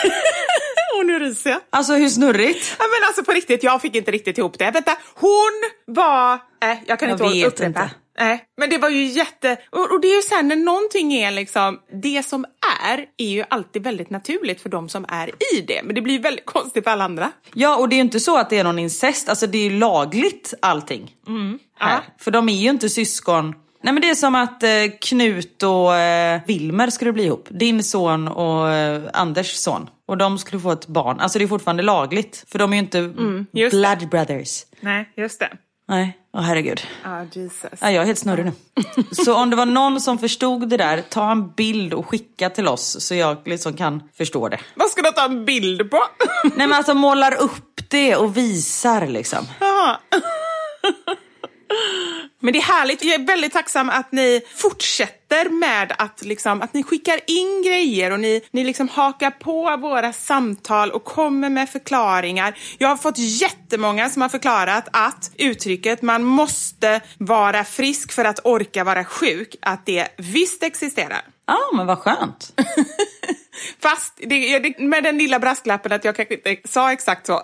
nu 1.06 1.18
ryser 1.18 1.50
jag. 1.50 1.60
Alltså 1.70 1.92
hur 1.92 2.08
snurrigt? 2.08 2.76
Ja, 2.78 2.84
men 2.84 3.08
alltså 3.08 3.24
på 3.24 3.32
riktigt, 3.32 3.62
jag 3.62 3.82
fick 3.82 3.96
inte 3.96 4.10
riktigt 4.10 4.38
ihop 4.38 4.58
det. 4.58 4.70
Vänta, 4.70 4.96
hon 5.14 5.52
var... 5.86 6.34
Äh, 6.34 6.78
jag 6.86 6.98
kan 6.98 7.08
jag 7.08 7.20
inte 7.20 7.46
upprepa. 7.46 7.66
Inte. 7.66 7.90
Nej, 8.18 8.44
men 8.56 8.70
det 8.70 8.78
var 8.78 8.88
ju 8.88 9.04
jätte... 9.04 9.56
Och, 9.70 9.92
och 9.92 10.00
det 10.00 10.08
är 10.08 10.16
ju 10.16 10.22
sen 10.22 10.48
när 10.48 10.56
någonting 10.56 11.12
är 11.12 11.30
liksom... 11.30 11.80
Det 12.02 12.22
som 12.22 12.44
är, 12.84 13.06
är 13.16 13.28
ju 13.28 13.44
alltid 13.48 13.82
väldigt 13.82 14.10
naturligt 14.10 14.60
för 14.60 14.68
de 14.68 14.88
som 14.88 15.04
är 15.08 15.28
i 15.28 15.60
det. 15.60 15.82
Men 15.84 15.94
det 15.94 16.00
blir 16.00 16.18
väldigt 16.18 16.46
konstigt 16.56 16.84
för 16.84 16.90
alla 16.90 17.04
andra. 17.04 17.32
Ja, 17.54 17.76
och 17.76 17.88
det 17.88 17.94
är 17.94 17.96
ju 17.98 18.02
inte 18.02 18.20
så 18.20 18.36
att 18.36 18.50
det 18.50 18.58
är 18.58 18.64
någon 18.64 18.78
incest. 18.78 19.28
Alltså 19.28 19.46
det 19.46 19.58
är 19.58 19.70
ju 19.70 19.78
lagligt 19.78 20.54
allting. 20.62 21.14
Mm. 21.26 21.58
Här. 21.78 21.92
Ja. 21.94 22.02
För 22.18 22.30
de 22.30 22.48
är 22.48 22.54
ju 22.54 22.70
inte 22.70 22.88
syskon. 22.88 23.54
Nej 23.82 23.92
men 23.92 24.02
det 24.02 24.10
är 24.10 24.14
som 24.14 24.34
att 24.34 24.62
eh, 24.62 24.70
Knut 25.00 25.62
och 25.62 25.96
eh, 25.96 26.40
Wilmer 26.46 26.90
skulle 26.90 27.12
bli 27.12 27.24
ihop. 27.24 27.46
Din 27.50 27.82
son 27.82 28.28
och 28.28 28.70
eh, 28.70 29.02
Anders 29.12 29.52
son. 29.52 29.90
Och 30.06 30.16
de 30.16 30.38
skulle 30.38 30.60
få 30.60 30.72
ett 30.72 30.86
barn. 30.86 31.20
Alltså 31.20 31.38
det 31.38 31.44
är 31.44 31.48
fortfarande 31.48 31.82
lagligt. 31.82 32.44
För 32.48 32.58
de 32.58 32.72
är 32.72 32.76
ju 32.76 32.82
inte 32.82 32.98
mm, 32.98 33.46
blood 33.52 33.98
det. 34.00 34.06
brothers. 34.06 34.66
Nej, 34.80 35.12
just 35.16 35.40
det. 35.40 35.48
Nej, 35.88 36.18
åh 36.36 36.42
oh, 36.42 36.44
herregud. 36.44 36.80
Ah, 37.04 37.22
Jesus. 37.32 37.78
Ja, 37.80 37.90
jag 37.90 38.02
är 38.02 38.06
helt 38.06 38.18
snurrig 38.18 38.44
nu. 38.44 38.52
så 39.24 39.34
om 39.34 39.50
det 39.50 39.56
var 39.56 39.66
någon 39.66 40.00
som 40.00 40.18
förstod 40.18 40.68
det 40.68 40.76
där, 40.76 41.02
ta 41.02 41.30
en 41.30 41.50
bild 41.50 41.94
och 41.94 42.06
skicka 42.06 42.50
till 42.50 42.68
oss 42.68 43.00
så 43.00 43.14
jag 43.14 43.48
liksom 43.48 43.76
kan 43.76 44.02
förstå 44.16 44.48
det. 44.48 44.60
Vad 44.74 44.90
ska 44.90 45.02
du 45.02 45.10
ta 45.10 45.24
en 45.24 45.44
bild 45.44 45.90
på? 45.90 45.98
Nej 46.44 46.66
men 46.66 46.72
alltså 46.72 46.94
målar 46.94 47.34
upp 47.34 47.90
det 47.90 48.16
och 48.16 48.36
visar 48.36 49.06
liksom. 49.06 49.46
Men 52.46 52.52
det 52.52 52.58
är 52.58 52.62
härligt. 52.62 53.04
Jag 53.04 53.14
är 53.14 53.26
väldigt 53.26 53.52
tacksam 53.52 53.90
att 53.90 54.12
ni 54.12 54.40
fortsätter 54.54 55.48
med 55.48 55.92
att, 55.98 56.24
liksom, 56.24 56.62
att 56.62 56.74
ni 56.74 56.82
skickar 56.82 57.20
in 57.26 57.62
grejer 57.62 58.10
och 58.10 58.20
ni, 58.20 58.42
ni 58.50 58.64
liksom 58.64 58.88
hakar 58.88 59.30
på 59.30 59.76
våra 59.76 60.12
samtal 60.12 60.90
och 60.90 61.04
kommer 61.04 61.50
med 61.50 61.68
förklaringar. 61.68 62.58
Jag 62.78 62.88
har 62.88 62.96
fått 62.96 63.18
jättemånga 63.18 64.08
som 64.08 64.22
har 64.22 64.28
förklarat 64.28 64.88
att 64.92 65.30
uttrycket 65.36 66.02
man 66.02 66.24
måste 66.24 67.00
vara 67.18 67.64
frisk 67.64 68.12
för 68.12 68.24
att 68.24 68.40
orka 68.44 68.84
vara 68.84 69.04
sjuk, 69.04 69.56
att 69.62 69.86
det 69.86 70.08
visst 70.16 70.62
existerar. 70.62 71.22
Ja, 71.46 71.54
ah, 71.54 71.76
men 71.76 71.86
vad 71.86 71.98
skönt. 71.98 72.52
Fast 73.82 74.14
det, 74.16 74.78
med 74.78 75.04
den 75.04 75.18
lilla 75.18 75.38
brasklappen 75.38 75.92
att 75.92 76.04
jag 76.04 76.16
kanske 76.16 76.34
inte 76.34 76.56
sa 76.68 76.92
exakt 76.92 77.26
så. 77.26 77.32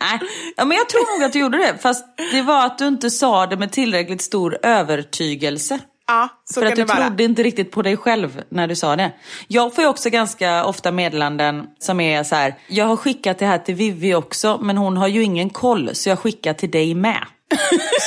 Nej, 0.00 0.20
ja, 0.56 0.64
men 0.64 0.76
jag 0.76 0.88
tror 0.88 1.18
nog 1.18 1.26
att 1.26 1.32
du 1.32 1.38
gjorde 1.38 1.58
det. 1.58 1.78
Fast 1.78 2.06
det 2.32 2.42
var 2.42 2.66
att 2.66 2.78
du 2.78 2.88
inte 2.88 3.10
sa 3.10 3.46
det 3.46 3.56
med 3.56 3.72
tillräckligt 3.72 4.22
stor 4.22 4.58
övertygelse. 4.62 5.78
Ja, 6.06 6.28
så 6.44 6.60
För 6.60 6.66
att 6.66 6.76
du 6.76 6.84
vara. 6.84 6.96
trodde 6.96 7.24
inte 7.24 7.42
riktigt 7.42 7.70
på 7.70 7.82
dig 7.82 7.96
själv 7.96 8.42
när 8.48 8.68
du 8.68 8.76
sa 8.76 8.96
det. 8.96 9.12
Jag 9.48 9.74
får 9.74 9.84
ju 9.84 9.90
också 9.90 10.10
ganska 10.10 10.64
ofta 10.64 10.92
meddelanden 10.92 11.66
som 11.78 12.00
är 12.00 12.22
så 12.22 12.34
här. 12.34 12.54
Jag 12.68 12.84
har 12.84 12.96
skickat 12.96 13.38
det 13.38 13.46
här 13.46 13.58
till 13.58 13.74
Vivi 13.74 14.14
också 14.14 14.58
men 14.62 14.76
hon 14.76 14.96
har 14.96 15.08
ju 15.08 15.22
ingen 15.22 15.50
koll 15.50 15.94
så 15.94 16.08
jag 16.08 16.18
skickar 16.18 16.54
till 16.54 16.70
dig 16.70 16.94
med. 16.94 17.24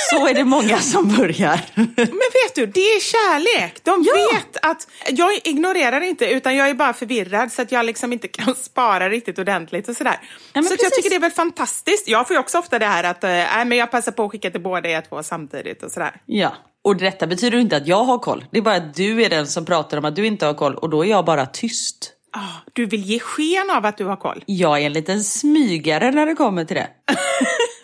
Så 0.10 0.28
är 0.28 0.34
det 0.34 0.44
många 0.44 0.80
som 0.80 1.16
börjar. 1.18 1.62
Men 1.96 1.96
vet 2.06 2.56
du, 2.56 2.66
det 2.66 2.80
är 2.80 3.00
kärlek. 3.00 3.84
De 3.84 4.06
ja. 4.08 4.14
vet 4.14 4.66
att 4.66 4.88
jag 5.10 5.30
ignorerar 5.44 6.02
inte 6.02 6.26
utan 6.26 6.56
jag 6.56 6.70
är 6.70 6.74
bara 6.74 6.94
förvirrad 6.94 7.52
så 7.52 7.62
att 7.62 7.72
jag 7.72 7.86
liksom 7.86 8.14
inte 8.14 8.28
kan 8.28 8.56
spara 8.62 9.10
riktigt 9.10 9.40
ordentligt 9.40 9.90
och 9.90 9.96
sådär. 9.96 10.20
Ja, 10.54 10.64
så 10.64 10.76
jag 10.80 10.94
tycker 10.94 11.10
det 11.10 11.16
är 11.16 11.20
väl 11.20 11.32
fantastiskt. 11.32 12.08
Jag 12.08 12.28
får 12.28 12.34
ju 12.34 12.40
också 12.40 12.58
ofta 12.58 12.80
det 12.80 12.86
här 12.86 13.04
att 13.04 13.24
äh, 13.24 13.30
men 13.66 13.72
jag 13.72 13.92
passar 13.92 14.12
på 14.12 14.24
att 14.26 14.32
skicka 14.32 14.52
till 14.52 14.62
båda 14.62 14.90
er 14.90 15.02
två 15.02 15.24
samtidigt 15.24 15.84
och 15.84 15.92
sådär. 15.92 16.22
Ja, 16.26 16.54
och 16.84 16.96
detta 16.96 17.28
betyder 17.28 17.58
inte 17.58 17.78
att 17.78 17.88
jag 17.88 18.04
har 18.04 18.20
koll. 18.20 18.46
Det 18.52 18.58
är 18.58 18.62
bara 18.62 18.76
att 18.76 18.96
du 18.96 19.24
är 19.24 19.30
den 19.30 19.48
som 19.48 19.66
pratar 19.66 19.98
om 19.98 20.06
att 20.06 20.16
du 20.16 20.26
inte 20.26 20.46
har 20.46 20.54
koll 20.54 20.76
och 20.76 20.90
då 20.90 21.06
är 21.06 21.10
jag 21.10 21.26
bara 21.26 21.46
tyst. 21.46 22.14
Oh, 22.36 22.56
du 22.74 22.86
vill 22.86 23.04
ge 23.04 23.20
sken 23.20 23.70
av 23.70 23.86
att 23.86 23.98
du 23.98 24.06
har 24.06 24.16
koll? 24.16 24.44
Jag 24.46 24.82
är 24.82 24.86
en 24.86 24.94
liten 24.94 25.24
smygare 25.24 26.12
när 26.12 26.26
det 26.26 26.36
kommer 26.36 26.66
till 26.66 26.76
det. 26.76 26.88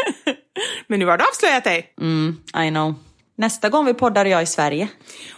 Men 0.87 0.99
nu 0.99 1.05
har 1.05 1.17
du 1.17 1.23
avslöjat 1.23 1.63
dig. 1.63 1.93
Mm, 2.01 2.37
I 2.65 2.69
know. 2.69 2.95
Nästa 3.39 3.69
gång 3.69 3.85
vi 3.85 3.93
poddar 3.93 4.25
jag 4.25 4.43
i 4.43 4.45
Sverige. 4.45 4.87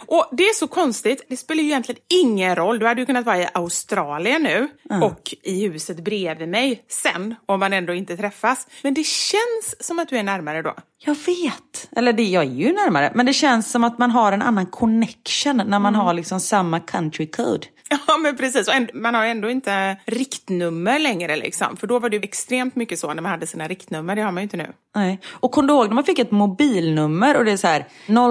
Och 0.06 0.28
det 0.32 0.42
är 0.42 0.54
så 0.54 0.68
konstigt, 0.68 1.26
det 1.28 1.36
spelar 1.36 1.62
ju 1.62 1.68
egentligen 1.68 2.00
ingen 2.08 2.56
roll. 2.56 2.78
Du 2.78 2.86
hade 2.86 3.00
ju 3.00 3.06
kunnat 3.06 3.26
vara 3.26 3.38
i 3.38 3.48
Australien 3.54 4.42
nu 4.42 4.68
och 5.02 5.34
i 5.42 5.68
huset 5.68 6.04
bredvid 6.04 6.48
mig 6.48 6.84
sen, 6.88 7.34
om 7.46 7.60
man 7.60 7.72
ändå 7.72 7.94
inte 7.94 8.16
träffas. 8.16 8.66
Men 8.82 8.94
det 8.94 9.06
känns 9.06 9.86
som 9.86 9.98
att 9.98 10.08
du 10.08 10.18
är 10.18 10.22
närmare 10.22 10.62
då. 10.62 10.74
Jag 10.98 11.14
vet. 11.14 11.88
Eller 11.96 12.12
det, 12.12 12.22
jag 12.22 12.44
är 12.44 12.50
ju 12.50 12.72
närmare. 12.72 13.12
Men 13.14 13.26
det 13.26 13.32
känns 13.32 13.70
som 13.70 13.84
att 13.84 13.98
man 13.98 14.10
har 14.10 14.32
en 14.32 14.42
annan 14.42 14.66
connection 14.66 15.62
när 15.66 15.78
man 15.78 15.94
har 15.94 16.14
liksom 16.14 16.40
samma 16.40 16.80
country 16.80 17.30
code. 17.30 17.66
Ja, 18.06 18.16
men 18.16 18.36
precis. 18.36 18.68
Och 18.68 18.74
man 18.94 19.14
har 19.14 19.24
ändå 19.24 19.50
inte 19.50 19.96
riktnummer 20.06 20.98
längre 20.98 21.36
liksom. 21.36 21.76
För 21.76 21.86
då 21.86 21.98
var 21.98 22.08
det 22.08 22.16
ju 22.16 22.22
extremt 22.22 22.76
mycket 22.76 22.98
så 22.98 23.14
när 23.14 23.22
man 23.22 23.30
hade 23.30 23.46
sina 23.46 23.68
riktnummer. 23.68 24.16
Det 24.16 24.22
har 24.22 24.32
man 24.32 24.42
ju 24.42 24.42
inte 24.42 24.56
nu. 24.56 24.72
Nej. 24.94 25.20
Och 25.30 25.52
kommer 25.52 25.68
du 25.68 25.74
ihåg 25.74 25.86
när 25.86 25.94
man 25.94 26.04
fick 26.04 26.18
ett 26.18 26.30
mobilnummer 26.30 27.36
och 27.36 27.44
det 27.44 27.52
är 27.52 27.56
så 27.56 27.66
här 27.66 27.84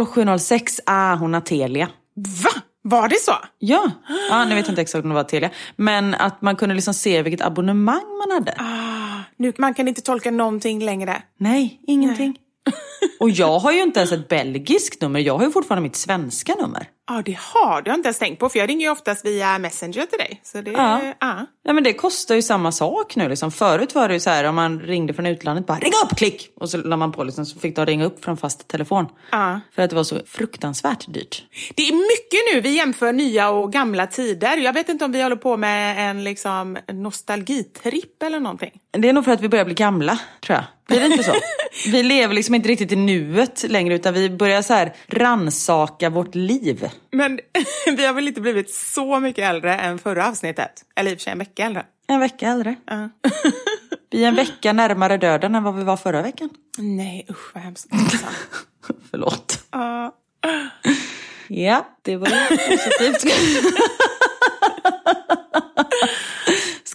0706, 0.05 0.81
ah 0.85 1.15
hon 1.15 1.33
har 1.33 1.41
Telia. 1.41 1.89
Va? 2.43 2.61
Var 2.81 3.09
det 3.09 3.19
så? 3.21 3.31
Ja, 3.59 3.91
ja 4.29 4.45
nu 4.45 4.55
vet 4.55 4.65
jag 4.65 4.71
inte 4.71 4.81
exakt 4.81 5.03
om 5.03 5.09
det 5.09 5.15
var 5.15 5.23
Telia. 5.23 5.49
Men 5.75 6.15
att 6.15 6.41
man 6.41 6.55
kunde 6.55 6.75
liksom 6.75 6.93
se 6.93 7.21
vilket 7.21 7.45
abonnemang 7.45 8.17
man 8.17 8.31
hade. 8.31 8.55
Ah, 8.57 9.21
nu, 9.37 9.53
man 9.57 9.73
kan 9.73 9.87
inte 9.87 10.01
tolka 10.01 10.31
någonting 10.31 10.85
längre. 10.85 11.21
Nej, 11.37 11.81
ingenting. 11.87 12.37
Och 13.19 13.29
jag 13.29 13.59
har 13.59 13.71
ju 13.71 13.81
inte 13.81 13.99
ens 13.99 14.11
ett 14.11 14.27
belgiskt 14.27 15.01
nummer, 15.01 15.19
jag 15.19 15.37
har 15.37 15.45
ju 15.45 15.51
fortfarande 15.51 15.83
mitt 15.83 15.95
svenska 15.95 16.55
nummer. 16.55 16.87
Ja, 17.09 17.21
det 17.25 17.37
har 17.39 17.81
du 17.81 17.93
inte 17.93 18.07
ens 18.07 18.19
tänkt 18.19 18.39
på. 18.39 18.49
För 18.49 18.59
jag 18.59 18.69
ringer 18.69 18.85
ju 18.85 18.91
oftast 18.91 19.25
via 19.25 19.59
Messenger 19.59 20.05
till 20.05 20.19
dig. 20.19 20.41
Så 20.43 20.61
det, 20.61 20.71
Ja. 20.71 21.01
ja. 21.19 21.45
Ja 21.63 21.73
men 21.73 21.83
det 21.83 21.93
kostar 21.93 22.35
ju 22.35 22.41
samma 22.41 22.71
sak 22.71 23.15
nu 23.15 23.29
liksom. 23.29 23.51
Förut 23.51 23.95
var 23.95 24.07
det 24.07 24.13
ju 24.13 24.19
så 24.19 24.29
här 24.29 24.43
om 24.43 24.55
man 24.55 24.79
ringde 24.79 25.13
från 25.13 25.25
utlandet 25.25 25.65
bara 25.65 25.77
ring 25.79 25.91
upp, 26.05 26.17
klick! 26.17 26.51
Och 26.55 26.69
så 26.69 26.77
la 26.77 26.97
man 26.97 27.11
på 27.11 27.23
liksom, 27.23 27.45
så 27.45 27.59
fick 27.59 27.75
de 27.75 27.85
ringa 27.85 28.05
upp 28.05 28.23
från 28.23 28.37
fast 28.37 28.67
telefon. 28.67 29.05
Ja. 29.31 29.59
För 29.75 29.81
att 29.81 29.89
det 29.89 29.95
var 29.95 30.03
så 30.03 30.19
fruktansvärt 30.27 31.13
dyrt. 31.13 31.43
Det 31.75 31.83
är 31.87 31.93
mycket 31.93 32.53
nu 32.53 32.61
vi 32.61 32.77
jämför 32.77 33.13
nya 33.13 33.49
och 33.49 33.73
gamla 33.73 34.07
tider. 34.07 34.57
Jag 34.57 34.73
vet 34.73 34.89
inte 34.89 35.05
om 35.05 35.11
vi 35.11 35.21
håller 35.21 35.35
på 35.35 35.57
med 35.57 36.09
en 36.09 36.23
liksom 36.23 36.77
nostalgitripp 36.93 38.23
eller 38.23 38.39
någonting. 38.39 38.71
Det 38.91 39.09
är 39.09 39.13
nog 39.13 39.25
för 39.25 39.31
att 39.31 39.41
vi 39.41 39.49
börjar 39.49 39.65
bli 39.65 39.73
gamla, 39.73 40.19
tror 40.45 40.55
jag. 40.55 40.63
Blir 40.89 40.99
det 40.99 41.05
inte 41.05 41.23
så? 41.23 41.35
vi 41.91 42.03
lever 42.03 42.33
liksom 42.33 42.55
inte 42.55 42.69
riktigt 42.69 42.91
i 42.91 42.95
nuet 42.95 43.65
längre 43.69 43.95
utan 43.95 44.13
vi 44.13 44.29
börjar 44.29 44.61
så 44.61 44.73
här 44.73 44.93
ransaka 45.07 46.09
vårt 46.09 46.35
liv. 46.35 46.89
Men 47.11 47.39
vi 47.97 48.05
har 48.05 48.13
väl 48.13 48.27
inte 48.27 48.41
blivit 48.41 48.73
så 48.73 49.19
mycket 49.19 49.43
äldre 49.49 49.75
än 49.75 49.99
förra 49.99 50.27
avsnittet? 50.27 50.71
Eller 50.95 51.11
i 51.11 51.13
och 51.13 51.17
för 51.17 51.23
sig 51.23 51.31
en 51.31 51.39
vecka 51.39 51.65
äldre. 51.65 51.85
En 52.07 52.19
vecka 52.19 52.47
äldre. 52.47 52.75
Ja. 52.85 53.09
Vi 54.11 54.23
är 54.23 54.27
en 54.27 54.35
vecka 54.35 54.73
närmare 54.73 55.17
döden 55.17 55.55
än 55.55 55.63
vad 55.63 55.75
vi 55.75 55.83
var 55.83 55.97
förra 55.97 56.21
veckan. 56.21 56.49
Nej, 56.77 57.25
usch 57.29 57.55
vad 57.55 57.63
hemskt. 57.63 57.87
Förlåt. 59.11 59.59
Ja. 59.71 60.15
Ja, 61.47 61.87
det 62.01 62.17
var 62.17 62.27
positivt. 62.69 63.23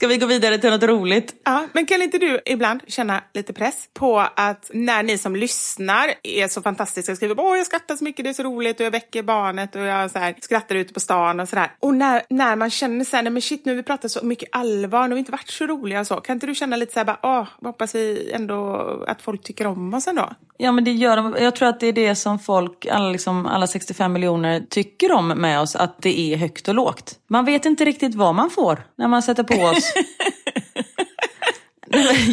Ska 0.05 0.09
vi 0.09 0.18
gå 0.18 0.26
vidare 0.26 0.59
till 0.59 0.70
något 0.70 0.82
roligt? 0.82 1.34
Ja, 1.44 1.66
men 1.72 1.86
kan 1.86 2.02
inte 2.02 2.18
du 2.18 2.40
ibland 2.46 2.80
känna 2.86 3.22
lite 3.34 3.52
press 3.52 3.88
på 3.94 4.26
att 4.36 4.70
när 4.74 5.02
ni 5.02 5.18
som 5.18 5.36
lyssnar 5.36 6.14
är 6.22 6.48
så 6.48 6.62
fantastiska 6.62 7.12
och 7.12 7.16
skriver 7.16 7.40
åh 7.40 7.57
jag 7.57 7.66
skrattar 7.66 7.96
så 7.96 8.05
mycket, 8.05 8.24
det 8.24 8.28
är 8.28 8.34
så 8.34 8.42
roligt 8.42 8.80
och 8.80 8.86
jag 8.86 8.90
väcker 8.90 9.22
barnet 9.22 9.74
och 9.74 9.80
jag 9.80 10.11
så 10.11 10.18
här, 10.18 10.34
skrattar 10.40 10.74
ute 10.74 10.94
på 10.94 11.00
stan 11.00 11.40
och 11.40 11.48
sådär. 11.48 11.70
Och 11.80 11.94
när, 11.94 12.22
när 12.30 12.57
man 12.57 12.70
känner 12.70 13.05
så 13.05 13.16
här, 13.16 13.22
nej 13.22 13.32
men 13.32 13.42
shit 13.42 13.64
nu 13.64 13.72
har 13.72 13.76
vi 13.76 13.82
pratat 13.82 14.11
så 14.11 14.26
mycket 14.26 14.48
allvar, 14.52 15.02
nu 15.02 15.09
har 15.09 15.14
vi 15.14 15.18
inte 15.18 15.32
varit 15.32 15.50
så 15.50 15.66
roliga 15.66 16.00
och 16.00 16.07
så. 16.07 16.16
Kan 16.16 16.36
inte 16.36 16.46
du 16.46 16.55
känna 16.55 16.76
lite 16.76 16.92
så 16.92 16.98
här, 16.98 17.05
bara, 17.05 17.18
åh, 17.22 17.46
hoppas 17.62 17.94
vi 17.94 18.32
ändå 18.32 18.76
att 19.07 19.22
folk 19.22 19.42
tycker 19.42 19.66
om 19.66 19.94
oss 19.94 20.07
ändå? 20.07 20.30
Ja 20.57 20.72
men 20.72 20.84
det 20.84 20.92
gör 20.92 21.16
de. 21.16 21.36
Jag 21.38 21.57
tror 21.57 21.68
att 21.68 21.80
det 21.80 21.86
är 21.86 21.92
det 21.92 22.14
som 22.14 22.38
folk, 22.38 22.86
alla, 22.86 23.11
liksom, 23.11 23.46
alla 23.46 23.66
65 23.66 24.12
miljoner 24.12 24.61
tycker 24.70 25.12
om 25.12 25.28
med 25.28 25.61
oss, 25.61 25.76
att 25.76 26.02
det 26.02 26.20
är 26.20 26.36
högt 26.36 26.68
och 26.68 26.74
lågt. 26.74 27.18
Man 27.26 27.44
vet 27.44 27.64
inte 27.64 27.84
riktigt 27.84 28.14
vad 28.14 28.34
man 28.34 28.50
får 28.50 28.82
när 28.96 29.09
man 29.09 29.22
sätter 29.22 29.42
på 29.42 29.55
oss. 29.55 29.93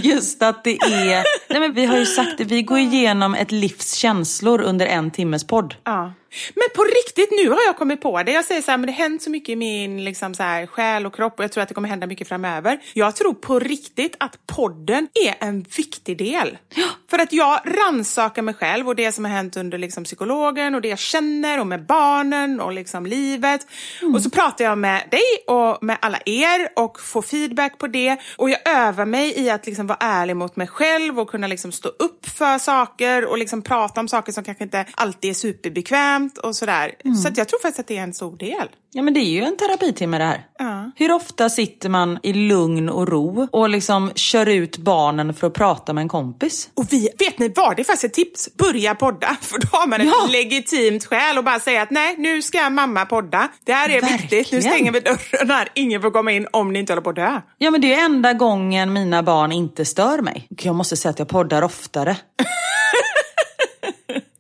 Just 0.04 0.44
att 0.44 0.64
det 0.64 0.78
är, 0.82 1.24
nej 1.50 1.60
men 1.60 1.74
vi 1.74 1.86
har 1.86 1.98
ju 1.98 2.06
sagt 2.06 2.38
det, 2.38 2.44
vi 2.44 2.62
går 2.62 2.80
igenom 2.80 3.36
ett 3.36 3.52
livs 3.52 3.94
känslor 3.94 4.62
under 4.62 4.86
en 4.86 5.12
timmes 5.12 5.48
podd. 5.48 5.76
Ja. 5.84 6.14
Men 6.56 6.64
på 6.76 6.84
riktigt, 6.84 7.32
nu 7.32 7.50
har 7.50 7.60
jag 7.66 7.78
kommit 7.78 8.02
på 8.02 8.24
det. 8.24 8.32
Jag 8.32 8.46
säger 8.46 8.62
så 8.62 8.72
här, 8.72 8.78
men 8.78 8.88
det 8.88 8.94
har 8.94 8.98
hänt 8.98 9.22
så 9.22 9.30
mycket 9.30 9.50
i 9.50 9.56
min 9.56 10.04
liksom 10.04 10.34
så 10.34 10.44
här, 10.44 10.68
själ 10.68 11.06
och 11.06 11.16
kropp 11.16 11.40
och 11.40 11.44
jag 11.44 11.52
tror 11.52 11.62
att 11.62 11.70
det 11.70 11.76
kommer 11.76 11.90
hända 11.90 12.08
mycket 12.08 12.28
framöver. 12.28 12.80
Jag 12.94 13.16
tror 13.16 13.34
på 13.34 13.60
riktigt 13.60 14.16
att 14.20 14.48
podden 14.48 15.08
är 15.26 15.48
en 15.48 15.66
viktig 15.78 16.18
del. 16.18 16.58
För 17.10 17.20
att 17.20 17.34
jag 17.34 17.62
rannsakar 17.66 18.42
mig 18.42 18.54
själv 18.54 18.88
och 18.88 18.96
det 18.96 19.12
som 19.12 19.26
har 19.26 19.32
hänt 19.32 19.58
under 19.58 19.78
liksom, 19.78 20.04
psykologen 20.04 20.76
och 20.76 20.82
det 20.82 20.88
jag 20.88 21.00
känner 21.00 21.60
och 21.60 21.68
med 21.68 21.86
barnen 21.86 22.60
och 22.60 22.74
liksom 22.74 23.06
livet. 23.06 23.68
Och 24.14 24.22
så 24.22 24.30
pratar 24.30 24.66
jag 24.66 24.78
med 24.78 25.08
dig 25.12 25.22
och 25.48 25.84
med 25.84 25.98
alla 26.02 26.20
er 26.26 26.70
och 26.76 27.00
får 27.00 27.22
feedback 27.22 27.78
på 27.78 27.88
det. 27.88 28.18
Och 28.38 28.50
jag 28.50 28.60
övar 28.70 29.06
mig 29.06 29.40
i 29.40 29.50
att 29.50 29.66
liksom 29.66 29.88
vara 29.88 29.98
ärlig 30.02 30.36
mot 30.36 30.56
mig 30.56 30.68
själv 30.68 31.20
och 31.20 31.30
kunna 31.30 31.48
liksom 31.48 31.72
stå 31.72 31.90
upp 31.90 32.26
för 32.26 32.58
saker 32.58 33.26
och 33.26 33.38
liksom 33.38 33.62
prata 33.62 34.00
om 34.00 34.08
saker 34.08 34.32
som 34.32 34.44
kanske 34.44 34.64
inte 34.64 34.86
alltid 34.96 35.30
är 35.30 35.34
superbekvämt 35.34 36.21
och 36.44 36.56
sådär. 36.56 36.92
Så 37.22 37.28
att 37.28 37.38
jag 37.38 37.48
tror 37.50 37.60
faktiskt 37.60 37.80
att 37.80 37.88
det 37.88 37.98
är 37.98 38.04
en 38.04 38.14
stor 38.14 38.38
del. 38.38 38.68
Ja 38.94 39.02
men 39.02 39.14
det 39.14 39.20
är 39.20 39.30
ju 39.30 39.42
en 39.44 39.58
terapitimme 39.58 40.18
det 40.18 40.24
här. 40.24 40.46
Ja. 40.60 40.92
Hur 40.96 41.12
ofta 41.12 41.50
sitter 41.50 41.90
man 41.90 42.20
i 42.24 42.34
lugn 42.34 42.90
och 42.90 43.08
ro 43.08 43.48
och 43.52 43.70
liksom 43.70 44.12
kör 44.16 44.46
ut 44.46 44.78
barnen 44.78 45.34
för 45.34 45.48
att 45.48 45.54
prata 45.54 45.94
med 45.94 46.02
en 46.02 46.08
kompis? 46.10 46.70
Och 46.74 46.86
vi, 46.94 47.10
vet 47.20 47.40
ni 47.40 47.54
vad, 47.56 47.76
det 47.76 47.82
är 47.82 47.84
faktiskt 47.84 48.04
ett 48.04 48.14
tips. 48.14 48.50
Börja 48.58 48.96
podda, 48.96 49.28
för 49.42 49.60
då 49.60 49.68
har 49.72 49.88
man 49.88 50.02
ett 50.02 50.08
Ja. 50.08 50.28
legitimt 50.32 51.06
skäl 51.06 51.38
och 51.38 51.44
bara 51.44 51.60
säga 51.60 51.82
att 51.82 51.92
nej, 51.92 52.16
nu 52.18 52.42
ska 52.42 52.70
mamma 52.70 53.06
podda. 53.06 53.48
Det 53.66 53.74
här 53.74 53.90
är 53.90 54.02
viktigt, 54.02 54.32
nu 54.32 54.38
Verkligen. 54.38 54.62
stänger 54.62 54.92
vi 54.92 55.00
dörren 55.00 55.50
här. 55.50 55.70
Ingen 55.76 56.02
får 56.02 56.12
komma 56.12 56.32
in 56.32 56.48
om 56.54 56.74
ni 56.74 56.80
inte 56.80 56.94
håller 56.94 57.02
på 57.04 57.10
att 57.10 57.16
dö. 57.16 57.42
Ja 57.58 57.72
men 57.72 57.82
det 57.82 57.94
är 57.94 58.06
enda 58.06 58.34
gången 58.34 58.94
mina 58.94 59.24
barn 59.24 59.52
inte 59.52 59.86
stör 59.86 60.22
mig. 60.22 60.48
Jag 60.62 60.76
måste 60.76 60.98
säga 60.98 61.10
att 61.10 61.20
jag 61.20 61.28
poddar 61.28 61.62
oftare. 61.62 62.18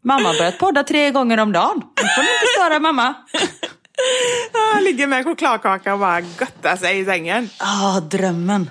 mamma 0.03 0.27
har 0.27 0.37
börjat 0.37 0.57
podda 0.57 0.83
tre 0.83 1.11
gånger 1.11 1.39
om 1.39 1.51
dagen. 1.51 1.81
Nu 2.01 2.07
får 2.07 2.21
ni 2.21 2.27
inte 2.27 2.47
störa 2.57 2.79
mamma. 2.79 3.13
Ah, 4.53 4.79
ligger 4.79 5.07
med 5.07 5.17
en 5.17 5.23
chokladkaka 5.23 5.93
och 5.93 5.99
bara 5.99 6.19
göttar 6.19 6.75
sig 6.75 6.99
i 6.99 7.05
sängen. 7.05 7.49
Ah, 7.57 7.99
drömmen. 7.99 8.69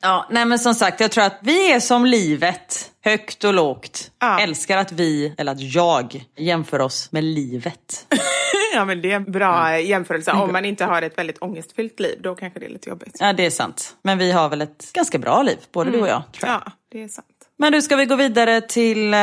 Ja, 0.00 0.26
nej 0.30 0.44
men 0.44 0.58
som 0.58 0.74
sagt, 0.74 1.00
jag 1.00 1.10
tror 1.10 1.24
att 1.24 1.38
vi 1.42 1.72
är 1.72 1.80
som 1.80 2.06
livet. 2.06 2.90
Högt 3.04 3.44
och 3.44 3.54
lågt. 3.54 4.10
Ja. 4.18 4.40
Älskar 4.40 4.76
att 4.76 4.92
vi, 4.92 5.34
eller 5.38 5.52
att 5.52 5.60
jag, 5.60 6.24
jämför 6.36 6.80
oss 6.80 7.12
med 7.12 7.24
livet. 7.24 8.06
ja, 8.74 8.84
men 8.84 9.02
det 9.02 9.12
är 9.12 9.16
en 9.16 9.32
bra 9.32 9.80
jämförelse. 9.80 10.32
Om 10.32 10.52
man 10.52 10.64
inte 10.64 10.84
har 10.84 11.02
ett 11.02 11.18
väldigt 11.18 11.42
ångestfyllt 11.42 12.00
liv, 12.00 12.18
då 12.22 12.34
kanske 12.34 12.60
det 12.60 12.66
är 12.66 12.70
lite 12.70 12.88
jobbigt. 12.88 13.16
Ja, 13.20 13.32
det 13.32 13.46
är 13.46 13.50
sant. 13.50 13.96
Men 14.02 14.18
vi 14.18 14.32
har 14.32 14.48
väl 14.48 14.62
ett 14.62 14.92
ganska 14.92 15.18
bra 15.18 15.42
liv, 15.42 15.58
både 15.72 15.90
du 15.90 16.00
och 16.00 16.08
jag. 16.08 16.22
Tror 16.32 16.50
jag. 16.50 16.62
Ja, 16.66 16.72
det 16.92 17.02
är 17.02 17.08
sant. 17.08 17.26
Men 17.58 17.72
du, 17.72 17.82
ska 17.82 17.96
vi 17.96 18.06
gå 18.06 18.16
vidare 18.16 18.60
till 18.60 19.14
eh, 19.14 19.20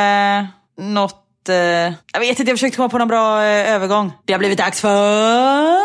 något... 0.78 1.23
Eh, 1.48 1.92
jag 2.12 2.20
vet 2.20 2.38
inte, 2.40 2.50
jag 2.50 2.58
försökte 2.58 2.76
komma 2.76 2.88
på 2.88 2.98
någon 2.98 3.08
bra 3.08 3.44
eh, 3.44 3.74
övergång. 3.74 4.12
Det 4.24 4.32
har 4.32 4.38
blivit 4.38 4.58
dags 4.58 4.80
för... 4.80 5.84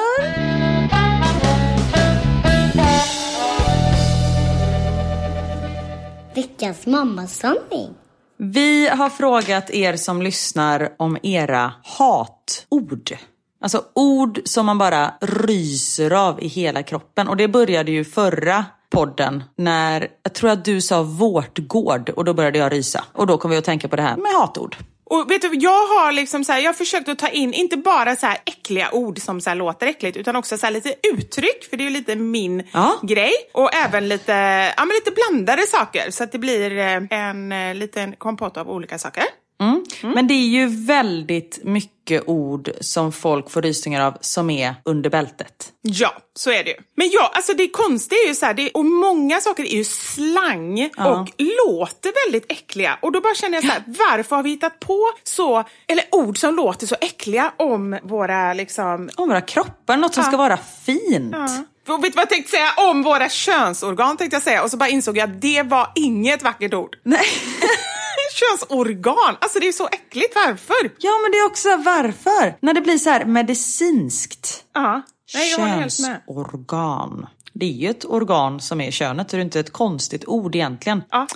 Veckans 6.36 6.86
mammasanning. 6.86 7.90
Vi 8.38 8.88
har 8.88 9.10
frågat 9.10 9.70
er 9.70 9.96
som 9.96 10.22
lyssnar 10.22 10.90
om 10.98 11.18
era 11.24 11.74
hatord. 11.84 13.18
Alltså 13.62 13.84
ord 13.96 14.40
som 14.46 14.66
man 14.66 14.78
bara 14.78 15.14
ryser 15.22 16.12
av 16.12 16.44
i 16.44 16.48
hela 16.48 16.84
kroppen. 16.84 17.28
Och 17.28 17.38
det 17.38 17.48
började 17.48 17.92
ju 17.92 18.06
förra 18.06 18.66
podden 18.90 19.44
när, 19.56 20.08
jag 20.24 20.34
tror 20.34 20.50
att 20.50 20.66
du 20.66 20.82
sa 20.82 21.04
vårtgård 21.04 22.10
och 22.10 22.26
då 22.26 22.34
började 22.34 22.58
jag 22.58 22.72
rysa. 22.72 23.04
Och 23.14 23.28
då 23.28 23.38
kom 23.38 23.52
vi 23.52 23.58
att 23.58 23.66
tänka 23.66 23.88
på 23.88 23.96
det 23.96 24.02
här 24.02 24.18
med 24.18 24.32
hatord. 24.32 24.76
Och 25.10 25.32
vet 25.32 25.42
du, 25.42 25.50
jag 25.54 25.88
har 25.88 26.12
liksom 26.12 26.44
så 26.44 26.52
här, 26.52 26.60
jag 26.60 26.68
har 26.70 26.74
försökt 26.74 27.10
att 27.10 27.20
ta 27.20 27.28
in, 27.28 27.54
inte 27.54 27.78
bara 27.78 28.16
så 28.16 28.26
här 28.26 28.38
äckliga 28.46 28.92
ord 28.92 29.20
som 29.20 29.42
så 29.42 29.50
här 29.50 29.58
låter 29.58 29.88
äckligt, 29.88 30.18
utan 30.18 30.36
också 30.36 30.58
så 30.58 30.66
här 30.66 30.74
lite 30.74 30.94
uttryck, 31.14 31.70
för 31.70 31.78
det 31.78 31.84
är 31.84 31.86
ju 31.86 31.92
lite 31.94 32.16
min 32.16 32.64
Ja. 32.74 33.00
grej. 33.04 33.32
Och 33.54 33.76
även 33.76 34.08
lite, 34.08 34.32
ja, 34.78 34.86
men 34.86 34.96
lite 34.96 35.12
blandade 35.12 35.62
saker, 35.68 36.12
så 36.12 36.24
att 36.24 36.32
det 36.32 36.38
blir 36.40 36.78
eh, 36.78 37.02
en 37.10 37.52
eh, 37.52 37.76
liten 37.76 38.16
kompott 38.16 38.58
av 38.58 38.70
olika 38.70 38.98
saker. 39.00 39.24
Mm. 39.60 39.84
Men 40.02 40.28
det 40.28 40.34
är 40.34 40.48
ju 40.48 40.68
väldigt 40.68 41.60
mycket 41.64 42.24
ord 42.28 42.72
som 42.82 43.12
folk 43.12 43.50
får 43.52 43.62
rysningar 43.62 44.06
av 44.06 44.18
som 44.22 44.50
är 44.50 44.76
under 44.86 45.10
bältet. 45.10 45.72
Ja, 45.82 46.18
så 46.36 46.52
är 46.52 46.64
det 46.64 46.70
ju. 46.70 46.76
Men 46.96 47.10
ja, 47.12 47.32
alltså 47.34 47.54
det 47.54 47.70
konstiga 47.70 48.22
är 48.24 48.28
ju 48.28 48.36
så 48.36 48.46
här, 48.46 48.54
det, 48.54 48.70
och 48.70 48.86
många 48.86 49.42
saker 49.42 49.64
är 49.64 49.76
ju 49.76 49.84
slang 49.84 50.90
och 50.98 51.32
låter 51.38 52.26
väldigt 52.26 52.52
äckliga. 52.52 53.00
Och 53.02 53.12
då 53.12 53.22
bara 53.22 53.36
känner 53.36 53.58
jag 53.58 53.64
så 53.64 53.72
här, 53.72 53.84
varför 53.88 54.36
har 54.36 54.44
vi 54.44 54.50
hittat 54.50 54.80
på 54.80 55.12
så, 55.24 55.64
eller 55.88 56.06
ord 56.12 56.38
som 56.38 56.56
låter 56.56 56.88
så 56.88 56.96
äckliga 57.02 57.54
om 57.58 58.00
våra 58.04 58.54
liksom 58.54 59.10
Om 59.16 59.30
våra 59.30 59.42
kroppar, 59.42 59.98
något 59.98 60.14
som 60.14 60.24
ska 60.24 60.38
vara 60.38 60.58
fint. 60.86 61.32
Ja. 61.32 61.64
Och 61.94 62.04
vet 62.04 62.12
du 62.14 62.16
vad 62.16 62.22
jag 62.22 62.30
tänkte 62.30 62.52
säga? 62.52 62.70
Om 62.78 63.04
våra 63.04 63.30
könsorgan 63.30 64.18
tänkte 64.18 64.36
jag 64.36 64.44
säga. 64.44 64.64
Och 64.64 64.72
så 64.72 64.78
bara 64.78 64.90
insåg 64.90 65.18
jag 65.18 65.30
att 65.30 65.42
det 65.42 65.64
var 65.64 65.92
inget 65.96 66.44
vackert 66.44 66.74
ord. 66.74 66.96
Nej. 67.04 67.26
Könsorgan! 68.40 69.38
Alltså 69.42 69.60
det 69.60 69.68
är 69.68 69.72
så 69.72 69.88
äckligt, 69.88 70.36
varför? 70.36 70.92
Ja 71.00 71.12
men 71.24 71.32
det 71.32 71.38
är 71.38 71.46
också 71.46 71.70
varför. 71.78 72.58
När 72.62 72.74
det 72.74 72.82
blir 72.82 72.98
så 72.98 73.10
här 73.10 73.26
medicinskt. 73.26 74.64
Ja. 74.74 75.02
Nej, 75.34 75.52
jag 75.52 75.60
håller 75.60 75.72
helt 75.72 76.00
med. 76.00 76.22
Könsorgan. 76.28 77.28
Det 77.54 77.66
är 77.66 77.70
ju 77.70 77.90
ett 77.90 78.06
organ 78.06 78.60
som 78.62 78.82
är 78.82 78.92
könet, 78.92 79.30
så 79.30 79.36
det 79.36 79.42
är 79.42 79.46
inte 79.46 79.60
ett 79.60 79.74
konstigt 79.74 80.26
ord 80.28 80.56
egentligen. 80.56 81.04
Ja. 81.10 81.28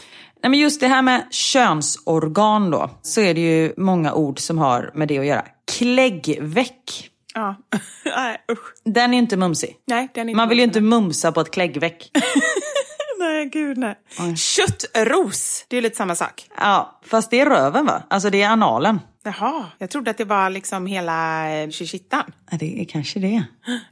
Nej, 0.44 0.50
men 0.50 0.60
just 0.60 0.80
det 0.80 0.88
här 0.88 1.02
med 1.02 1.28
könsorgan 1.32 2.72
då, 2.72 2.90
så 3.02 3.22
är 3.22 3.34
det 3.34 3.42
ju 3.42 3.74
många 3.78 4.14
ord 4.14 4.40
som 4.40 4.58
har 4.58 4.92
med 4.94 5.08
det 5.08 5.20
att 5.20 5.26
göra. 5.26 5.46
Kläggväck. 5.78 7.10
Ja. 7.34 7.56
Nej, 8.06 8.38
usch. 8.52 8.74
Den 8.86 9.14
är 9.14 9.18
inte 9.18 9.38
mumsig. 9.38 9.76
Nej, 9.88 10.10
den 10.14 10.30
är 10.30 10.32
inte 10.32 10.38
Man 10.38 10.50
vill 10.50 10.58
ju 10.58 10.64
inte 10.64 10.82
mumsa 10.82 11.32
på 11.32 11.42
ett 11.42 11.52
kläggväck. 11.52 12.12
Nej, 13.24 13.46
gud 13.46 13.78
nej. 13.78 13.96
Köttros, 14.36 15.66
det 15.68 15.78
är 15.78 15.82
lite 15.82 15.96
samma 15.96 16.16
sak. 16.16 16.50
Ja, 16.58 17.00
fast 17.06 17.32
det 17.32 17.40
är 17.40 17.46
röven 17.46 17.86
va? 17.86 18.04
Alltså 18.08 18.30
det 18.30 18.42
är 18.42 18.50
analen. 18.50 19.00
Jaha, 19.26 19.66
jag 19.78 19.90
trodde 19.90 20.12
att 20.12 20.18
det 20.18 20.26
var 20.26 20.50
liksom 20.50 20.86
hela 20.86 21.50
eh, 21.50 21.70
chichittan. 21.70 22.24
Ja, 22.52 22.58
det 22.58 22.82
är 22.82 22.86
kanske 22.86 23.20
det. 23.20 23.44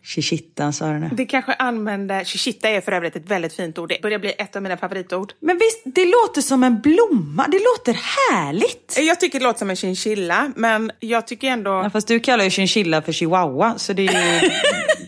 Chichittan 0.04 0.74
sa 0.74 0.88
du 0.88 1.00
nu. 1.00 1.10
Det 1.14 1.26
kanske 1.26 1.54
använder... 1.54 2.24
Chichitta 2.24 2.70
är 2.70 2.82
för 2.82 2.92
övrigt 2.92 3.16
ett 3.16 3.30
väldigt 3.30 3.54
fint 3.54 3.78
ord. 3.80 3.90
Det 3.90 4.02
börjar 4.02 4.20
bli 4.20 4.34
ett 4.38 4.56
av 4.56 4.62
mina 4.62 4.78
favoritord. 4.78 5.34
Men 5.40 5.58
visst, 5.58 5.82
det 5.86 6.06
låter 6.06 6.42
som 6.42 6.64
en 6.64 6.82
blomma. 6.82 7.46
Det 7.48 7.60
låter 7.60 7.94
härligt. 7.94 8.98
Jag 9.00 9.20
tycker 9.20 9.40
det 9.40 9.46
låter 9.46 9.60
som 9.60 9.70
en 9.70 9.76
chinchilla, 9.76 10.52
men 10.56 10.92
jag 11.00 11.28
tycker 11.28 11.48
ändå... 11.48 11.70
Ja, 11.70 11.90
fast 11.90 12.08
du 12.08 12.20
kallar 12.20 12.44
ju 12.44 12.50
chinchilla 12.50 13.02
för 13.02 13.12
chihuahua, 13.12 13.78
så 13.78 13.94
det 13.94 14.08
är 14.08 14.44
ju... 14.44 14.50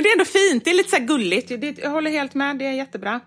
Men 0.00 0.04
det 0.04 0.08
är 0.08 0.12
ändå 0.12 0.24
fint, 0.24 0.64
det 0.64 0.70
är 0.70 0.74
lite 0.74 0.90
så 0.96 1.02
gulligt. 1.02 1.78
Jag 1.82 1.90
håller 1.90 2.10
helt 2.10 2.34
med, 2.34 2.58
det 2.58 2.66
är 2.66 2.72
jättebra. 2.72 3.20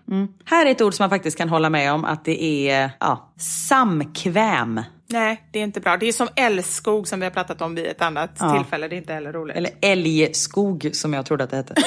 Här 0.44 0.66
är 0.66 0.70
ett 0.70 0.80
ord 0.80 0.94
som 0.94 1.02
man 1.02 1.10
faktiskt 1.10 1.38
kan 1.38 1.48
hålla 1.48 1.70
med 1.70 1.92
om 1.92 2.04
att 2.04 2.24
det 2.24 2.68
är 2.70 2.90
ja, 3.00 3.32
samkväm. 3.38 4.80
Nej, 5.06 5.48
det 5.52 5.58
är 5.58 5.62
inte 5.62 5.80
bra. 5.80 5.96
Det 5.96 6.06
är 6.08 6.12
som 6.12 6.28
älskog 6.36 7.08
som 7.08 7.20
vi 7.20 7.26
har 7.26 7.30
pratat 7.30 7.62
om 7.62 7.74
vid 7.74 7.86
ett 7.86 8.02
annat 8.02 8.30
Ja. 8.38 8.56
tillfälle. 8.56 8.88
Det 8.88 8.94
är 8.94 8.98
inte 8.98 9.12
heller 9.12 9.32
roligt. 9.32 9.56
Eller 9.56 9.70
älgskog 9.80 10.90
som 10.92 11.12
jag 11.14 11.26
trodde 11.26 11.44
att 11.44 11.50
det 11.50 11.56
hette. 11.56 11.74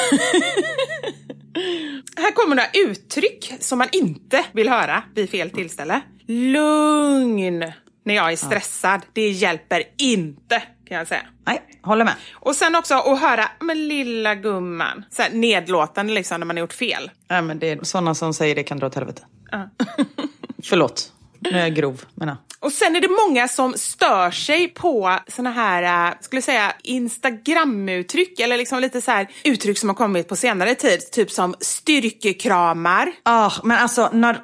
Här 2.18 2.32
kommer 2.32 2.56
några 2.56 2.70
uttryck 2.92 3.54
som 3.60 3.78
man 3.78 3.88
inte 3.92 4.46
vill 4.52 4.70
höra 4.70 5.04
vid 5.16 5.30
fel 5.30 5.50
tillställe. 5.50 6.02
Lugn 6.28 7.60
när 8.06 8.16
jag 8.16 8.32
är 8.32 8.36
stressad. 8.36 9.02
Det 9.14 9.30
hjälper 9.30 9.84
inte, 9.98 10.64
kan 10.88 10.98
jag 10.98 11.08
säga. 11.08 11.26
Nej, 11.46 11.62
håller 11.82 12.06
med. 12.06 12.14
Och 12.34 12.56
sen 12.56 12.76
också 12.76 12.94
att 12.96 13.22
höra, 13.22 13.50
men 13.60 13.88
lilla 13.88 14.36
gumman. 14.36 15.06
Så 15.10 15.22
här, 15.22 15.30
nedlåtande 15.30 16.14
liksom 16.14 16.40
när 16.40 16.48
man 16.48 16.58
har 16.58 16.62
gjort 16.62 16.74
fel. 16.74 17.12
Nej, 17.30 17.42
men 17.42 17.60
det 17.60 17.70
är 17.70 17.84
sådana 17.84 18.16
som 18.16 18.34
säger 18.34 18.56
det 18.56 18.64
kan 18.64 18.80
dra 18.80 18.88
åt 18.88 18.96
helvete. 18.96 19.22
Ja. 19.52 19.70
Förlåt, 20.64 21.12
nu 21.40 21.50
är 21.50 21.60
jag 21.60 21.76
grov. 21.76 22.06
Men, 22.16 22.28
ja. 22.28 22.38
Och 22.60 22.74
sen 22.74 22.96
är 22.96 23.02
det 23.02 23.28
många 23.28 23.48
som 23.48 23.74
stör 23.74 24.32
sig 24.32 24.68
på 24.68 25.20
såna 25.28 25.52
här, 25.52 26.08
äh, 26.08 26.14
skulle 26.22 26.38
jag 26.38 26.44
säga, 26.44 26.74
Instagram-uttryck 26.84 28.40
eller 28.40 28.58
liksom 28.58 28.80
lite 28.80 29.02
så 29.02 29.12
här 29.12 29.28
uttryck 29.44 29.78
som 29.78 29.90
har 29.90 29.96
kommit 29.96 30.28
på 30.28 30.36
senare 30.36 30.76
tid. 30.76 31.12
Typ 31.12 31.32
som 31.32 31.56
styrkekramar. 31.60 33.12
Ah, 33.24 33.52
men 33.64 33.78
alltså, 33.78 34.10
när... 34.14 34.42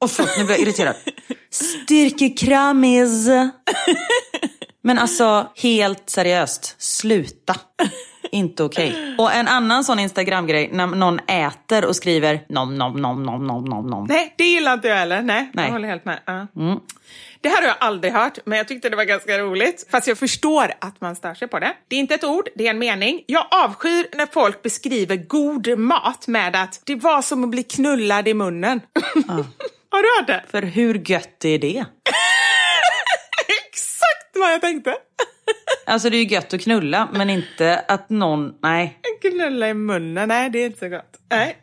Åh, 0.00 0.08
förlåt, 0.08 0.38
nu 0.38 0.44
blir 0.44 0.54
jag 0.54 0.62
irriterad. 0.62 0.96
Styrkekramis. 1.50 3.28
Men 4.82 4.98
alltså, 4.98 5.46
helt 5.56 6.10
seriöst, 6.10 6.74
sluta. 6.78 7.54
Inte 8.32 8.64
okej. 8.64 9.14
Och 9.18 9.32
en 9.32 9.48
annan 9.48 9.84
sån 9.84 9.98
Instagram-grej, 9.98 10.70
när 10.72 10.86
någon 10.86 11.18
äter 11.18 11.84
och 11.84 11.96
skriver 11.96 12.44
nom 12.48 12.78
nom 12.78 12.96
nom 12.96 13.22
nom 13.22 13.46
nom 13.46 13.64
nom 13.64 13.86
nom. 13.86 14.06
Nej, 14.08 14.34
det 14.38 14.44
gillar 14.44 14.72
inte 14.72 14.88
jag 14.88 14.96
heller. 14.96 15.22
Nej, 15.22 15.50
Nej. 15.54 15.64
jag 15.64 15.72
håller 15.72 15.88
helt 15.88 16.04
med. 16.04 16.20
Ja. 16.24 16.46
Det 17.40 17.48
här 17.48 17.56
har 17.56 17.68
jag 17.68 17.76
aldrig 17.80 18.12
hört, 18.12 18.38
men 18.44 18.58
jag 18.58 18.68
tyckte 18.68 18.90
det 18.90 18.96
var 18.96 19.04
ganska 19.04 19.38
roligt. 19.38 19.86
Fast 19.90 20.06
jag 20.06 20.18
förstår 20.18 20.72
att 20.78 21.00
man 21.00 21.16
stör 21.16 21.34
sig 21.34 21.48
på 21.48 21.58
det. 21.58 21.72
Det 21.88 21.96
är 21.96 22.00
inte 22.00 22.14
ett 22.14 22.24
ord, 22.24 22.48
det 22.54 22.66
är 22.66 22.70
en 22.70 22.78
mening. 22.78 23.24
Jag 23.26 23.46
avskyr 23.50 24.16
när 24.16 24.26
folk 24.26 24.62
beskriver 24.62 25.16
god 25.16 25.78
mat 25.78 26.28
med 26.28 26.56
att 26.56 26.82
det 26.84 26.94
var 26.94 27.22
som 27.22 27.44
att 27.44 27.50
bli 27.50 27.62
knullad 27.62 28.28
i 28.28 28.34
munnen. 28.34 28.80
har 29.90 30.02
du 30.02 30.20
hört 30.20 30.26
det? 30.26 30.44
För 30.50 30.62
hur 30.62 31.10
gött 31.10 31.44
är 31.44 31.58
det? 31.58 31.84
Vad 34.42 34.52
jag 34.52 34.60
tänkte. 34.60 34.96
Alltså 35.86 36.10
det 36.10 36.16
är 36.16 36.18
ju 36.24 36.34
gött 36.34 36.54
att 36.54 36.60
knulla, 36.60 37.08
men 37.12 37.30
inte 37.30 37.84
att 37.88 38.10
någon... 38.10 38.54
Nej. 38.62 38.98
Knulla 39.20 39.68
i 39.68 39.74
munnen, 39.74 40.28
nej 40.28 40.50
det 40.50 40.58
är 40.58 40.66
inte 40.66 40.78
så 40.78 40.88
gott. 40.88 41.18
Nej. 41.30 41.56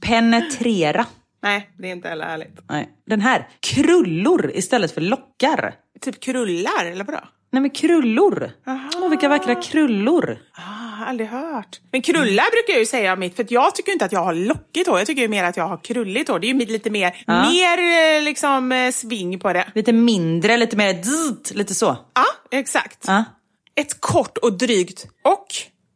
Penetrera. 0.00 1.06
nej, 1.42 1.70
det 1.78 1.88
är 1.88 1.92
inte 1.92 2.08
heller 2.08 2.24
härligt. 2.24 2.60
Nej. 2.68 2.88
Den 3.06 3.20
här, 3.20 3.48
krullor 3.60 4.50
istället 4.54 4.92
för 4.94 5.00
lockar. 5.00 5.74
Typ 6.00 6.20
krullar, 6.20 6.84
eller 6.84 7.04
vadå? 7.04 7.20
Nej 7.52 7.60
men 7.62 7.70
krullor. 7.70 8.50
Åh, 8.66 9.08
vilka 9.10 9.28
vackra 9.28 9.54
krullor. 9.54 10.38
Ah, 10.56 11.04
aldrig 11.06 11.28
hört. 11.28 11.80
Men 11.92 12.02
krullar 12.02 12.50
brukar 12.50 12.72
jag 12.72 12.78
ju 12.80 12.86
säga 12.86 13.12
om 13.12 13.18
mitt, 13.20 13.36
för 13.36 13.46
jag 13.50 13.74
tycker 13.74 13.92
inte 13.92 14.04
att 14.04 14.12
jag 14.12 14.24
har 14.24 14.34
lockigt 14.34 14.88
hår. 14.88 14.98
Jag 14.98 15.06
tycker 15.06 15.22
ju 15.22 15.28
mer 15.28 15.44
att 15.44 15.56
jag 15.56 15.68
har 15.68 15.76
krulligt 15.76 16.28
hår. 16.28 16.38
Det 16.38 16.46
är 16.50 16.54
ju 16.54 16.66
lite 16.66 16.90
mer, 16.90 17.24
Ja. 17.26 17.50
mer 17.50 17.78
eh, 18.18 18.22
liksom 18.22 18.72
eh, 18.72 18.90
sving 18.92 19.38
på 19.38 19.52
det. 19.52 19.66
Lite 19.74 19.92
mindre, 19.92 20.56
lite 20.56 20.76
mer 20.76 20.92
dzzt, 20.94 21.54
lite 21.54 21.74
så. 21.74 21.96
Ja, 22.14 22.24
exakt. 22.58 23.04
Ja. 23.06 23.24
Ett 23.74 24.00
kort 24.00 24.38
och 24.38 24.52
drygt 24.58 25.06
och. 25.24 25.46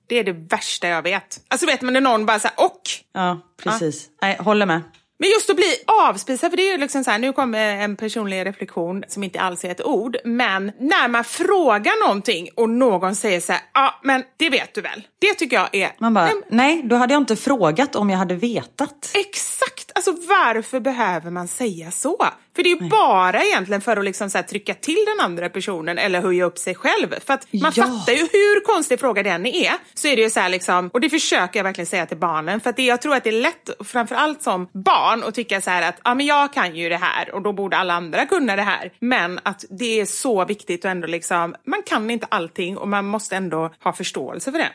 Det 0.08 0.16
är 0.18 0.24
det 0.24 0.32
värsta 0.32 0.88
jag 0.88 1.02
vet. 1.02 1.40
Alltså 1.48 1.66
vet 1.66 1.82
man 1.82 1.92
när 1.92 2.00
någon 2.00 2.26
bara 2.26 2.38
säger 2.38 2.54
och. 2.64 2.80
Ja, 3.14 3.40
precis. 3.62 4.06
Nej, 4.22 4.36
håller 4.40 4.66
med. 4.66 4.80
Men 5.18 5.28
just 5.30 5.50
att 5.50 5.56
bli 5.56 5.74
avspisad, 5.86 6.50
för 6.50 6.56
det 6.56 6.68
är 6.68 6.72
ju 6.72 6.78
liksom 6.78 7.04
så 7.04 7.10
här, 7.10 7.18
nu 7.18 7.32
kommer 7.32 7.76
en 7.76 7.96
personlig 7.96 8.46
reflektion 8.46 9.04
som 9.08 9.24
inte 9.24 9.40
alls 9.40 9.64
är 9.64 9.70
ett 9.70 9.84
ord, 9.84 10.16
men 10.24 10.72
när 10.80 11.08
man 11.08 11.24
frågar 11.24 12.06
någonting 12.06 12.48
och 12.56 12.70
någon 12.70 13.14
säger 13.14 13.40
så 13.40 13.52
här, 13.52 13.62
ja 13.74 14.00
men 14.02 14.22
det 14.36 14.50
vet 14.50 14.74
du 14.74 14.80
väl? 14.80 15.06
Det 15.18 15.34
tycker 15.34 15.56
jag 15.56 15.68
är... 15.74 15.92
Man 15.98 16.14
bara, 16.14 16.24
Nej, 16.24 16.34
nej, 16.48 16.82
då 16.84 16.96
hade 16.96 17.14
jag 17.14 17.20
inte 17.20 17.36
frågat 17.36 17.96
om 17.96 18.10
jag 18.10 18.18
hade 18.18 18.34
vetat. 18.34 19.10
Exakt! 19.14 19.92
Alltså 19.94 20.12
varför 20.12 20.80
behöver 20.80 21.30
man 21.30 21.48
säga 21.48 21.90
så? 21.90 22.26
För 22.56 22.62
det 22.62 22.70
är 22.72 22.82
ju 22.82 22.88
bara 22.88 23.42
egentligen 23.44 23.80
för 23.80 23.96
att 23.96 24.04
liksom 24.04 24.30
så 24.30 24.42
trycka 24.42 24.74
till 24.74 25.04
den 25.06 25.24
andra 25.24 25.48
personen 25.48 25.98
eller 25.98 26.20
höja 26.20 26.44
upp 26.44 26.58
sig 26.58 26.74
själv. 26.74 27.14
För 27.26 27.34
att 27.34 27.46
man 27.52 27.72
Ja. 27.74 27.82
fattar 27.84 28.12
ju 28.12 28.18
hur 28.18 28.64
konstig 28.64 29.00
fråga 29.00 29.22
den 29.22 29.46
är. 29.46 29.72
Så 29.94 30.08
är 30.08 30.16
det 30.16 30.22
ju 30.22 30.30
så 30.30 30.40
här 30.40 30.48
liksom, 30.48 30.90
och 30.92 31.00
det 31.00 31.10
försöker 31.10 31.58
jag 31.58 31.64
verkligen 31.64 31.86
säga 31.86 32.06
till 32.06 32.16
barnen. 32.16 32.60
För 32.60 32.70
att 32.70 32.76
det, 32.76 32.82
jag 32.84 33.02
tror 33.02 33.14
att 33.14 33.24
det 33.24 33.30
är 33.30 33.40
lätt, 33.42 33.70
framförallt 33.84 34.42
som 34.42 34.68
barn, 34.72 35.24
att 35.24 35.34
tycka 35.34 35.60
så 35.60 35.70
att 35.70 36.00
ja 36.04 36.14
men 36.14 36.26
jag 36.26 36.52
kan 36.52 36.76
ju 36.76 36.88
det 36.88 36.96
här 36.96 37.34
och 37.34 37.42
då 37.42 37.52
borde 37.52 37.76
alla 37.76 37.94
andra 37.94 38.26
kunna 38.26 38.56
det 38.56 38.62
här. 38.62 38.92
Men 39.00 39.40
att 39.42 39.64
det 39.70 40.00
är 40.00 40.04
så 40.04 40.44
viktigt 40.44 40.84
och 40.84 40.90
ändå 40.90 41.06
liksom, 41.06 41.54
man 41.66 41.82
kan 41.86 42.10
inte 42.10 42.26
allting 42.30 42.76
och 42.78 42.88
man 42.88 43.04
måste 43.06 43.36
ändå 43.36 43.74
ha 43.84 43.92
förståelse 43.92 44.52
för 44.52 44.58
det. 44.58 44.70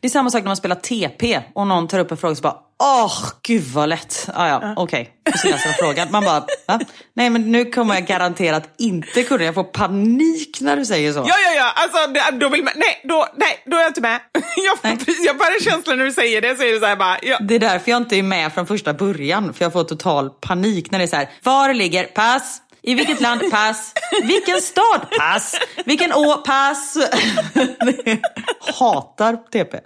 Det 0.00 0.08
är 0.08 0.10
samma 0.10 0.30
sak 0.30 0.42
när 0.42 0.48
man 0.48 0.56
spelar 0.56 0.76
TP 0.76 1.40
och 1.54 1.66
någon 1.66 1.88
tar 1.88 1.98
upp 1.98 2.10
en 2.10 2.16
fråga 2.16 2.30
och 2.30 2.36
så 2.36 2.42
bara 2.42 2.56
Åh, 2.82 3.12
gud 3.42 3.62
vad 3.62 3.88
lätt. 3.88 4.28
Ah, 4.34 4.48
ja, 4.48 4.74
okej. 4.76 5.10
Och 5.32 5.38
så 5.38 5.68
frågan. 5.78 6.08
Man 6.10 6.24
bara, 6.24 6.46
va? 6.66 6.80
Nej 7.14 7.30
men 7.30 7.52
nu 7.52 7.64
kommer 7.64 7.94
jag 7.94 8.06
garanterat 8.06 8.74
inte 8.78 9.22
kunna. 9.22 9.44
Jag 9.44 9.54
får 9.54 9.64
panik 9.64 10.60
när 10.60 10.76
du 10.76 10.84
säger 10.84 11.12
så. 11.12 11.18
Ja, 11.18 11.34
ja, 11.44 11.52
ja, 11.56 11.72
alltså 11.76 12.30
då 12.38 12.48
vill 12.48 12.64
man, 12.64 12.72
nej, 12.76 13.00
då, 13.04 13.26
nej, 13.36 13.62
då 13.66 13.76
är 13.76 13.80
jag 13.80 13.90
inte 13.90 14.00
med. 14.00 14.20
Jag, 14.56 14.78
Nej. 14.82 14.98
jag 15.26 15.38
bara 15.38 15.60
känslan 15.60 15.98
när 15.98 16.04
du 16.04 16.12
säger 16.12 16.40
det 16.40 16.56
så 16.56 16.62
är 16.62 16.72
det 16.72 16.80
så 16.80 16.86
här 16.86 16.96
bara, 16.96 17.18
ja. 17.22 17.38
Det 17.40 17.54
är 17.54 17.58
därför 17.58 17.90
jag 17.90 18.02
inte 18.02 18.16
är 18.16 18.22
med 18.22 18.52
från 18.52 18.66
första 18.66 18.94
början. 18.94 19.54
För 19.54 19.64
jag 19.64 19.72
får 19.72 19.84
total 19.84 20.30
panik 20.30 20.90
när 20.90 20.98
det 20.98 21.04
är 21.04 21.06
så 21.06 21.16
här. 21.16 21.30
Var 21.42 21.74
ligger? 21.74 22.04
Pass. 22.04 22.62
I 22.82 22.94
vilket 22.94 23.20
land? 23.20 23.50
Pass. 23.50 23.92
Vilken 24.22 24.60
stad? 24.62 25.06
Pass. 25.18 25.58
Vilken 25.84 26.12
å? 26.12 26.36
Pass. 26.36 26.96
Hatar 28.78 29.36
TP. 29.50 29.78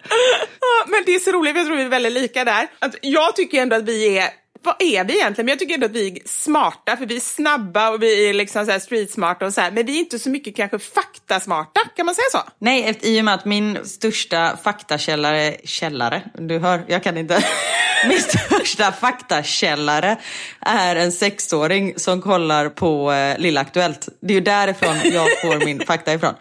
Ja, 0.60 0.84
Men 0.88 1.02
det 1.06 1.14
är 1.14 1.18
så 1.18 1.32
roligt, 1.32 1.56
jag 1.56 1.66
tror 1.66 1.76
vi 1.76 1.82
är 1.82 1.88
väldigt 1.88 2.12
lika 2.12 2.44
där. 2.44 2.68
Att 2.78 2.94
jag 3.00 3.36
tycker 3.36 3.62
ändå 3.62 3.76
att 3.76 3.84
vi 3.84 4.18
är 4.18 4.28
vad 4.64 4.74
är 4.78 5.04
vi 5.04 5.14
egentligen? 5.14 5.46
Men 5.46 5.48
jag 5.48 5.58
tycker 5.58 5.74
ändå 5.74 5.86
att 5.86 5.92
vi 5.92 6.08
är 6.08 6.28
smarta, 6.28 6.96
för 6.96 7.06
vi 7.06 7.16
är 7.16 7.20
snabba 7.20 7.90
och 7.90 8.02
vi 8.02 8.28
är 8.28 8.34
liksom 8.34 8.66
så 8.66 8.80
streetsmarta 8.80 9.46
och 9.46 9.54
så 9.54 9.60
här. 9.60 9.70
Men 9.70 9.86
vi 9.86 9.96
är 9.96 9.98
inte 9.98 10.18
så 10.18 10.30
mycket 10.30 10.56
kanske 10.56 10.78
faktasmarta, 10.78 11.80
kan 11.96 12.06
man 12.06 12.14
säga 12.14 12.26
så? 12.32 12.38
Nej, 12.58 12.98
i 13.02 13.20
och 13.20 13.24
med 13.24 13.34
att 13.34 13.44
min 13.44 13.78
största 13.84 14.56
faktakällare, 14.64 15.56
källare, 15.64 16.22
du 16.38 16.58
hör, 16.58 16.84
jag 16.88 17.02
kan 17.02 17.18
inte. 17.18 17.44
Min 18.08 18.20
största 18.20 18.92
faktakällare 18.92 20.16
är 20.60 20.96
en 20.96 21.12
sexåring 21.12 21.94
som 21.96 22.22
kollar 22.22 22.68
på 22.68 23.12
eh, 23.12 23.38
Lilla 23.38 23.60
Aktuellt. 23.60 24.08
Det 24.20 24.32
är 24.32 24.34
ju 24.34 24.40
därifrån 24.40 24.96
jag 25.04 25.40
får 25.40 25.64
min 25.64 25.80
fakta 25.86 26.14
ifrån. 26.14 26.34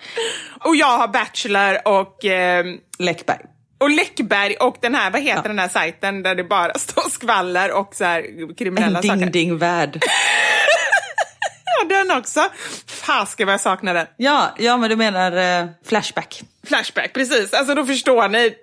Och 0.60 0.76
jag 0.76 0.98
har 0.98 1.08
Bachelor 1.08 1.88
och, 1.88 2.26
eh, 2.26 2.66
Läckberg. 3.00 3.53
Och 3.84 3.90
Läckberg 3.90 4.56
och 4.56 4.78
den 4.82 4.96
här, 4.96 5.12
vad 5.12 5.22
heter 5.22 5.50
den 5.50 5.60
här 5.60 5.68
sajten 5.68 6.24
där 6.24 6.36
det 6.36 6.44
bara 6.44 6.74
står 6.80 7.10
skvaller 7.10 7.72
och 7.72 7.96
så 7.96 8.04
här 8.04 8.56
kriminella 8.58 9.00
En 9.00 9.04
saker? 9.04 9.20
ding-ding-värld. 9.20 10.04
Ja, 11.80 11.86
den 11.90 12.18
också. 12.18 12.50
Fasiken 12.88 13.48
vad 13.48 13.54
jag 13.54 13.62
saknar 13.62 13.94
den. 13.94 14.08
Ja, 14.18 14.54
ja, 14.58 14.78
men 14.78 14.90
du 14.90 14.96
menar 14.96 15.62
eh, 15.62 15.68
Flashback. 15.86 16.42
Flashback, 16.68 17.14
precis. 17.14 17.54
Alltså 17.54 17.76
då 17.76 17.86
förstår 17.86 18.30
ni. 18.30 18.54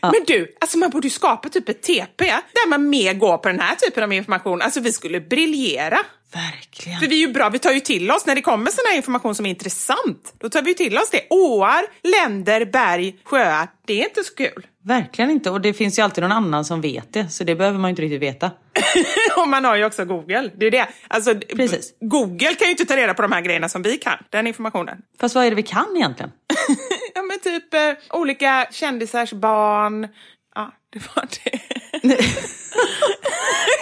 Men 0.00 0.24
du, 0.26 0.56
alltså 0.60 0.78
man 0.78 0.90
borde 0.90 1.06
ju 1.06 1.10
skapa 1.10 1.48
typ 1.48 1.68
ett 1.68 1.82
TP 1.82 2.24
där 2.52 2.68
man 2.68 2.88
mer 2.88 3.14
går 3.14 3.38
på 3.38 3.48
den 3.48 3.60
här 3.60 3.74
typen 3.74 4.04
av 4.04 4.12
information. 4.12 4.62
Alltså 4.62 4.80
vi 4.80 4.92
skulle 4.92 5.20
briljera. 5.20 5.98
Verkligen. 6.34 7.00
För 7.00 7.06
vi 7.06 7.22
är 7.22 7.26
ju 7.26 7.32
bra, 7.32 7.48
vi 7.48 7.58
tar 7.58 7.72
ju 7.72 7.80
till 7.80 8.10
oss 8.10 8.26
när 8.26 8.34
det 8.34 8.42
kommer 8.42 8.70
sån 8.70 8.84
här 8.88 8.96
information 8.96 9.34
som 9.34 9.46
är 9.46 9.50
intressant. 9.50 10.34
Då 10.38 10.48
tar 10.48 10.62
vi 10.62 10.68
ju 10.68 10.74
till 10.74 10.98
oss 10.98 11.10
det. 11.10 11.26
Åar, 11.30 11.82
länder, 12.02 12.64
berg, 12.64 13.16
sjöar. 13.24 13.68
Det 13.86 14.00
är 14.00 14.04
inte 14.04 14.24
så 14.24 14.34
kul. 14.34 14.66
Verkligen 14.84 15.30
inte. 15.30 15.50
Och 15.50 15.60
det 15.60 15.72
finns 15.72 15.98
ju 15.98 16.02
alltid 16.02 16.22
någon 16.22 16.32
annan 16.32 16.64
som 16.64 16.80
vet 16.80 17.12
det. 17.12 17.28
Så 17.28 17.44
det 17.44 17.54
behöver 17.54 17.78
man 17.78 17.88
ju 17.88 17.90
inte 17.90 18.02
riktigt 18.02 18.22
veta. 18.22 18.50
Och 19.36 19.48
man 19.48 19.64
har 19.64 19.76
ju 19.76 19.84
också 19.84 20.04
Google. 20.04 20.50
Det 20.56 20.66
är 20.66 20.70
det. 20.70 20.88
Alltså, 21.08 21.34
Precis. 21.34 21.94
Google 22.00 22.54
kan 22.54 22.66
ju 22.66 22.70
inte 22.70 22.84
ta 22.84 22.96
reda 22.96 23.14
på 23.14 23.22
de 23.22 23.32
här 23.32 23.40
grejerna 23.40 23.68
som 23.68 23.82
vi 23.82 23.98
kan. 23.98 24.18
Den 24.30 24.46
informationen. 24.46 24.98
Fast 25.20 25.34
vad 25.34 25.44
är 25.44 25.50
det 25.50 25.56
vi 25.56 25.62
kan 25.62 25.96
egentligen? 25.96 26.30
ja 27.30 27.36
men 27.44 27.60
typ 27.60 27.74
eh, 27.74 28.18
olika 28.18 28.66
kändisars 28.70 29.32
barn. 29.32 30.08
Ja, 30.54 30.72
det 30.92 30.98
var 30.98 31.24
det. 31.44 31.60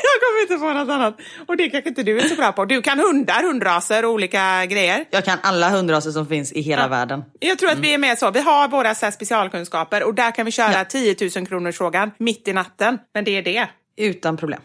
jag 0.09 0.21
kommer 0.21 0.43
inte 0.43 0.57
på 0.57 0.73
något 0.73 0.89
annat. 0.95 1.17
Och 1.47 1.57
det 1.57 1.71
kanske 1.71 1.89
inte 1.89 2.03
du 2.03 2.21
är 2.21 2.29
så 2.29 2.35
bra 2.35 2.53
på. 2.53 2.65
Du 2.65 2.83
kan 2.83 2.99
hundar, 2.99 3.43
hundraser 3.43 4.05
och 4.05 4.11
olika 4.11 4.67
grejer. 4.67 5.05
Jag 5.11 5.25
kan 5.25 5.39
alla 5.43 5.71
hundraser 5.71 6.11
som 6.11 6.27
finns 6.27 6.53
i 6.53 6.61
hela 6.61 6.89
världen. 6.89 7.25
Jag 7.41 7.59
tror 7.59 7.71
att 7.71 7.79
vi 7.79 7.95
är 7.95 7.99
med 7.99 8.19
så. 8.19 8.31
Vi 8.31 8.41
har 8.41 8.69
våra 8.69 8.95
så 8.95 9.11
specialkunskaper 9.11 10.03
och 10.03 10.15
där 10.15 10.31
kan 10.31 10.47
vi 10.47 10.53
köra 10.53 10.85
10 10.85 11.17
000 11.37 11.47
kronors 11.47 11.79
frågan 11.79 12.11
mitt 12.19 12.49
i 12.49 12.53
natten. 12.53 12.99
Men 13.15 13.25
det 13.25 13.31
är 13.31 13.43
det. 13.43 13.69
Utan 13.97 14.37
problem. 14.37 14.61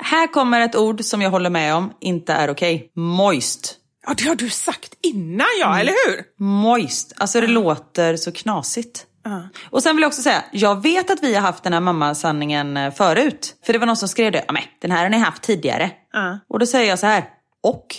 Här 0.00 0.26
kommer 0.26 0.60
ett 0.60 0.76
ord 0.76 1.00
som 1.00 1.22
jag 1.22 1.30
håller 1.30 1.50
med 1.50 1.74
om 1.74 1.92
inte 2.00 2.32
är 2.32 2.50
okej. 2.50 2.90
Moist. 2.94 3.83
Ja, 4.06 4.14
det 4.16 4.24
har 4.24 4.34
du 4.34 4.50
sagt 4.50 4.94
innan 5.02 5.46
ja, 5.60 5.78
eller 5.78 5.92
hur? 6.06 6.24
Moist. 6.44 7.12
Alltså 7.16 7.40
det 7.40 7.46
låter 7.46 8.16
så 8.16 8.32
knasigt. 8.32 9.06
Och 9.70 9.82
sen 9.82 9.96
vill 9.96 10.02
jag 10.02 10.08
också 10.08 10.22
säga, 10.22 10.44
jag 10.52 10.82
vet 10.82 11.10
att 11.10 11.22
vi 11.22 11.34
har 11.34 11.42
haft 11.42 11.64
den 11.64 11.72
här 11.72 11.80
mammasanningen 11.80 12.76
eh, 12.76 12.94
förut. 12.94 13.54
För 13.66 13.72
det 13.72 13.78
var 13.78 13.86
någon 13.86 13.96
som 13.96 14.08
skrev 14.08 14.32
det. 14.32 14.44
Ja, 14.46 14.52
men 14.52 14.62
den 14.80 14.90
här 14.90 15.02
har 15.02 15.10
ni 15.10 15.18
haft 15.18 15.42
tidigare. 15.42 15.90
Ja. 16.12 16.38
Och 16.48 16.58
då 16.58 16.66
säger 16.66 16.88
jag 16.88 16.98
så 16.98 17.06
här, 17.06 17.24
och? 17.62 17.86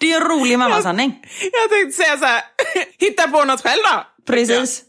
det 0.00 0.12
är 0.12 0.20
en 0.20 0.28
rolig 0.28 0.58
mammasanning. 0.58 1.26
Jag 1.52 1.70
tänkte 1.70 2.02
säga 2.02 2.16
så 2.16 2.24
här, 2.24 2.42
hitta 2.98 3.28
på 3.28 3.44
något 3.44 3.60
själv 3.62 3.80
då. 3.92 4.06
Precis. 4.32 4.82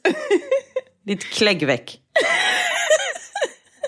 Ditt 1.05 1.23
kläggväck. 1.23 1.99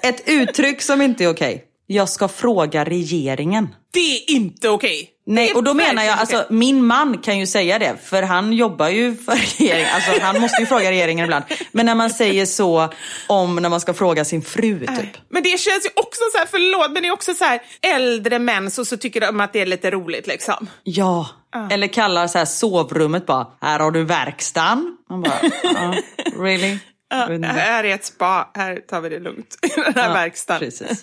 Ett 0.03 0.23
uttryck 0.29 0.81
som 0.81 1.01
inte 1.01 1.23
är 1.23 1.29
okej. 1.29 1.65
Jag 1.87 2.09
ska 2.09 2.27
fråga 2.27 2.83
regeringen. 2.83 3.75
Det 3.93 4.15
är 4.17 4.31
inte 4.31 4.69
okej. 4.69 5.11
Nej, 5.27 5.47
Det 5.47 5.51
är 5.51 5.57
och 5.57 5.63
då 5.63 5.73
menar 5.73 6.03
jag, 6.03 6.19
alltså 6.19 6.45
min 6.49 6.85
man 6.85 7.17
kan 7.17 7.39
ju 7.39 7.47
säga 7.47 7.79
det, 7.79 7.95
för 8.03 8.23
han 8.23 8.53
jobbar 8.53 8.89
ju 8.89 9.15
för 9.15 9.59
regeringen, 9.59 9.89
alltså 9.95 10.21
han 10.21 10.41
måste 10.41 10.61
ju 10.61 10.65
fråga 10.65 10.91
regeringen 10.91 11.25
ibland. 11.25 11.43
Men 11.71 11.85
när 11.85 11.95
man 11.95 12.09
säger 12.09 12.45
så 12.45 12.89
om 13.27 13.55
när 13.55 13.69
man 13.69 13.81
ska 13.81 13.93
fråga 13.93 14.25
sin 14.25 14.41
fru 14.41 14.79
typ. 14.79 15.17
Men 15.29 15.43
det 15.43 15.59
känns 15.59 15.85
ju 15.85 15.89
också 15.95 16.21
så 16.31 16.37
här, 16.37 16.47
förlåt, 16.51 16.91
men 16.91 17.01
det 17.01 17.07
är 17.07 17.13
också 17.13 17.33
så 17.33 17.43
här 17.43 17.61
äldre 17.81 18.39
män 18.39 18.71
så, 18.71 18.85
så 18.85 18.97
tycker 18.97 19.21
de 19.21 19.39
att 19.39 19.53
det 19.53 19.61
är 19.61 19.65
lite 19.65 19.91
roligt 19.91 20.27
liksom. 20.27 20.67
Ja, 20.83 21.27
eller 21.71 21.87
kallar 21.87 22.27
så 22.27 22.37
här 22.37 22.45
sovrummet 22.45 23.25
bara, 23.25 23.47
här 23.61 23.79
har 23.79 23.91
du 23.91 24.03
verkstaden. 24.03 24.97
Man 25.09 25.21
bara, 25.21 25.39
ja, 25.63 25.95
really? 26.39 26.77
Ja, 27.09 27.47
här 27.47 27.83
är 27.83 27.95
ett 27.95 28.05
spa, 28.05 28.51
här 28.53 28.75
tar 28.75 29.01
vi 29.01 29.09
det 29.09 29.19
lugnt 29.19 29.57
i 29.61 29.67
den 29.81 29.93
här 29.93 30.07
Ja, 30.07 30.13
verkstaden. 30.13 30.71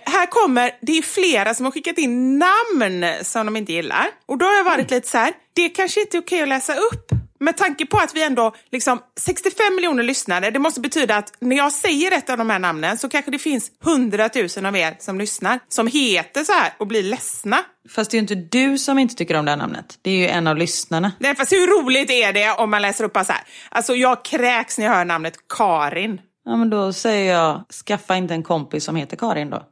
Här 0.00 0.26
kommer, 0.26 0.70
det 0.80 0.92
är 0.98 1.02
flera 1.02 1.54
som 1.54 1.64
har 1.64 1.72
skickat 1.72 1.98
in 1.98 2.38
namn 2.38 3.06
som 3.22 3.46
de 3.46 3.56
inte 3.56 3.72
gillar. 3.72 4.06
Och 4.26 4.38
då 4.38 4.46
har 4.46 4.52
jag 4.52 4.64
varit 4.64 4.90
lite 4.90 5.08
så 5.08 5.18
här, 5.18 5.32
det 5.52 5.68
kanske 5.68 6.00
inte 6.00 6.16
är 6.16 6.20
okej 6.20 6.42
att 6.42 6.48
läsa 6.48 6.74
upp. 6.74 7.10
Med 7.40 7.56
tanke 7.56 7.86
på 7.86 7.98
att 7.98 8.14
vi 8.14 8.22
ändå, 8.22 8.54
liksom 8.72 8.98
65 9.20 9.74
miljoner 9.74 10.02
lyssnare, 10.02 10.50
det 10.50 10.58
måste 10.58 10.80
betyda 10.80 11.16
att 11.16 11.32
när 11.40 11.56
jag 11.56 11.72
säger 11.72 12.12
ett 12.12 12.30
av 12.30 12.38
de 12.38 12.50
här 12.50 12.58
namnen 12.58 12.98
så 12.98 13.08
kanske 13.08 13.30
det 13.30 13.38
finns 13.38 13.70
100 13.84 14.30
000 14.56 14.66
av 14.66 14.76
er 14.76 14.96
som 14.98 15.18
lyssnar, 15.18 15.60
som 15.68 15.86
heter 15.86 16.44
så 16.44 16.52
här 16.52 16.72
och 16.78 16.86
blir 16.86 17.02
ledsna. 17.02 17.58
Fast 17.90 18.10
det 18.10 18.14
är 18.14 18.18
ju 18.18 18.22
inte 18.22 18.34
du 18.34 18.78
som 18.78 18.98
inte 18.98 19.14
tycker 19.14 19.34
om 19.34 19.44
det 19.44 19.50
här 19.50 19.58
namnet. 19.58 19.98
Det 20.02 20.10
är 20.10 20.14
ju 20.14 20.26
en 20.26 20.46
av 20.46 20.56
lyssnarna. 20.56 21.12
Nej, 21.18 21.36
fast 21.36 21.52
hur 21.52 21.66
roligt 21.82 22.10
är 22.10 22.32
det 22.32 22.50
om 22.50 22.70
man 22.70 22.82
läser 22.82 23.04
upp 23.04 23.12
bara 23.12 23.24
så 23.24 23.32
här? 23.32 23.42
Alltså 23.68 23.94
jag 23.94 24.24
kräks 24.24 24.78
när 24.78 24.84
jag 24.86 24.92
hör 24.92 25.04
namnet 25.04 25.34
Karin. 25.56 26.20
Ja 26.44 26.56
men 26.56 26.70
då 26.70 26.92
säger 26.92 27.32
jag, 27.34 27.64
skaffa 27.86 28.16
inte 28.16 28.34
en 28.34 28.42
kompis 28.42 28.84
som 28.84 28.96
heter 28.96 29.16
Karin 29.16 29.50
då. 29.50 29.62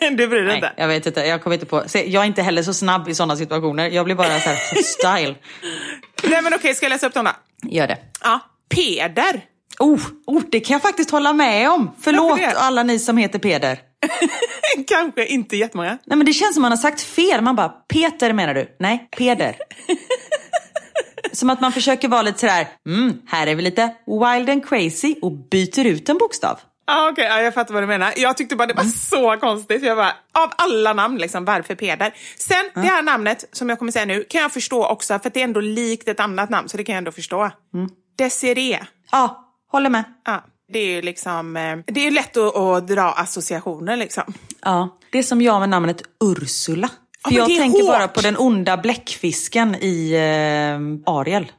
du 0.00 0.28
bryr 0.28 0.42
dig 0.42 0.46
Nej, 0.46 0.54
inte? 0.54 0.72
jag 0.76 0.88
vet 0.88 1.06
inte. 1.06 1.20
Jag 1.20 1.42
kommer 1.42 1.54
inte 1.54 1.66
på. 1.66 1.82
Se, 1.86 2.10
jag 2.10 2.22
är 2.22 2.26
inte 2.26 2.42
heller 2.42 2.62
så 2.62 2.74
snabb 2.74 3.08
i 3.08 3.14
sådana 3.14 3.36
situationer. 3.36 3.90
Jag 3.90 4.04
blir 4.04 4.14
bara 4.14 4.40
så 4.40 4.48
här 4.48 4.82
style. 4.82 5.34
Nej 6.22 6.42
men 6.42 6.54
okej, 6.54 6.74
ska 6.74 6.84
jag 6.86 6.90
läsa 6.90 7.06
upp 7.06 7.14
dem 7.14 7.24
då? 7.24 7.30
Gör 7.70 7.86
det. 7.86 7.98
Ja, 8.22 8.40
Peder. 8.68 9.44
Oh, 9.78 10.00
oh, 10.26 10.42
det 10.50 10.60
kan 10.60 10.74
jag 10.74 10.82
faktiskt 10.82 11.10
hålla 11.10 11.32
med 11.32 11.70
om. 11.70 11.90
Förlåt 12.00 12.30
Varför 12.30 12.46
det? 12.46 12.58
alla 12.58 12.82
ni 12.82 12.98
som 12.98 13.16
heter 13.16 13.38
Peder. 13.38 13.78
Kanske 14.88 15.26
inte 15.26 15.56
jättemånga. 15.56 15.98
Nej 16.06 16.16
men 16.16 16.26
det 16.26 16.32
känns 16.32 16.54
som 16.54 16.62
man 16.62 16.72
har 16.72 16.76
sagt 16.76 17.00
fel. 17.02 17.40
Man 17.40 17.56
bara, 17.56 17.68
Peter 17.68 18.32
menar 18.32 18.54
du? 18.54 18.76
Nej, 18.80 19.08
Peder. 19.16 19.56
som 21.32 21.50
att 21.50 21.60
man 21.60 21.72
försöker 21.72 22.08
vara 22.08 22.22
lite 22.22 22.38
sådär, 22.38 22.68
mm, 22.86 23.12
här 23.26 23.46
är 23.46 23.54
vi 23.54 23.62
lite 23.62 23.94
wild 24.06 24.50
and 24.50 24.68
crazy 24.68 25.14
och 25.22 25.32
byter 25.32 25.86
ut 25.86 26.08
en 26.08 26.18
bokstav. 26.18 26.60
Ah, 26.84 27.08
Okej, 27.08 27.24
ja, 27.24 27.40
jag 27.42 27.54
fattar 27.54 27.74
vad 27.74 27.82
du 27.82 27.86
menar. 27.86 28.12
Jag 28.16 28.36
tyckte 28.36 28.56
bara 28.56 28.66
det 28.66 28.74
var 28.74 28.84
så 28.84 29.36
konstigt. 29.40 29.82
Jag 29.82 29.96
bara, 29.96 30.12
av 30.32 30.52
alla 30.58 30.92
namn, 30.92 31.18
liksom, 31.18 31.44
varför 31.44 31.74
Peder? 31.74 32.14
Sen, 32.36 32.64
det 32.74 32.80
här 32.88 33.02
namnet 33.02 33.44
som 33.52 33.68
jag 33.68 33.78
kommer 33.78 33.92
säga 33.92 34.04
nu 34.04 34.24
kan 34.28 34.40
jag 34.40 34.52
förstå 34.52 34.86
också, 34.86 35.18
för 35.18 35.28
att 35.28 35.34
det 35.34 35.40
är 35.40 35.44
ändå 35.44 35.60
likt 35.60 36.08
ett 36.08 36.20
annat 36.20 36.50
namn, 36.50 36.68
så 36.68 36.76
det 36.76 36.84
kan 36.84 36.92
jag 36.92 36.98
ändå 36.98 37.12
förstå. 37.12 37.50
Desiree. 38.18 38.80
Ja, 39.12 39.48
håller 39.72 39.90
med. 39.90 40.04
Ja, 40.24 40.44
det 40.72 40.78
är 40.78 40.86
ju 40.86 41.02
liksom, 41.02 41.56
eh, 41.56 41.76
det 41.86 42.06
är 42.06 42.10
lätt 42.10 42.36
att, 42.36 42.56
att 42.56 42.88
dra 42.88 43.12
associationer 43.12 43.96
liksom. 43.96 44.34
Ja, 44.62 44.98
det 45.12 45.18
är 45.18 45.22
som 45.22 45.42
jag 45.42 45.60
med 45.60 45.68
namnet 45.68 46.02
Ursula. 46.24 46.88
För 47.28 47.34
jag 47.34 47.46
tänker 47.46 47.82
hårt. 47.82 47.90
bara 47.90 48.08
på 48.08 48.20
den 48.20 48.36
onda 48.38 48.76
bläckfisken 48.76 49.74
i 49.74 50.12
eh, 50.12 51.12
Ariel. 51.14 51.52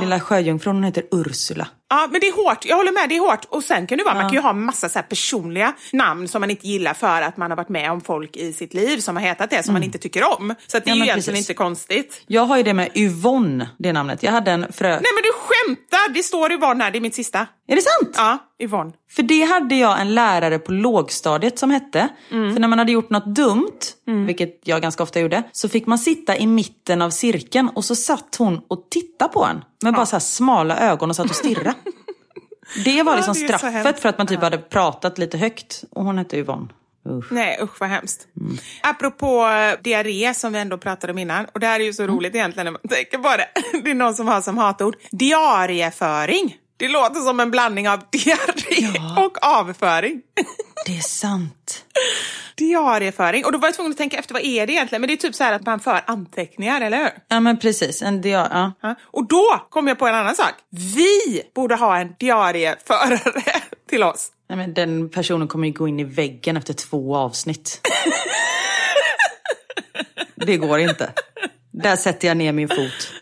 Lilla 0.00 0.20
sjöjungfrun, 0.20 0.74
hon 0.74 0.84
heter 0.84 1.04
Ursula. 1.10 1.68
Ja, 1.88 2.08
men 2.12 2.20
det 2.20 2.28
är 2.28 2.44
hårt. 2.44 2.64
Jag 2.64 2.76
håller 2.76 2.92
med, 2.92 3.08
det 3.08 3.16
är 3.16 3.20
hårt. 3.20 3.44
Och 3.48 3.62
sen 3.64 3.86
kan 3.86 3.98
det 3.98 4.04
vara, 4.04 4.14
man 4.14 4.22
kan 4.24 4.32
ju 4.32 4.40
ha 4.40 4.52
massa 4.52 4.88
så 4.88 5.02
personliga 5.02 5.72
namn 5.92 6.28
som 6.28 6.40
man 6.40 6.50
inte 6.50 6.66
gillar 6.68 6.94
för 6.94 7.22
att 7.22 7.36
man 7.36 7.50
har 7.50 7.56
varit 7.56 7.68
med 7.68 7.90
om 7.92 8.00
folk 8.00 8.36
i 8.36 8.52
sitt 8.52 8.74
liv 8.74 8.98
som 8.98 9.16
har 9.16 9.22
hetat 9.22 9.50
det 9.50 9.62
som 9.62 9.72
man 9.72 9.82
inte 9.82 9.98
tycker 9.98 10.38
om. 10.40 10.54
Så 10.66 10.78
det 10.78 10.86
är 10.86 10.88
Ja, 10.88 10.94
ju 10.94 10.98
men 10.98 11.08
egentligen 11.08 11.34
precis. 11.34 11.50
inte 11.50 11.54
konstigt. 11.54 12.22
Jag 12.26 12.42
har 12.42 12.56
ju 12.56 12.62
det 12.62 12.74
med 12.74 12.90
Yvonne, 12.96 13.68
det 13.78 13.92
namnet. 13.92 14.22
Jag 14.22 14.32
hade 14.32 14.50
en 14.50 14.72
frö... 14.72 14.88
Nej 14.88 15.00
men 15.14 15.22
du 15.22 15.30
skämtar! 15.32 16.14
Det 16.14 16.22
står 16.22 16.52
Yvonne 16.52 16.84
här, 16.84 16.90
det 16.90 16.98
är 16.98 17.00
mitt 17.00 17.14
sista. 17.14 17.46
Är 17.68 17.76
det 17.76 17.82
sant? 17.82 18.14
Ja, 18.16 18.38
Yvonne. 18.62 18.92
För 19.10 19.22
det 19.22 19.42
hade 19.42 19.74
jag 19.74 20.00
en 20.00 20.14
lärare 20.14 20.58
på 20.58 20.72
lågstadiet 20.72 21.58
som 21.58 21.70
hette. 21.70 22.08
För 22.28 22.60
när 22.60 22.68
man 22.68 22.78
hade 22.78 22.92
gjort 22.92 23.10
något 23.10 23.34
dumt, 23.34 23.80
vilket 24.26 24.60
jag 24.64 24.82
ganska 24.82 25.02
ofta 25.02 25.20
gjorde, 25.20 25.42
så 25.52 25.68
fick 25.68 25.86
man 25.86 25.98
sitta 25.98 26.36
i 26.36 26.46
mitten 26.46 27.02
av 27.02 27.10
cirkeln 27.10 27.68
och 27.68 27.84
så 27.84 27.94
satt 27.94 28.36
hon 28.38 28.60
och 28.68 28.86
tittade 28.90 29.32
på 29.32 29.44
en 29.44 29.64
med 29.86 29.94
bara 29.94 30.06
så 30.06 30.16
här 30.16 30.20
smala 30.20 30.78
ögon 30.78 31.10
och 31.10 31.16
satt 31.16 31.30
och 31.30 31.36
stirrade. 31.36 31.74
det 32.84 33.02
var 33.02 33.12
Ja, 33.12 33.16
liksom 33.16 33.34
det 33.34 33.44
är 33.44 33.52
så 33.52 33.58
straffet 33.58 34.00
för 34.00 34.08
att 34.08 34.18
man 34.18 34.26
typ 34.26 34.40
hade 34.40 34.58
pratat 34.58 35.18
lite 35.18 35.38
högt. 35.38 35.84
Och 35.90 36.04
hon 36.04 36.18
hette 36.18 36.36
Yvonne. 36.38 36.68
Usch. 37.08 37.32
Nej 37.32 37.58
usch 37.62 37.80
vad 37.80 37.88
hemskt. 37.88 38.26
Apropå 38.82 39.46
eh, 39.46 39.82
diarré 39.82 40.34
som 40.34 40.52
vi 40.52 40.58
ändå 40.58 40.78
pratade 40.78 41.12
om 41.12 41.18
innan, 41.18 41.46
och 41.54 41.60
det 41.60 41.66
här 41.66 41.80
är 41.80 41.84
ju 41.84 41.92
så 41.92 42.06
roligt 42.06 42.34
egentligen 42.34 42.64
när 42.64 42.72
man 42.72 42.80
tänker 42.88 43.18
på 43.18 43.28
det. 43.36 43.48
Det 43.84 43.90
är 43.90 43.94
någon 43.94 44.14
som 44.14 44.28
har 44.28 44.40
som 44.40 44.58
hatord 44.58 44.96
diarieföring. 45.10 46.56
Det 46.76 46.88
låter 46.88 47.20
som 47.20 47.40
en 47.40 47.50
blandning 47.50 47.88
av 47.88 48.00
diarré 48.10 48.98
och 49.26 49.38
avföring. 49.46 50.22
Det 50.86 50.96
är 50.96 51.00
sant. 51.00 51.84
Diarieföring. 52.54 53.44
Och 53.44 53.52
då 53.52 53.58
var 53.58 53.68
jag 53.68 53.74
tvungen 53.74 53.90
att 53.92 53.98
tänka 53.98 54.18
efter, 54.18 54.34
vad 54.34 54.44
är 54.44 54.66
det 54.66 54.72
egentligen? 54.72 55.00
Men 55.00 55.08
det 55.08 55.14
är 55.14 55.16
typ 55.16 55.34
så 55.34 55.44
här 55.44 55.52
att 55.52 55.66
man 55.66 55.80
för 55.80 56.00
anteckningar, 56.06 56.80
eller 56.80 56.98
hur? 56.98 57.10
Ja 57.28 57.40
men 57.40 57.58
precis. 57.58 58.02
En 58.02 58.22
dia- 58.22 58.48
ja. 58.52 58.72
Ja. 58.80 58.94
Och 59.02 59.28
då 59.28 59.66
kom 59.70 59.86
jag 59.88 59.98
på 59.98 60.06
en 60.06 60.14
annan 60.14 60.36
sak. 60.36 60.54
Vi 60.96 61.42
borde 61.54 61.74
ha 61.74 61.98
en 61.98 62.14
diarieförare 62.18 63.20
till 63.90 64.02
oss. 64.02 64.28
Nej, 64.48 64.56
men 64.56 64.74
den 64.74 65.08
personen 65.08 65.48
kommer 65.48 65.66
ju 65.66 65.72
gå 65.72 65.88
in 65.88 66.00
i 66.00 66.04
väggen 66.04 66.56
efter 66.56 66.74
två 66.74 67.16
avsnitt. 67.16 67.80
det 70.34 70.56
går 70.56 70.78
inte. 70.78 71.12
Där 71.70 71.96
sätter 71.96 72.28
jag 72.28 72.36
ner 72.36 72.52
min 72.52 72.68
fot. 72.68 73.12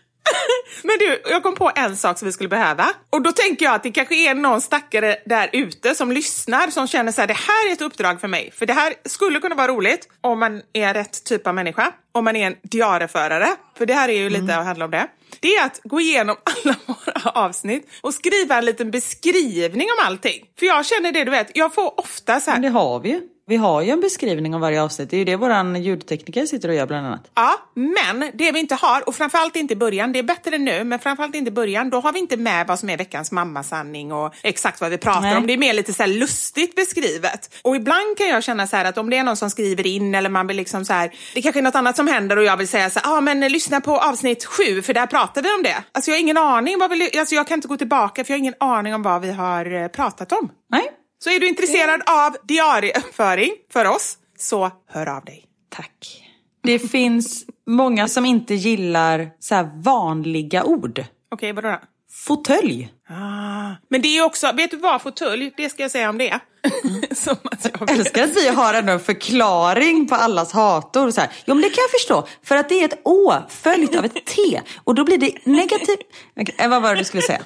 Men 0.83 0.97
du, 0.99 1.21
jag 1.25 1.43
kom 1.43 1.55
på 1.55 1.71
en 1.75 1.97
sak 1.97 2.19
som 2.19 2.25
vi 2.25 2.31
skulle 2.31 2.49
behöva. 2.49 2.87
Och 3.09 3.21
då 3.21 3.31
tänker 3.31 3.65
jag 3.65 3.75
att 3.75 3.83
det 3.83 3.91
kanske 3.91 4.15
är 4.29 4.35
någon 4.35 4.61
stackare 4.61 5.17
där 5.25 5.49
ute 5.53 5.95
som 5.95 6.11
lyssnar 6.11 6.67
som 6.67 6.87
känner 6.87 7.11
så 7.11 7.21
här, 7.21 7.27
det 7.27 7.33
här 7.33 7.69
är 7.69 7.73
ett 7.73 7.81
uppdrag 7.81 8.21
för 8.21 8.27
mig. 8.27 8.51
För 8.51 8.65
det 8.65 8.73
här 8.73 8.93
skulle 9.05 9.39
kunna 9.39 9.55
vara 9.55 9.67
roligt 9.67 10.07
om 10.21 10.39
man 10.39 10.61
är 10.73 10.93
rätt 10.93 11.23
typ 11.23 11.47
av 11.47 11.55
människa 11.55 11.93
om 12.15 12.23
man 12.23 12.35
är 12.35 12.47
en 12.47 12.55
diarieförare, 12.63 13.47
för 13.77 13.85
det 13.85 13.93
här 13.93 14.09
är 14.09 14.17
ju 14.17 14.29
lite 14.29 14.57
att 14.57 14.65
handla 14.65 14.85
om 14.85 14.91
det, 14.91 15.07
det 15.39 15.55
är 15.55 15.65
att 15.65 15.79
gå 15.83 15.99
igenom 15.99 16.35
alla 16.65 16.75
våra 16.85 17.29
avsnitt 17.29 17.89
och 18.01 18.13
skriva 18.13 18.57
en 18.57 18.65
liten 18.65 18.91
beskrivning 18.91 19.87
om 19.99 20.05
allting. 20.05 20.45
För 20.59 20.65
jag 20.65 20.85
känner 20.85 21.11
det, 21.11 21.23
du 21.23 21.31
vet, 21.31 21.51
jag 21.57 21.73
får 21.73 21.99
ofta 21.99 22.39
så 22.39 22.51
här, 22.51 22.57
Men 22.57 22.73
det 22.73 22.79
har 22.79 22.99
vi 22.99 23.09
ju. 23.09 23.21
Vi 23.47 23.55
har 23.55 23.81
ju 23.81 23.89
en 23.89 24.01
beskrivning 24.01 24.55
av 24.55 24.61
varje 24.61 24.81
avsnitt. 24.81 25.09
Det 25.09 25.15
är 25.15 25.17
ju 25.17 25.25
det 25.25 25.35
våran 25.35 25.83
ljudtekniker 25.83 26.45
sitter 26.45 26.69
och 26.69 26.75
gör 26.75 26.85
bland 26.85 27.07
annat. 27.07 27.31
Ja, 27.35 27.53
men 27.73 28.31
det 28.33 28.51
vi 28.51 28.59
inte 28.59 28.75
har, 28.75 29.07
och 29.07 29.15
framförallt 29.15 29.55
inte 29.55 29.73
i 29.73 29.77
början, 29.77 30.11
det 30.11 30.19
är 30.19 30.23
bättre 30.23 30.57
nu, 30.57 30.83
men 30.83 30.99
framförallt 30.99 31.35
inte 31.35 31.49
i 31.49 31.51
början, 31.51 31.89
då 31.89 31.99
har 31.99 32.13
vi 32.13 32.19
inte 32.19 32.37
med 32.37 32.67
vad 32.67 32.79
som 32.79 32.89
är 32.89 32.97
veckans 32.97 33.31
mammasanning 33.31 34.11
och 34.11 34.33
exakt 34.43 34.81
vad 34.81 34.91
vi 34.91 34.97
pratar 34.97 35.21
Nej. 35.21 35.37
om. 35.37 35.47
Det 35.47 35.53
är 35.53 35.57
mer 35.57 35.73
lite 35.73 35.93
så 35.93 36.05
lustigt 36.05 36.75
beskrivet. 36.75 37.55
Och 37.61 37.75
ibland 37.75 38.17
kan 38.17 38.27
jag 38.27 38.43
känna 38.43 38.67
så 38.67 38.75
här 38.75 38.85
att 38.85 38.97
om 38.97 39.09
det 39.09 39.17
är 39.17 39.23
någon 39.23 39.37
som 39.37 39.49
skriver 39.49 39.87
in 39.87 40.15
eller 40.15 40.29
man 40.29 40.47
vill 40.47 40.57
liksom 40.57 40.85
så 40.85 40.93
här, 40.93 41.11
det 41.33 41.41
kanske 41.41 41.59
är 41.59 41.63
något 41.63 41.75
annat 41.75 41.95
som 41.95 42.04
händer 42.07 42.37
och 42.37 42.43
jag 42.43 42.57
vill 42.57 42.67
säga 42.67 42.89
så 42.89 42.99
ja 43.03 43.17
ah, 43.17 43.21
men 43.21 43.39
lyssna 43.39 43.81
på 43.81 43.97
avsnitt 43.97 44.45
sju 44.45 44.81
för 44.81 44.93
där 44.93 45.07
pratar 45.07 45.41
vi 45.41 45.49
om 45.53 45.63
det. 45.63 45.83
Alltså 45.91 46.11
jag 46.11 46.15
har 46.15 46.21
ingen 46.21 46.37
aning, 46.37 46.79
vad 46.79 46.89
vi, 46.91 47.19
alltså 47.19 47.35
jag 47.35 47.47
kan 47.47 47.57
inte 47.57 47.67
gå 47.67 47.77
tillbaka 47.77 48.23
för 48.23 48.31
jag 48.31 48.35
har 48.35 48.39
ingen 48.39 48.53
aning 48.59 48.93
om 48.95 49.01
vad 49.03 49.21
vi 49.21 49.31
har 49.31 49.73
eh, 49.73 49.87
pratat 49.87 50.31
om. 50.31 50.51
Nej, 50.69 50.91
Så 51.23 51.29
är 51.29 51.39
du 51.39 51.47
intresserad 51.47 52.01
av 52.05 52.37
diarieföring 52.43 53.51
för 53.73 53.85
oss, 53.87 54.17
så 54.37 54.71
hör 54.89 55.09
av 55.09 55.25
dig. 55.25 55.45
tack. 55.69 56.21
Det 56.63 56.79
finns 56.79 57.45
många 57.67 58.07
som 58.07 58.25
inte 58.25 58.53
gillar 58.55 59.29
så 59.39 59.55
här 59.55 59.69
vanliga 59.83 60.63
ord. 60.63 61.03
Okej, 61.31 61.53
vadå 61.53 61.69
då? 61.69 61.79
Fåtölj. 62.27 62.89
Ah, 63.09 63.75
men 63.89 64.01
det 64.01 64.17
är 64.17 64.23
också, 64.23 64.51
vet 64.51 64.71
du 64.71 64.77
vad 64.77 65.01
fåtölj, 65.01 65.53
det 65.57 65.69
ska 65.69 65.81
jag 65.81 65.91
säga 65.91 66.09
om 66.09 66.17
det. 66.17 66.39
Som 67.15 67.35
att 67.43 67.65
jag 67.65 67.73
Jag 67.79 67.91
älskar 67.91 68.23
att 68.23 68.35
vi 68.37 68.47
har 68.47 68.73
en 68.73 68.99
förklaring 68.99 70.07
på 70.07 70.15
allas 70.15 70.51
hator. 70.53 71.11
Så 71.11 71.21
här. 71.21 71.29
Jo 71.45 71.53
men 71.53 71.61
det 71.61 71.69
kan 71.69 71.81
jag 71.81 71.91
förstå. 71.91 72.27
För 72.43 72.55
att 72.57 72.69
det 72.69 72.81
är 72.81 72.85
ett 72.85 72.99
Å 73.03 73.33
följt 73.49 73.95
av 73.95 74.05
ett 74.05 74.25
T. 74.25 74.61
Och 74.83 74.95
då 74.95 75.03
blir 75.03 75.17
det 75.17 75.45
negativt. 75.45 75.99
Okej, 76.39 76.55
eh, 76.57 76.69
vad 76.69 76.81
var 76.81 76.89
det 76.89 77.01
du 77.01 77.03
skulle 77.03 77.23
säga? 77.23 77.41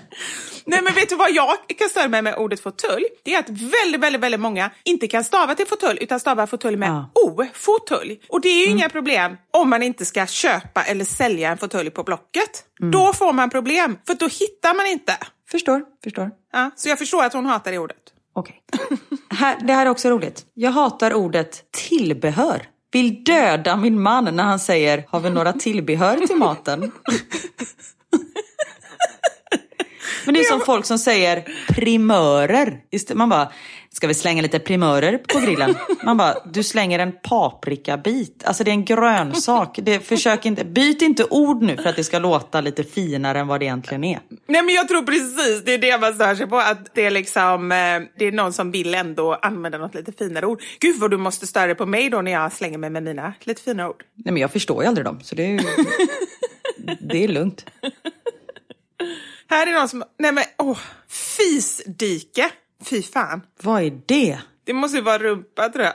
Nej 0.65 0.81
men 0.81 0.93
vet 0.93 1.09
du 1.09 1.15
vad 1.15 1.31
jag 1.31 1.55
kan 1.77 1.89
störa 1.89 2.07
mig 2.07 2.21
med 2.21 2.35
ordet 2.35 2.59
fåtölj? 2.59 3.05
Det 3.23 3.35
är 3.35 3.39
att 3.39 3.49
väldigt, 3.49 4.01
väldigt, 4.01 4.21
väldigt 4.21 4.39
många 4.39 4.69
inte 4.83 5.07
kan 5.07 5.23
stava 5.23 5.55
till 5.55 5.67
fåtölj 5.67 5.99
utan 6.01 6.19
stavar 6.19 6.47
fåtölj 6.47 6.77
med 6.77 6.89
Ja. 6.89 7.11
O, 7.15 7.45
fåtölj. 7.53 8.19
Och 8.29 8.41
det 8.41 8.49
är 8.49 8.65
ju 8.65 8.71
inga 8.71 8.89
problem 8.89 9.37
om 9.51 9.69
man 9.69 9.83
inte 9.83 10.05
ska 10.05 10.27
köpa 10.27 10.83
eller 10.83 11.05
sälja 11.05 11.51
en 11.51 11.57
fåtölj 11.57 11.89
på 11.89 12.03
Blocket. 12.03 12.63
Då 12.91 13.13
får 13.13 13.33
man 13.33 13.49
problem, 13.49 13.97
för 14.07 14.13
då 14.13 14.27
hittar 14.27 14.73
man 14.75 14.87
inte. 14.87 15.17
Förstår, 15.51 15.83
förstår. 16.03 16.31
Ja, 16.53 16.71
så 16.75 16.89
jag 16.89 16.99
förstår 16.99 17.23
att 17.23 17.33
hon 17.33 17.45
hatar 17.45 17.71
det 17.71 17.77
ordet. 17.77 17.97
Okej. 18.33 18.63
Här, 19.29 19.57
det 19.61 19.73
här 19.73 19.85
är 19.85 19.89
också 19.89 20.09
roligt. 20.09 20.45
Jag 20.53 20.71
hatar 20.71 21.13
ordet 21.13 21.71
tillbehör. 21.71 22.67
Vill 22.91 23.23
döda 23.23 23.75
min 23.75 24.01
man 24.01 24.35
när 24.35 24.43
han 24.43 24.59
säger 24.59 25.05
har 25.07 25.19
vi 25.19 25.29
några 25.29 25.53
tillbehör 25.53 26.27
till 26.27 26.35
maten? 26.35 26.91
Men 30.25 30.33
det 30.33 30.39
är 30.39 30.43
som 30.43 30.61
folk 30.61 30.85
som 30.85 30.99
säger 30.99 31.43
primörer. 31.67 32.79
Man 33.13 33.29
bara, 33.29 33.51
ska 33.91 34.07
vi 34.07 34.13
slänga 34.13 34.41
lite 34.41 34.59
primörer 34.59 35.17
på 35.17 35.39
grillen? 35.39 35.75
Man 36.03 36.17
bara, 36.17 36.35
du 36.45 36.63
slänger 36.63 36.99
en 36.99 37.11
paprikabit. 37.11 38.43
Alltså 38.45 38.63
det 38.63 38.71
är 38.71 38.73
en 38.73 38.85
grönsak. 38.85 39.79
Det, 39.81 39.99
försök 39.99 40.45
inte, 40.45 40.65
byt 40.65 41.01
inte 41.01 41.25
ord 41.29 41.61
nu 41.61 41.77
för 41.77 41.89
att 41.89 41.95
det 41.95 42.03
ska 42.03 42.19
låta 42.19 42.61
lite 42.61 42.83
finare 42.83 43.39
än 43.39 43.47
vad 43.47 43.59
det 43.59 43.65
egentligen 43.65 44.03
är. 44.03 44.19
Nej 44.47 44.61
men 44.61 44.75
jag 44.75 44.87
tror 44.87 45.01
precis, 45.01 45.65
det 45.65 45.73
är 45.73 45.77
det 45.77 45.97
man 45.97 46.13
stör 46.13 46.35
sig 46.35 46.47
på. 46.47 46.57
Att 46.57 46.95
det 46.95 47.05
är 47.05 47.11
liksom, 47.11 47.71
eh, 47.71 47.77
det 48.17 48.25
är 48.25 48.31
någon 48.31 48.53
som 48.53 48.71
vill 48.71 48.95
ändå 48.95 49.33
använda 49.33 49.77
något 49.77 49.95
lite 49.95 50.11
finare 50.11 50.45
ord. 50.45 50.61
Gud 50.79 50.99
vad 50.99 51.11
du 51.11 51.17
måste 51.17 51.47
störa 51.47 51.65
dig 51.65 51.75
på 51.75 51.85
mig 51.85 52.09
då 52.09 52.21
när 52.21 52.31
jag 52.31 52.53
slänger 52.53 52.77
mig 52.77 52.89
med 52.89 53.03
mina 53.03 53.33
lite 53.43 53.61
fina 53.61 53.89
ord. 53.89 54.03
Nej 54.13 54.33
men 54.33 54.41
jag 54.41 54.51
förstår 54.51 54.83
ju 54.83 54.87
aldrig 54.87 55.05
dem, 55.05 55.19
så 55.23 55.35
det 55.35 55.55
är. 55.55 55.61
Det 56.99 57.23
är 57.23 57.27
lugnt. 57.27 57.65
Här 59.49 59.67
är 59.67 59.73
någon 59.79 59.89
som, 59.89 60.03
nej 60.19 60.31
men 60.31 60.43
åh, 60.57 60.79
fisdike. 61.07 62.51
Fy 62.83 63.01
fan. 63.01 63.41
Vad 63.61 63.83
är 63.83 64.01
det? 64.05 64.39
Det 64.63 64.73
måste 64.73 64.97
ju 64.97 65.03
vara 65.03 65.17
rumpa 65.17 65.69
tror 65.69 65.85
jag. 65.85 65.93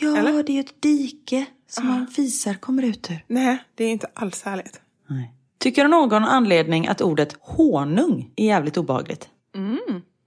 Ja, 0.00 0.16
Eller? 0.16 0.42
det 0.42 0.52
är 0.52 0.60
ett 0.60 0.82
dike 0.82 1.46
som 1.68 1.86
man 1.86 2.06
fisar 2.06 2.54
kommer 2.54 2.82
ut 2.82 3.10
ur. 3.10 3.24
Nej, 3.26 3.64
det 3.74 3.84
är 3.84 3.90
inte 3.90 4.06
alls 4.14 4.42
härligt. 4.42 4.80
Nej. 5.06 5.34
Tycker 5.58 5.82
du 5.84 5.90
någon 5.90 6.24
anledning 6.24 6.86
att 6.86 7.00
ordet 7.00 7.36
honung 7.40 8.30
är 8.36 8.46
jävligt 8.46 8.76
obehagligt? 8.76 9.28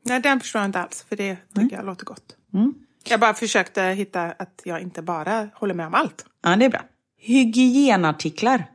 Nej, 0.03 0.19
den 0.19 0.39
förstår 0.39 0.61
jag 0.61 0.67
inte 0.67 0.79
alls, 0.79 1.05
för 1.09 1.15
det 1.15 1.37
tycker 1.55 1.75
jag 1.75 1.85
låter 1.85 2.05
gott. 2.05 2.35
Jag 3.07 3.19
bara 3.19 3.33
försökte 3.33 3.81
hitta 3.83 4.21
att 4.23 4.61
jag 4.63 4.81
inte 4.81 5.01
bara 5.01 5.49
håller 5.53 5.73
med 5.73 5.87
om 5.87 5.93
allt. 5.93 6.25
Ja, 6.43 6.55
det 6.55 6.65
är 6.65 6.69
bra. 6.69 6.81
Hygienartiklar. 7.17 8.65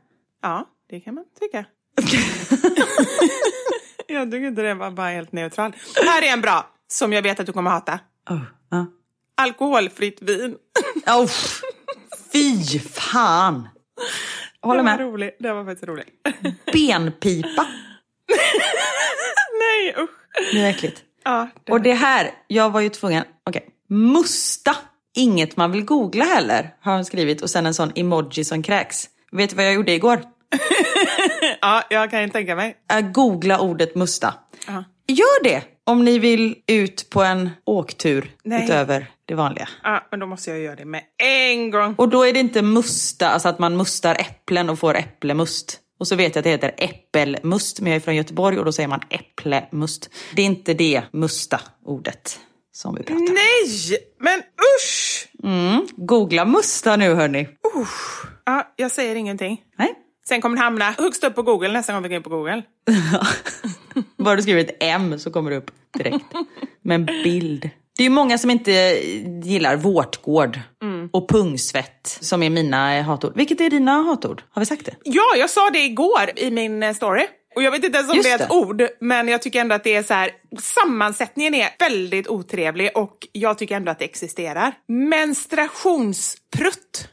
Ja, 0.43 0.69
det 0.91 1.01
kan 1.01 1.15
man 1.15 1.25
tycka. 1.41 1.65
jag 4.15 4.31
tycker 4.31 4.47
inte 4.47 4.63
det 4.63 4.75
var 4.75 4.91
bara 4.91 5.09
helt 5.09 5.33
neutral. 5.33 5.73
Här 6.07 6.23
är 6.23 6.33
en 6.33 6.41
bra, 6.41 6.71
som 6.89 7.13
jag 7.13 7.23
vet 7.23 7.41
att 7.41 7.47
du 7.47 7.53
kommer 7.53 7.71
hata. 7.71 8.01
Oh, 8.31 8.41
ja. 8.71 8.87
Alkoholfritt 9.35 10.23
vin. 10.23 10.57
oh, 11.07 11.31
fy 12.33 12.79
fan! 12.79 13.69
Håller 14.63 14.83
med. 14.83 15.01
rolig. 15.01 15.31
Den 15.39 15.57
var 15.57 15.65
faktiskt 15.65 15.89
rolig. 15.89 16.05
Benpipa. 16.73 17.67
Nej, 19.59 19.95
usch. 19.99 20.11
Det 20.53 20.61
är 20.61 20.71
äckligt. 20.71 21.03
Ja, 21.25 21.49
det 21.65 21.73
Och 21.73 21.81
det 21.81 21.95
här, 21.95 22.31
jag 22.47 22.71
var 22.71 22.81
ju 22.81 22.89
tvungen, 22.89 23.25
okej. 23.47 23.69
Musta. 23.89 24.77
Inget 25.15 25.57
man 25.57 25.73
vill 25.73 25.85
googla 25.85 26.25
heller, 26.25 26.75
har 26.81 26.95
hon 26.95 27.05
skrivit. 27.05 27.43
Och 27.43 27.51
sen 27.51 27.67
en 27.67 27.75
sån 27.75 27.93
emoji 27.95 28.45
som 28.45 28.63
kräks. 28.63 29.09
Vet 29.33 29.51
du 29.51 29.57
vad 29.57 29.65
jag 29.65 29.75
gjorde 29.75 29.93
igår? 29.93 30.23
ja, 31.61 31.83
jag 31.91 32.11
kan 32.11 32.31
tänka 32.31 32.57
mig. 32.57 32.77
Äh, 32.93 33.01
googla 33.01 33.61
ordet 33.61 33.95
musta. 33.95 34.35
Ja. 34.67 34.85
Gör 35.07 35.45
det 35.45 35.63
om 35.85 36.05
ni 36.05 36.19
vill 36.19 36.57
ut 36.67 37.11
på 37.11 37.23
en 37.23 37.51
åktur 37.65 38.31
Nej. 38.45 38.65
utöver 38.65 39.07
det 39.25 39.35
vanliga. 39.35 39.69
Ja, 39.83 40.07
men 40.11 40.21
då 40.21 40.27
måste 40.27 40.51
jag 40.51 40.61
göra 40.61 40.77
det 40.77 40.85
med 40.85 41.03
en 41.23 41.71
gång. 41.71 41.95
Och 41.99 42.09
då 42.09 42.27
är 42.27 42.33
det 42.33 42.41
inte 42.41 42.63
musta, 42.63 43.29
alltså 43.29 43.49
att 43.49 43.59
man 43.59 43.77
mustar 43.77 44.15
äpplen 44.15 44.71
och 44.71 44.79
får 44.79 44.97
äpplemust. 44.97 45.81
Och 45.99 46.09
så 46.09 46.17
vet 46.17 46.35
jag 46.35 46.41
att 46.41 46.45
det 46.45 46.51
heter 46.51 46.75
äppelmust, 46.79 47.81
men 47.81 47.93
jag 47.93 47.97
är 47.97 48.01
från 48.01 48.17
Göteborg 48.17 48.59
och 48.59 48.65
då 48.65 48.73
säger 48.73 48.89
man 48.89 49.01
äpplemust. 49.11 50.11
Det 50.37 50.43
är 50.43 50.47
inte 50.47 50.75
det 50.75 51.03
musta-ordet 51.13 52.41
som 52.73 52.95
vi 52.95 53.03
pratar 53.03 53.17
om. 53.17 53.25
Nej, 53.25 53.99
men 54.19 54.43
usch! 54.79 55.29
Mm. 55.43 55.87
Googla 55.97 56.45
musta 56.45 56.97
nu 56.97 57.15
hörni. 57.15 57.49
Ja, 58.45 58.73
jag 58.77 58.91
säger 58.91 59.17
ingenting. 59.17 59.63
Nej. 59.79 59.95
Sen 60.29 60.41
kommer 60.41 60.57
den 60.57 60.65
hamna 60.65 60.91
högst 60.99 61.25
upp 61.25 61.35
på 61.35 61.43
Google 61.43 61.73
nästa 61.73 61.93
gång 61.93 62.03
vi 62.03 62.09
går 62.09 62.17
in 62.17 62.23
på 62.23 62.31
Google. 62.31 62.63
Bara 64.19 64.37
du 64.37 64.43
skriver 64.43 64.61
ett 64.61 64.77
M 64.81 65.19
så 65.19 65.31
kommer 65.31 65.51
det 65.51 65.57
upp 65.57 65.71
direkt. 65.99 66.25
Med 66.83 66.95
en 66.95 67.07
bild. 67.07 67.71
Det 67.97 68.03
är 68.03 68.05
ju 68.05 68.11
många 68.11 68.39
som 68.39 68.51
inte 68.51 68.71
gillar 69.45 69.77
vårtgård 69.77 70.61
och 71.13 71.29
pungsvett 71.29 72.19
som 72.21 72.43
är 72.43 72.51
mina 72.51 73.03
hatord. 73.03 73.33
Vilket 73.37 73.61
är 73.61 73.71
dina 73.71 74.03
hatord? 74.03 74.43
Har 74.51 74.61
vi 74.61 74.67
sagt 74.67 74.85
det? 74.87 74.95
Ja, 75.05 75.37
jag 75.37 75.51
sa 75.51 75.71
det 75.71 75.79
igår 75.79 76.31
i 76.37 76.51
min 76.51 76.83
eh, 76.83 76.95
story. 76.95 77.27
Och 77.57 77.63
jag 77.63 77.71
vet 77.71 77.85
inte 77.85 77.99
ens 77.99 78.11
om 78.11 78.17
Just 78.17 78.29
det 78.29 78.33
är 78.33 78.43
ett 78.43 78.49
det. 78.49 78.55
ord, 78.55 78.83
men 79.01 79.29
jag 79.29 79.43
tycker 79.43 79.61
ändå 79.61 79.75
att 79.75 79.85
det 79.85 79.95
är 79.95 80.03
så 80.03 80.15
här, 80.15 80.31
sammansättningen 80.61 81.55
är 81.55 81.69
väldigt 81.79 82.29
otrevlig 82.29 82.91
och 82.95 83.17
jag 83.33 83.59
tycker 83.59 83.77
ändå 83.77 83.91
att 83.93 83.99
det 83.99 84.05
existerar. 84.05 84.73
Menstruationsprutt. 84.89 87.09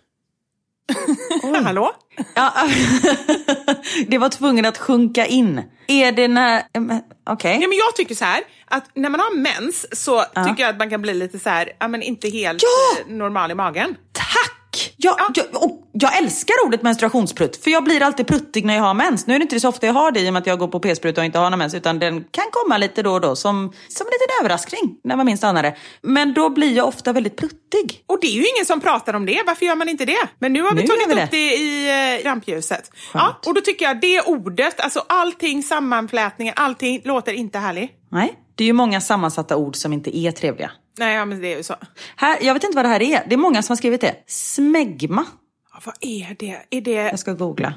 Hallå? 1.64 1.92
Ja, 2.34 2.54
det 4.08 4.18
var 4.18 4.30
tvungen 4.30 4.66
att 4.66 4.78
sjunka 4.78 5.26
in. 5.26 5.62
Är 5.88 6.12
det 6.12 6.28
när... 6.28 6.64
em, 6.74 6.92
Okej. 7.30 7.58
Ja, 7.62 7.68
men 7.68 7.78
jag 7.78 7.96
tycker 7.96 8.16
så 8.16 8.26
här, 8.26 8.42
att 8.66 8.84
när 8.96 9.10
man 9.10 9.20
har 9.20 9.38
mens 9.38 10.02
så 10.04 10.22
tycker 10.22 10.64
jag 10.64 10.70
att 10.70 10.78
man 10.78 10.90
kan 10.90 11.02
bli 11.02 11.14
lite 11.14 11.40
så 11.40 11.50
här, 11.50 11.70
ja 11.80 11.88
men 11.88 12.02
inte 12.02 12.30
helt 12.30 12.64
Ja! 12.64 13.02
eh, 13.02 13.16
normal 13.16 13.52
i 13.52 13.56
magen. 13.56 13.96
Tack! 14.78 14.94
Jag, 14.98 15.16
Ja. 15.18 15.32
jag, 15.36 15.72
jag 15.92 16.18
älskar 16.18 16.56
ordet 16.66 16.82
menstruationsprutt, 16.82 17.64
för 17.64 17.72
jag 17.72 17.84
blir 17.84 18.04
alltid 18.04 18.28
pruttig 18.28 18.66
när 18.66 18.76
jag 18.76 18.84
har 18.84 18.94
mens. 18.94 19.28
Nu 19.28 19.36
är 19.36 19.40
det 19.40 19.44
inte 19.44 19.60
så 19.60 19.70
ofta 19.70 19.86
jag 19.86 19.94
har 19.94 20.12
det 20.12 20.20
i 20.20 20.30
och 20.30 20.34
med 20.34 20.40
att 20.40 20.48
jag 20.48 20.60
går 20.60 20.68
på 20.68 20.80
p-spruta 20.80 21.22
och 21.22 21.26
inte 21.26 21.40
har 21.40 21.50
någon 21.50 21.60
mens, 21.60 21.74
utan 21.74 22.00
den 22.00 22.24
kan 22.32 22.46
komma 22.52 22.78
lite 22.78 23.04
då 23.04 23.14
och 23.14 23.22
då 23.22 23.36
som, 23.36 23.74
som 23.88 24.08
en 24.08 24.12
liten 24.12 24.42
överraskning 24.42 24.98
när 25.04 25.16
man 25.16 25.26
minst 25.26 25.44
anar 25.44 25.64
det. 25.64 25.76
Men 26.02 26.34
då 26.34 26.50
blir 26.50 26.78
jag 26.78 26.88
ofta 26.88 27.14
väldigt 27.14 27.36
pruttig. 27.38 28.04
Och 28.08 28.18
det 28.22 28.28
är 28.28 28.32
ju 28.32 28.46
ingen 28.56 28.66
som 28.66 28.82
pratar 28.82 29.14
om 29.14 29.26
det, 29.26 29.44
varför 29.48 29.66
gör 29.66 29.76
man 29.76 29.90
inte 29.90 30.06
det? 30.06 30.28
Men 30.40 30.54
nu 30.54 30.62
har 30.62 30.74
vi 30.74 30.82
Nu 30.82 30.88
tagit 30.88 31.18
vi 31.18 31.24
upp 31.24 31.32
det, 31.32 31.56
i 31.56 32.20
eh, 32.20 32.26
rampljuset. 32.30 32.92
Ja, 33.14 33.40
och 33.46 33.54
då 33.54 33.62
tycker 33.62 33.86
jag 33.86 34.02
det 34.02 34.22
ordet, 34.22 34.80
alltså 34.80 35.04
allting, 35.10 35.64
sammanflätningen, 35.64 36.54
allting 36.58 37.02
låter 37.04 37.34
inte 37.34 37.60
härligt. 37.60 37.92
Nej, 38.12 38.34
det 38.56 38.64
är 38.64 38.68
ju 38.68 38.74
många 38.74 39.02
sammansatta 39.02 39.58
ord 39.58 39.76
som 39.76 39.94
inte 39.94 40.18
är 40.18 40.32
trevliga. 40.32 40.72
Nej, 40.98 41.16
ja, 41.16 41.26
men 41.26 41.42
det 41.42 41.54
är 41.54 41.58
ju 41.58 41.64
så. 41.64 41.76
Här, 42.16 42.38
jag 42.42 42.54
vet 42.54 42.64
inte 42.64 42.76
vad 42.76 42.86
det 42.86 42.90
här 42.90 43.02
är. 43.02 43.24
Det 43.28 43.36
är 43.36 43.38
många 43.38 43.62
som 43.62 43.74
har 43.74 43.78
skrivit 43.78 44.02
det. 44.02 44.16
Smegma. 44.28 45.26
Ja, 45.74 45.80
vad 45.84 45.96
är 46.02 46.36
det? 46.40 46.62
Är 46.70 46.82
det... 46.82 46.92
Jag 46.92 47.20
ska 47.20 47.34
googla. 47.34 47.74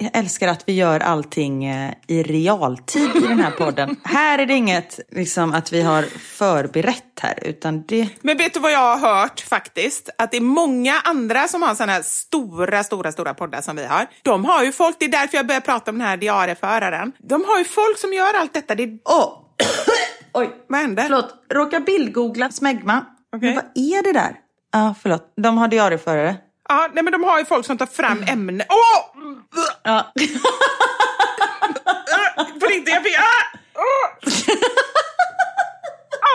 Jag 0.00 0.10
älskar 0.14 0.48
att 0.48 0.68
vi 0.68 0.72
gör 0.72 1.00
allting 1.00 1.64
eh, 1.64 1.92
i 2.06 2.22
realtid 2.22 3.16
i 3.16 3.20
den 3.20 3.40
här 3.40 3.50
podden. 3.50 3.96
här 4.04 4.38
är 4.38 4.46
det 4.46 4.54
inget 4.54 5.00
liksom, 5.10 5.52
att 5.52 5.72
vi 5.72 5.82
har 5.82 6.02
förberett 6.18 7.20
här, 7.20 7.38
utan 7.42 7.84
det... 7.86 8.08
Men 8.20 8.36
vet 8.36 8.54
du 8.54 8.60
vad 8.60 8.72
jag 8.72 8.96
har 8.96 9.20
hört 9.20 9.40
faktiskt? 9.40 10.10
Att 10.18 10.30
det 10.30 10.36
är 10.36 10.40
många 10.40 10.94
andra 11.04 11.48
som 11.48 11.62
har 11.62 11.74
sådana 11.74 11.92
här 11.92 12.02
stora, 12.02 12.84
stora, 12.84 13.12
stora 13.12 13.34
poddar 13.34 13.60
som 13.60 13.76
vi 13.76 13.86
har. 13.86 14.06
De 14.22 14.44
har 14.44 14.64
ju 14.64 14.72
folk, 14.72 14.96
det 14.98 15.04
är 15.04 15.10
därför 15.10 15.36
jag 15.36 15.46
börjar 15.46 15.60
prata 15.60 15.90
om 15.90 15.98
den 15.98 16.08
här 16.08 16.16
diarieföraren. 16.16 17.12
De 17.18 17.44
har 17.44 17.58
ju 17.58 17.64
folk 17.64 17.98
som 17.98 18.12
gör 18.12 18.34
allt 18.34 18.54
detta. 18.54 18.74
Det 18.74 18.82
är... 18.82 18.98
Åh! 19.04 19.44
Oj, 20.38 20.50
Vad 20.68 20.80
hände? 20.80 21.02
förlåt. 21.02 21.34
Råkar 21.52 21.80
bildgoogla 21.80 22.50
smegma. 22.50 23.04
Okej. 23.36 23.48
Men 23.48 23.54
vad 23.54 23.64
är 23.74 24.02
det 24.02 24.12
där? 24.12 24.36
Ja, 24.72 24.94
förlåt. 25.02 25.32
De 25.36 25.58
har 25.58 25.68
diarieförare. 25.68 26.36
Ja, 26.68 26.88
nej, 26.92 27.04
men 27.04 27.12
de 27.12 27.24
har 27.24 27.38
ju 27.38 27.44
folk 27.44 27.66
som 27.66 27.78
tar 27.78 27.86
fram 27.86 28.22
ämnen. 28.28 28.66
Åh! 28.68 29.22
Ja. 29.82 30.12
På 32.60 32.66
riktigt, 32.66 32.94
jag 32.94 33.02
fick... 33.02 33.18
Ah! 33.18 33.58
Åh! 33.74 34.10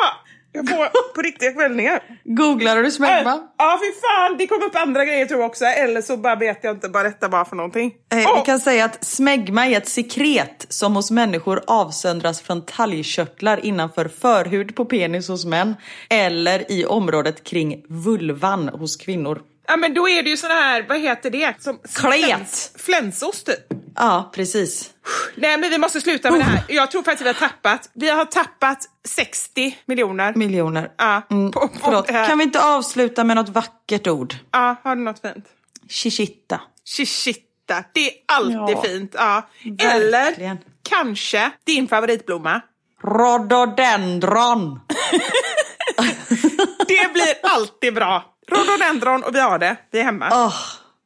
Ah! 0.03 0.13
Jag 0.55 0.69
får 0.69 1.13
på 1.15 1.21
riktiga 1.21 1.51
kvällningar. 1.53 2.03
Googlar 2.23 2.83
du 2.83 2.91
smegma? 2.91 3.39
Ja, 3.57 3.79
fy 3.81 3.99
fan. 4.01 4.37
Det 4.37 4.47
kom 4.47 4.63
upp 4.63 4.75
andra 4.75 5.05
grejer 5.05 5.25
tror 5.25 5.39
jag 5.39 5.49
också. 5.49 5.65
Eller 5.65 6.01
så 6.01 6.17
bara 6.17 6.35
vet 6.35 6.59
jag 6.63 6.75
inte 6.75 6.87
vad 6.87 7.05
detta 7.05 7.27
var 7.27 7.45
för 7.45 7.55
någonting. 7.55 7.93
Eh, 8.11 8.17
Åh! 8.17 8.39
Vi 8.39 8.45
kan 8.45 8.59
säga 8.59 8.85
att 8.85 9.03
smegma 9.03 9.67
är 9.67 9.77
ett 9.77 9.87
sekret 9.87 10.65
som 10.69 10.95
hos 10.95 11.11
människor 11.11 11.61
avsöndras 11.67 12.41
från 12.41 12.65
talgkörtlar 12.65 13.65
innanför 13.65 14.07
förhud 14.07 14.75
på 14.75 14.85
penis 14.85 15.27
hos 15.27 15.45
män 15.45 15.75
eller 16.09 16.71
i 16.71 16.85
området 16.85 17.43
kring 17.43 17.85
vulvan 17.89 18.69
hos 18.69 18.95
kvinnor. 18.95 19.41
Ja, 19.68 19.78
men 19.78 19.93
då 19.93 20.09
är 20.09 20.24
det 20.24 20.30
ju 20.30 20.38
såna 20.38 20.53
här, 20.53 20.86
vad 20.89 20.99
heter 20.99 21.30
det? 21.30 21.53
Som, 21.64 21.80
som 21.86 22.09
Klet. 22.11 22.26
Fläns, 22.26 22.72
flänsost 22.78 23.45
typ. 23.45 23.59
Ja, 23.95 24.32
precis. 24.36 24.89
Nej, 25.36 25.57
men 25.57 25.70
vi 25.70 25.78
måste 25.78 26.01
sluta 26.01 26.32
med 26.32 26.39
det 26.39 26.43
här. 26.43 26.64
Jag 26.68 26.91
tror 26.91 27.03
faktiskt 27.03 27.22
vi 27.26 27.28
har 27.28 27.34
tappat. 27.49 27.89
Vi 27.93 28.09
har 28.09 28.26
tappat 28.26 28.78
60 29.07 29.78
miljoner. 29.86 30.34
Miljoner. 30.36 30.91
Ja, 30.97 31.22
Mm, 31.32 31.51
på, 31.51 31.68
på. 31.68 32.01
Kan 32.01 32.38
vi 32.38 32.43
inte 32.43 32.64
avsluta 32.64 33.24
med 33.24 33.36
något 33.36 33.49
vackert 33.49 34.07
ord? 34.07 34.36
Ja, 34.51 34.76
har 34.84 34.95
du 34.95 35.01
något 35.01 35.22
fint? 35.22 35.45
Chichitta. 35.89 36.61
Chichitta, 36.86 37.84
det 37.93 38.07
är 38.07 38.14
alltid 38.28 38.78
Ja, 38.78 38.82
fint. 38.82 39.11
Ja. 39.18 39.49
verkligen. 39.64 39.91
Eller 40.01 40.57
kanske 40.89 41.51
din 41.64 41.88
favoritblomma. 41.88 42.61
Rhododendron. 43.03 44.80
Det 46.88 47.14
blir 47.14 47.34
alltid 47.43 47.93
bra. 47.93 48.32
Rhododendron 48.51 49.23
och 49.23 49.35
vi 49.35 49.39
har 49.39 49.59
det. 49.59 49.75
Vi 49.91 49.99
är 49.99 50.03
hemma. 50.03 50.29
Åh, 50.31 50.55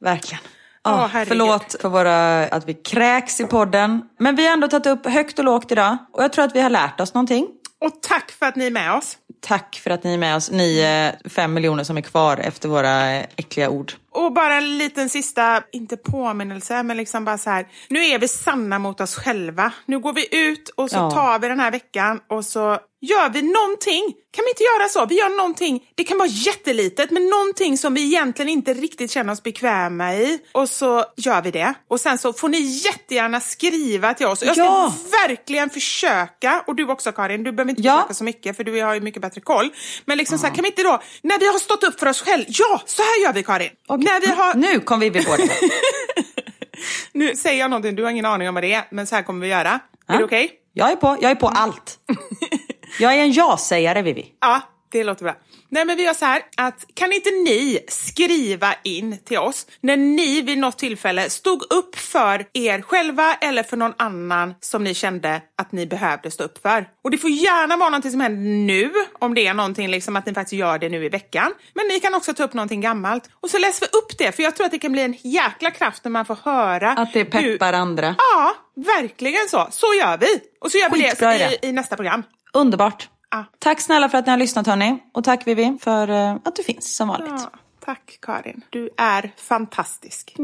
verkligen. 0.00 0.44
Åh, 0.88 1.06
herregud. 1.06 1.28
förlåt 1.28 1.76
för 1.80 1.88
våra, 1.88 2.44
att 2.44 2.68
vi 2.68 2.74
kräks 2.74 3.40
i 3.40 3.44
podden. 3.44 4.02
Men 4.18 4.36
vi 4.36 4.46
har 4.46 4.52
ändå 4.52 4.68
tagit 4.68 4.86
upp 4.86 5.06
högt 5.06 5.38
och 5.38 5.44
lågt 5.44 5.72
idag. 5.72 5.96
Och 6.12 6.22
jag 6.22 6.32
tror 6.32 6.44
att 6.44 6.54
vi 6.56 6.60
har 6.60 6.70
lärt 6.70 7.00
oss 7.00 7.14
någonting. 7.14 7.48
Och 7.80 8.02
tack 8.02 8.30
för 8.30 8.46
att 8.46 8.56
ni 8.56 8.66
är 8.66 8.70
med 8.70 8.92
oss. 8.94 9.16
Tack 9.40 9.80
för 9.84 9.90
att 9.90 10.04
ni 10.04 10.14
är 10.14 10.18
med 10.18 10.36
oss, 10.36 10.50
ni 10.50 11.12
fem 11.28 11.54
miljoner 11.54 11.84
som 11.84 11.96
är 11.96 12.00
kvar 12.00 12.36
efter 12.36 12.68
våra 12.68 13.04
äckliga 13.14 13.70
ord. 13.70 13.92
Och 14.12 14.32
bara 14.32 14.54
en 14.54 14.78
liten 14.78 15.08
sista, 15.08 15.62
inte 15.72 15.96
påminnelse, 15.96 16.82
men 16.82 16.96
liksom 16.96 17.24
bara 17.24 17.38
så 17.38 17.50
här. 17.50 17.66
Nu 17.88 18.04
är 18.06 18.18
vi 18.18 18.28
sanna 18.28 18.78
mot 18.78 19.00
oss 19.00 19.14
själva. 19.16 19.72
Nu 19.86 19.98
går 19.98 20.12
vi 20.12 20.48
ut 20.48 20.68
och 20.68 20.90
så 20.90 20.96
Ja. 20.96 21.10
tar 21.10 21.38
vi 21.38 21.48
den 21.48 21.60
här 21.60 21.70
veckan 21.70 22.20
och 22.30 22.44
så 22.44 22.78
gör 23.00 23.30
vi 23.30 23.42
någonting. 23.42 24.14
Kan 24.30 24.44
vi 24.44 24.50
inte 24.50 24.62
göra 24.62 24.88
så? 24.88 25.06
Vi 25.06 25.18
gör 25.18 25.36
någonting, 25.36 25.82
det 25.94 26.04
kan 26.04 26.18
vara 26.18 26.28
jättelitet, 26.28 27.10
men 27.10 27.26
någonting 27.28 27.78
som 27.78 27.94
vi 27.94 28.04
egentligen 28.04 28.48
inte 28.48 28.74
riktigt 28.74 29.10
känner 29.10 29.32
oss 29.32 29.42
bekväma 29.42 30.14
i. 30.14 30.38
Och 30.52 30.68
så 30.68 31.04
gör 31.16 31.42
vi 31.42 31.50
det. 31.50 31.74
Och 31.88 32.00
sen 32.00 32.18
så 32.18 32.32
får 32.32 32.48
ni 32.48 32.60
jättegärna 32.60 33.40
skriva 33.40 34.14
till 34.14 34.26
oss. 34.26 34.42
Jag 34.42 34.54
ska 34.56 34.64
Ja. 34.64 34.94
verkligen 35.28 35.70
försöka, 35.70 36.64
och 36.66 36.74
du 36.74 36.88
också 36.88 37.12
Karin, 37.12 37.42
du 37.44 37.52
behöver 37.52 37.70
inte 37.70 37.82
Ja. 37.82 37.96
försöka 37.96 38.14
så 38.14 38.24
mycket 38.24 38.56
för 38.56 38.64
du 38.64 38.82
har 38.82 38.94
ju 38.94 39.00
mycket 39.00 39.22
bättre 39.22 39.40
koll. 39.40 39.70
Men 40.04 40.18
liksom 40.18 40.38
så 40.38 40.46
här, 40.46 40.54
kan 40.54 40.62
vi 40.62 40.68
inte 40.68 40.82
då, 40.82 41.02
när 41.22 41.38
vi 41.38 41.46
har 41.46 41.58
stått 41.58 41.84
upp 41.84 42.00
för 42.00 42.06
oss 42.08 42.22
själva, 42.22 42.46
ja 42.48 42.82
så 42.86 43.02
här 43.02 43.22
gör 43.24 43.32
vi 43.32 43.42
Karin. 43.42 43.70
När 43.88 44.20
vi 44.20 44.26
har, 44.26 44.54
Nu 44.54 44.80
kom 44.80 45.00
vi 45.00 45.10
på 45.10 45.36
det. 45.36 45.48
nu 47.12 47.36
säger 47.36 47.60
jag 47.60 47.70
någonting, 47.70 47.94
du 47.96 48.02
har 48.04 48.10
ingen 48.10 48.24
aning 48.26 48.48
om 48.48 48.54
vad 48.54 48.64
det 48.64 48.72
är, 48.72 48.84
men 48.90 49.06
så 49.06 49.14
här 49.14 49.22
kommer 49.22 49.40
vi 49.40 49.48
göra. 49.48 49.80
Är 50.08 50.18
det 50.18 50.24
okej? 50.24 50.50
Jag 50.72 50.92
är 50.92 50.96
på, 50.96 51.16
jag 51.20 51.30
är 51.30 51.34
på 51.34 51.48
allt. 51.48 51.98
Jag 53.00 53.14
är 53.14 53.22
en 53.22 53.32
ja-sägare 53.32 54.02
Vivi. 54.02 54.26
Ja, 54.40 54.60
det 54.90 55.04
låter 55.04 55.24
bra. 55.24 55.36
Nej 55.68 55.84
men 55.84 55.96
vi 55.96 56.04
gör 56.04 56.14
så 56.14 56.24
här 56.24 56.42
att 56.56 56.84
kan 56.94 57.12
inte 57.12 57.30
ni 57.30 57.78
skriva 57.88 58.74
in 58.84 59.18
till 59.24 59.38
oss 59.38 59.66
när 59.80 59.96
ni 59.96 60.40
vid 60.42 60.58
något 60.58 60.78
tillfälle 60.78 61.30
stod 61.30 61.72
upp 61.72 61.96
för 61.96 62.46
er 62.52 62.82
själva 62.82 63.34
eller 63.34 63.62
för 63.62 63.76
någon 63.76 63.94
annan 63.96 64.54
som 64.60 64.84
ni 64.84 64.94
kände 64.94 65.42
att 65.58 65.72
ni 65.72 65.86
behövde 65.86 66.30
stå 66.30 66.44
upp 66.44 66.62
för. 66.62 66.88
Och 67.04 67.10
det 67.10 67.18
får 67.18 67.30
gärna 67.30 67.76
vara 67.76 67.90
någonting 67.90 68.10
som 68.10 68.20
händer 68.20 68.42
nu, 68.42 68.92
om 69.18 69.34
det 69.34 69.46
är 69.46 69.54
någonting 69.54 69.88
liksom 69.88 70.16
att 70.16 70.26
ni 70.26 70.34
faktiskt 70.34 70.58
gör 70.58 70.78
det 70.78 70.88
nu 70.88 71.04
i 71.04 71.08
veckan. 71.08 71.52
Men 71.74 71.88
ni 71.88 72.00
kan 72.00 72.14
också 72.14 72.34
ta 72.34 72.44
upp 72.44 72.54
någonting 72.54 72.80
gammalt 72.80 73.30
och 73.40 73.50
så 73.50 73.58
läser 73.58 73.80
vi 73.86 73.98
upp 73.98 74.18
det 74.18 74.32
för 74.32 74.42
jag 74.42 74.56
tror 74.56 74.66
att 74.66 74.72
det 74.72 74.78
kan 74.78 74.92
bli 74.92 75.02
en 75.02 75.16
jäkla 75.22 75.70
kraft 75.70 76.04
när 76.04 76.10
man 76.10 76.24
får 76.24 76.38
höra 76.44 76.90
Att 76.90 77.12
det 77.12 77.24
peppar 77.24 77.72
andra. 77.72 78.14
Ja, 78.18 78.54
verkligen 78.76 79.48
så. 79.48 79.68
Så 79.70 79.86
gör 80.00 80.18
vi. 80.18 80.40
Och 80.60 80.72
så 80.72 80.78
gör 80.78 80.90
vi 80.90 81.02
Skitbra 81.02 81.28
det 81.28 81.34
idé. 81.36 81.58
i, 81.62 81.68
i 81.68 81.72
nästa 81.72 81.96
program. 81.96 82.22
Underbart. 82.52 83.08
Ja. 83.30 83.44
Tack 83.58 83.80
snälla 83.80 84.08
för 84.08 84.18
att 84.18 84.26
ni 84.26 84.30
har 84.30 84.38
lyssnat 84.38 84.66
hörni. 84.66 84.98
Och 85.14 85.24
tack 85.24 85.46
Vivi 85.46 85.78
för 85.80 86.08
eh, 86.08 86.36
att 86.44 86.56
du 86.56 86.62
finns 86.62 86.96
som 86.96 87.08
vanligt. 87.08 87.30
Ja, 87.30 87.50
tack 87.84 88.18
Karin. 88.22 88.64
Du 88.70 88.90
är 88.96 89.32
fantastisk. 89.36 90.36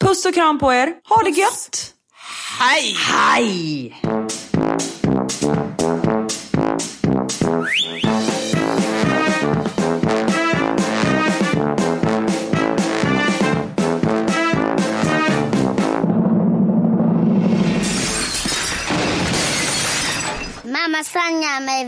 Puss 0.00 0.26
och 0.26 0.34
kram 0.34 0.58
på 0.58 0.72
er. 0.72 0.94
Ha 1.08 1.22
det 1.22 1.30
gött. 1.30 1.94
Hej! 2.60 2.96
Hej! 2.98 3.94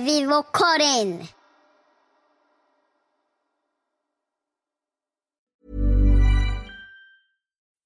Vivo. 0.04 0.42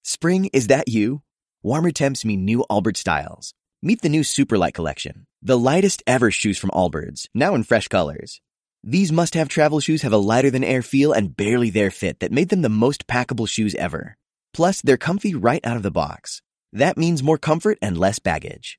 Spring, 0.02 0.48
is 0.54 0.68
that 0.68 0.88
you? 0.88 1.20
Warmer 1.62 1.90
temps 1.90 2.24
mean 2.24 2.46
new 2.46 2.64
Allbirds 2.70 2.96
styles. 2.96 3.52
Meet 3.82 4.00
the 4.00 4.08
new 4.08 4.22
Superlight 4.22 4.72
collection, 4.72 5.26
the 5.42 5.58
lightest 5.58 6.02
ever 6.06 6.30
shoes 6.30 6.56
from 6.56 6.70
Allbirds, 6.70 7.28
now 7.34 7.54
in 7.54 7.64
fresh 7.64 7.88
colors. 7.88 8.40
These 8.82 9.12
must 9.12 9.34
have 9.34 9.48
travel 9.48 9.80
shoes 9.80 10.02
have 10.02 10.14
a 10.14 10.16
lighter 10.16 10.50
than 10.50 10.64
air 10.64 10.80
feel 10.80 11.12
and 11.12 11.36
barely 11.36 11.68
there 11.68 11.90
fit 11.90 12.20
that 12.20 12.32
made 12.32 12.48
them 12.48 12.62
the 12.62 12.68
most 12.68 13.06
packable 13.06 13.48
shoes 13.48 13.74
ever. 13.74 14.16
Plus, 14.54 14.80
they're 14.80 14.96
comfy 14.96 15.34
right 15.34 15.64
out 15.64 15.76
of 15.76 15.82
the 15.82 15.90
box. 15.90 16.40
That 16.72 16.96
means 16.96 17.22
more 17.22 17.38
comfort 17.38 17.78
and 17.82 17.98
less 17.98 18.18
baggage. 18.18 18.78